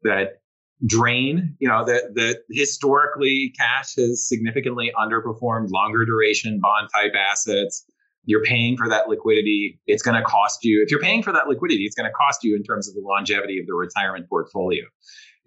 that 0.02 0.42
drain, 0.86 1.56
you 1.60 1.68
know, 1.68 1.84
that 1.86 2.16
that 2.16 2.44
historically 2.52 3.54
cash 3.58 3.96
has 3.96 4.28
significantly 4.28 4.92
underperformed 4.98 5.70
longer 5.72 6.06
duration 6.06 6.60
bond 6.60 6.90
type 6.94 7.14
assets 7.16 7.86
you're 8.28 8.44
paying 8.44 8.78
for 8.78 8.88
that 8.90 9.08
liquidity. 9.08 9.80
It's 9.88 10.04
going 10.04 10.18
to 10.18 10.24
cost 10.24 10.64
you, 10.64 10.84
if 10.84 10.92
you're 10.92 11.00
paying 11.00 11.24
for 11.24 11.32
that 11.32 11.48
liquidity, 11.48 11.86
it's 11.86 11.96
going 11.96 12.10
to 12.10 12.14
cost 12.14 12.44
you 12.44 12.56
in 12.56 12.62
terms 12.62 12.88
of 12.88 12.94
the 12.94 13.02
longevity 13.02 13.58
of 13.58 13.66
the 13.66 13.74
retirement 13.74 14.28
portfolio. 14.30 14.84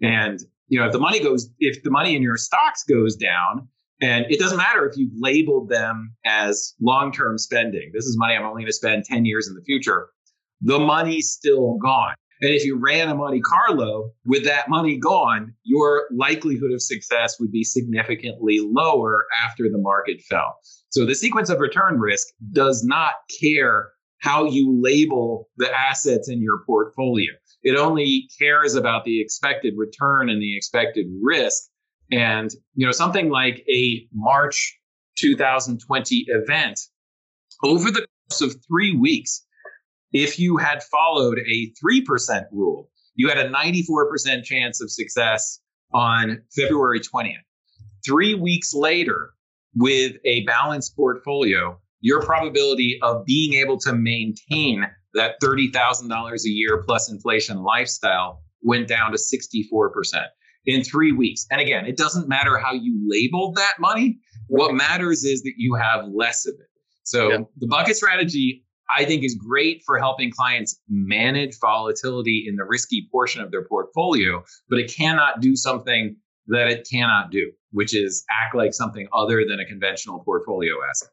And, 0.01 0.39
you 0.67 0.79
know, 0.79 0.87
if 0.87 0.91
the 0.91 0.99
money 0.99 1.21
goes, 1.21 1.47
if 1.59 1.83
the 1.83 1.91
money 1.91 2.15
in 2.15 2.23
your 2.23 2.37
stocks 2.37 2.83
goes 2.83 3.15
down, 3.15 3.67
and 4.01 4.25
it 4.31 4.39
doesn't 4.39 4.57
matter 4.57 4.89
if 4.89 4.97
you've 4.97 5.13
labeled 5.15 5.69
them 5.69 6.15
as 6.25 6.73
long 6.81 7.11
term 7.11 7.37
spending, 7.37 7.91
this 7.93 8.05
is 8.05 8.17
money 8.17 8.35
I'm 8.35 8.43
only 8.43 8.63
going 8.63 8.65
to 8.65 8.73
spend 8.73 9.05
10 9.05 9.25
years 9.25 9.47
in 9.47 9.53
the 9.53 9.61
future, 9.61 10.09
the 10.61 10.79
money's 10.79 11.29
still 11.29 11.77
gone. 11.77 12.15
And 12.41 12.49
if 12.49 12.65
you 12.65 12.75
ran 12.75 13.07
a 13.07 13.15
Monte 13.15 13.41
Carlo 13.41 14.11
with 14.25 14.43
that 14.45 14.67
money 14.67 14.97
gone, 14.97 15.53
your 15.63 16.07
likelihood 16.11 16.71
of 16.71 16.81
success 16.81 17.39
would 17.39 17.51
be 17.51 17.63
significantly 17.63 18.59
lower 18.59 19.27
after 19.45 19.69
the 19.71 19.77
market 19.77 20.21
fell. 20.21 20.57
So 20.89 21.05
the 21.05 21.13
sequence 21.13 21.49
of 21.49 21.59
return 21.59 21.99
risk 21.99 22.27
does 22.51 22.83
not 22.83 23.13
care 23.39 23.91
how 24.21 24.45
you 24.45 24.79
label 24.81 25.49
the 25.57 25.71
assets 25.71 26.29
in 26.29 26.41
your 26.41 26.63
portfolio. 26.65 27.31
It 27.63 27.77
only 27.77 28.27
cares 28.39 28.73
about 28.73 29.05
the 29.05 29.21
expected 29.21 29.75
return 29.77 30.29
and 30.29 30.41
the 30.41 30.57
expected 30.57 31.05
risk. 31.21 31.63
And, 32.11 32.49
you 32.73 32.85
know, 32.85 32.91
something 32.91 33.29
like 33.29 33.63
a 33.71 34.07
March 34.13 34.77
2020 35.17 36.25
event 36.27 36.79
over 37.63 37.91
the 37.91 38.07
course 38.29 38.41
of 38.41 38.55
three 38.67 38.95
weeks, 38.95 39.45
if 40.13 40.39
you 40.39 40.57
had 40.57 40.83
followed 40.83 41.39
a 41.39 41.73
3% 41.83 42.43
rule, 42.51 42.89
you 43.15 43.29
had 43.29 43.37
a 43.37 43.49
94% 43.49 44.43
chance 44.43 44.81
of 44.81 44.91
success 44.91 45.59
on 45.93 46.41
February 46.55 46.99
20th. 46.99 47.35
Three 48.05 48.35
weeks 48.35 48.73
later, 48.73 49.31
with 49.75 50.15
a 50.25 50.43
balanced 50.45 50.95
portfolio, 50.95 51.79
your 52.01 52.21
probability 52.21 52.99
of 53.01 53.25
being 53.25 53.53
able 53.53 53.77
to 53.79 53.93
maintain 53.93 54.85
that 55.13 55.35
$30,000 55.41 56.31
a 56.45 56.49
year 56.49 56.83
plus 56.85 57.11
inflation 57.11 57.57
lifestyle 57.63 58.41
went 58.63 58.87
down 58.87 59.11
to 59.11 59.17
64% 59.17 60.25
in 60.65 60.83
three 60.83 61.11
weeks. 61.11 61.45
And 61.51 61.61
again, 61.61 61.85
it 61.85 61.97
doesn't 61.97 62.27
matter 62.27 62.57
how 62.57 62.73
you 62.73 62.99
labeled 63.07 63.55
that 63.55 63.73
money. 63.79 64.19
What 64.47 64.73
matters 64.73 65.23
is 65.23 65.43
that 65.43 65.53
you 65.57 65.75
have 65.75 66.05
less 66.13 66.45
of 66.45 66.53
it. 66.53 66.67
So 67.03 67.29
yeah. 67.29 67.37
the 67.57 67.67
bucket 67.67 67.95
strategy, 67.95 68.63
I 68.95 69.05
think, 69.05 69.23
is 69.23 69.35
great 69.35 69.83
for 69.85 69.97
helping 69.97 70.31
clients 70.31 70.79
manage 70.89 71.57
volatility 71.59 72.45
in 72.47 72.55
the 72.55 72.63
risky 72.63 73.07
portion 73.11 73.41
of 73.41 73.51
their 73.51 73.65
portfolio, 73.65 74.43
but 74.69 74.79
it 74.79 74.93
cannot 74.93 75.41
do 75.41 75.55
something 75.55 76.15
that 76.47 76.67
it 76.67 76.87
cannot 76.91 77.31
do, 77.31 77.51
which 77.71 77.95
is 77.95 78.25
act 78.29 78.55
like 78.55 78.73
something 78.73 79.07
other 79.13 79.45
than 79.47 79.59
a 79.59 79.65
conventional 79.65 80.19
portfolio 80.19 80.75
asset. 80.89 81.09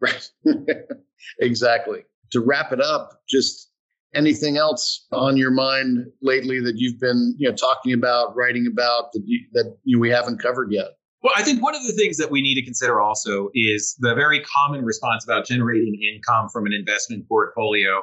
Right. 0.00 0.30
exactly. 1.40 2.04
To 2.32 2.40
wrap 2.40 2.72
it 2.72 2.80
up, 2.80 3.20
just 3.28 3.70
anything 4.14 4.56
else 4.56 5.06
on 5.12 5.36
your 5.36 5.50
mind 5.50 6.06
lately 6.22 6.60
that 6.60 6.74
you've 6.76 7.00
been, 7.00 7.34
you 7.38 7.48
know, 7.48 7.54
talking 7.54 7.92
about, 7.92 8.34
writing 8.36 8.66
about 8.70 9.12
that 9.12 9.22
you, 9.24 9.40
that 9.52 9.76
you, 9.84 9.98
we 9.98 10.10
haven't 10.10 10.40
covered 10.40 10.72
yet? 10.72 10.92
Well, 11.22 11.34
I 11.36 11.42
think 11.42 11.62
one 11.62 11.74
of 11.74 11.86
the 11.86 11.92
things 11.92 12.16
that 12.16 12.30
we 12.30 12.40
need 12.40 12.54
to 12.54 12.64
consider 12.64 13.00
also 13.00 13.50
is 13.54 13.94
the 13.98 14.14
very 14.14 14.40
common 14.40 14.84
response 14.84 15.24
about 15.24 15.46
generating 15.46 16.00
income 16.02 16.48
from 16.48 16.66
an 16.66 16.72
investment 16.72 17.28
portfolio, 17.28 18.02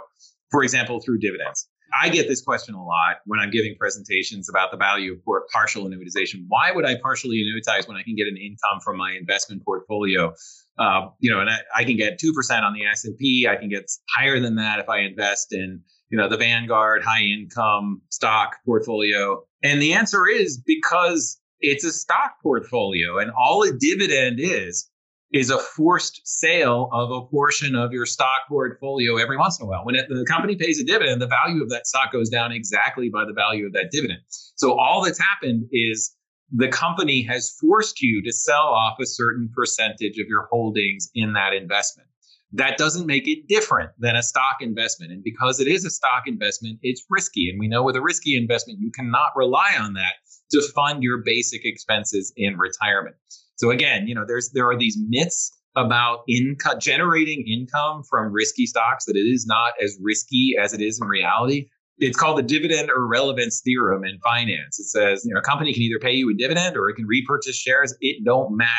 for 0.51 0.63
example, 0.63 0.99
through 1.01 1.19
dividends. 1.19 1.67
I 1.99 2.09
get 2.09 2.27
this 2.27 2.41
question 2.41 2.75
a 2.75 2.83
lot 2.83 3.17
when 3.25 3.39
I'm 3.39 3.49
giving 3.49 3.75
presentations 3.79 4.49
about 4.49 4.71
the 4.71 4.77
value 4.77 5.13
of 5.13 5.19
partial 5.51 5.85
annuitization. 5.85 6.43
Why 6.47 6.71
would 6.71 6.85
I 6.85 6.95
partially 7.01 7.37
annuitize 7.37 7.87
when 7.87 7.97
I 7.97 8.03
can 8.03 8.15
get 8.15 8.27
an 8.27 8.37
income 8.37 8.81
from 8.83 8.97
my 8.97 9.13
investment 9.13 9.63
portfolio? 9.63 10.33
Uh, 10.77 11.07
you 11.19 11.31
know, 11.31 11.39
and 11.39 11.49
I, 11.49 11.59
I 11.75 11.83
can 11.85 11.97
get 11.97 12.19
two 12.19 12.33
percent 12.33 12.65
on 12.65 12.73
the 12.73 12.85
S 12.85 13.05
and 13.05 13.17
P. 13.17 13.47
I 13.49 13.55
can 13.55 13.69
get 13.69 13.89
higher 14.15 14.39
than 14.39 14.55
that 14.55 14.79
if 14.79 14.89
I 14.89 14.99
invest 14.99 15.53
in 15.53 15.81
you 16.09 16.17
know 16.17 16.27
the 16.29 16.37
Vanguard 16.37 17.03
high 17.03 17.21
income 17.23 18.01
stock 18.09 18.57
portfolio. 18.65 19.43
And 19.63 19.81
the 19.81 19.93
answer 19.93 20.27
is 20.27 20.61
because 20.63 21.39
it's 21.59 21.83
a 21.83 21.91
stock 21.91 22.35
portfolio, 22.41 23.19
and 23.19 23.31
all 23.31 23.63
a 23.63 23.71
dividend 23.71 24.39
is 24.39 24.89
is 25.33 25.49
a 25.49 25.57
forced 25.57 26.21
sale 26.25 26.89
of 26.93 27.11
a 27.11 27.25
portion 27.27 27.75
of 27.75 27.91
your 27.91 28.05
stock 28.05 28.41
portfolio 28.47 29.17
every 29.17 29.37
once 29.37 29.59
in 29.59 29.65
a 29.65 29.67
while. 29.67 29.83
When 29.83 29.95
it, 29.95 30.07
the 30.07 30.25
company 30.25 30.55
pays 30.55 30.79
a 30.79 30.85
dividend, 30.85 31.21
the 31.21 31.27
value 31.27 31.61
of 31.61 31.69
that 31.69 31.85
stock 31.85 32.13
goes 32.13 32.29
down 32.29 32.53
exactly 32.53 33.09
by 33.09 33.25
the 33.25 33.33
value 33.33 33.65
of 33.65 33.73
that 33.73 33.91
dividend. 33.91 34.19
So 34.55 34.79
all 34.79 35.03
that's 35.03 35.19
happened 35.19 35.65
is 35.73 36.15
the 36.51 36.69
company 36.69 37.23
has 37.23 37.57
forced 37.59 38.01
you 38.01 38.23
to 38.23 38.31
sell 38.31 38.67
off 38.67 38.99
a 39.01 39.05
certain 39.05 39.49
percentage 39.53 40.17
of 40.17 40.27
your 40.27 40.47
holdings 40.49 41.09
in 41.13 41.33
that 41.33 41.53
investment. 41.53 42.07
That 42.53 42.77
doesn't 42.77 43.05
make 43.05 43.27
it 43.27 43.49
different 43.49 43.91
than 43.99 44.15
a 44.15 44.23
stock 44.23 44.57
investment. 44.61 45.11
And 45.11 45.21
because 45.21 45.59
it 45.59 45.67
is 45.67 45.83
a 45.83 45.89
stock 45.89 46.23
investment, 46.25 46.79
it's 46.81 47.03
risky. 47.09 47.49
And 47.49 47.59
we 47.59 47.67
know 47.67 47.83
with 47.83 47.97
a 47.97 48.01
risky 48.01 48.37
investment, 48.37 48.79
you 48.79 48.91
cannot 48.91 49.35
rely 49.35 49.75
on 49.77 49.93
that 49.95 50.13
to 50.51 50.61
fund 50.75 51.03
your 51.03 51.21
basic 51.23 51.65
expenses 51.65 52.33
in 52.37 52.57
retirement. 52.57 53.15
So 53.55 53.71
again, 53.71 54.07
you 54.07 54.15
know, 54.15 54.25
there's 54.25 54.51
there 54.53 54.69
are 54.69 54.77
these 54.77 54.97
myths 55.07 55.51
about 55.75 56.19
income 56.27 56.79
generating 56.79 57.45
income 57.47 58.03
from 58.09 58.31
risky 58.31 58.65
stocks 58.65 59.05
that 59.05 59.15
it 59.15 59.27
is 59.27 59.45
not 59.45 59.73
as 59.81 59.97
risky 60.01 60.55
as 60.59 60.73
it 60.73 60.81
is 60.81 60.99
in 61.01 61.07
reality. 61.07 61.69
It's 61.99 62.17
called 62.17 62.37
the 62.37 62.43
dividend 62.43 62.89
irrelevance 62.89 63.61
theorem 63.63 64.03
in 64.03 64.19
finance. 64.19 64.79
It 64.79 64.85
says, 64.85 65.25
you 65.25 65.33
know, 65.33 65.39
a 65.39 65.43
company 65.43 65.73
can 65.73 65.81
either 65.81 65.99
pay 65.99 66.13
you 66.13 66.29
a 66.29 66.33
dividend 66.33 66.77
or 66.77 66.89
it 66.89 66.95
can 66.95 67.07
repurchase 67.07 67.55
shares. 67.55 67.95
It 68.01 68.23
don't 68.23 68.55
matter. 68.55 68.71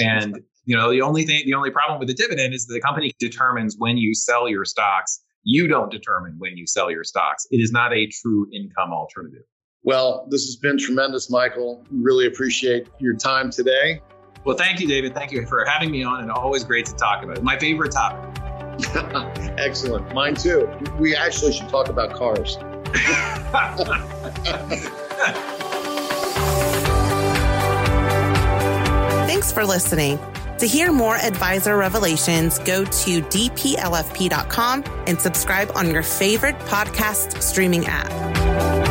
And 0.00 0.40
you 0.64 0.76
know, 0.76 0.90
the 0.90 1.02
only 1.02 1.24
thing, 1.24 1.42
the 1.44 1.54
only 1.54 1.70
problem 1.70 1.98
with 1.98 2.08
the 2.08 2.14
dividend 2.14 2.54
is 2.54 2.66
the 2.66 2.80
company 2.80 3.12
determines 3.18 3.76
when 3.78 3.96
you 3.96 4.14
sell 4.14 4.48
your 4.48 4.64
stocks. 4.64 5.20
You 5.44 5.66
don't 5.66 5.90
determine 5.90 6.36
when 6.38 6.56
you 6.56 6.66
sell 6.66 6.90
your 6.90 7.04
stocks. 7.04 7.46
It 7.50 7.56
is 7.56 7.72
not 7.72 7.92
a 7.92 8.06
true 8.06 8.46
income 8.54 8.92
alternative. 8.92 9.42
Well, 9.84 10.26
this 10.28 10.46
has 10.46 10.56
been 10.56 10.78
tremendous, 10.78 11.28
Michael. 11.28 11.84
Really 11.90 12.26
appreciate 12.26 12.88
your 12.98 13.14
time 13.14 13.50
today. 13.50 14.00
Well, 14.44 14.56
thank 14.56 14.80
you, 14.80 14.88
David. 14.88 15.14
Thank 15.14 15.32
you 15.32 15.46
for 15.46 15.64
having 15.64 15.90
me 15.90 16.04
on, 16.04 16.20
and 16.20 16.30
always 16.30 16.64
great 16.64 16.86
to 16.86 16.94
talk 16.94 17.22
about. 17.22 17.38
It. 17.38 17.44
My 17.44 17.58
favorite 17.58 17.92
topic. 17.92 18.42
Excellent. 19.58 20.12
Mine 20.14 20.34
too. 20.34 20.68
We 20.98 21.14
actually 21.14 21.52
should 21.52 21.68
talk 21.68 21.88
about 21.88 22.14
cars. 22.14 22.56
Thanks 29.26 29.52
for 29.52 29.64
listening. 29.64 30.18
To 30.58 30.66
hear 30.66 30.92
more 30.92 31.16
advisor 31.16 31.76
revelations, 31.76 32.60
go 32.60 32.84
to 32.84 33.22
dplfp.com 33.22 34.84
and 35.08 35.20
subscribe 35.20 35.72
on 35.74 35.90
your 35.90 36.04
favorite 36.04 36.56
podcast 36.60 37.42
streaming 37.42 37.84
app. 37.86 38.81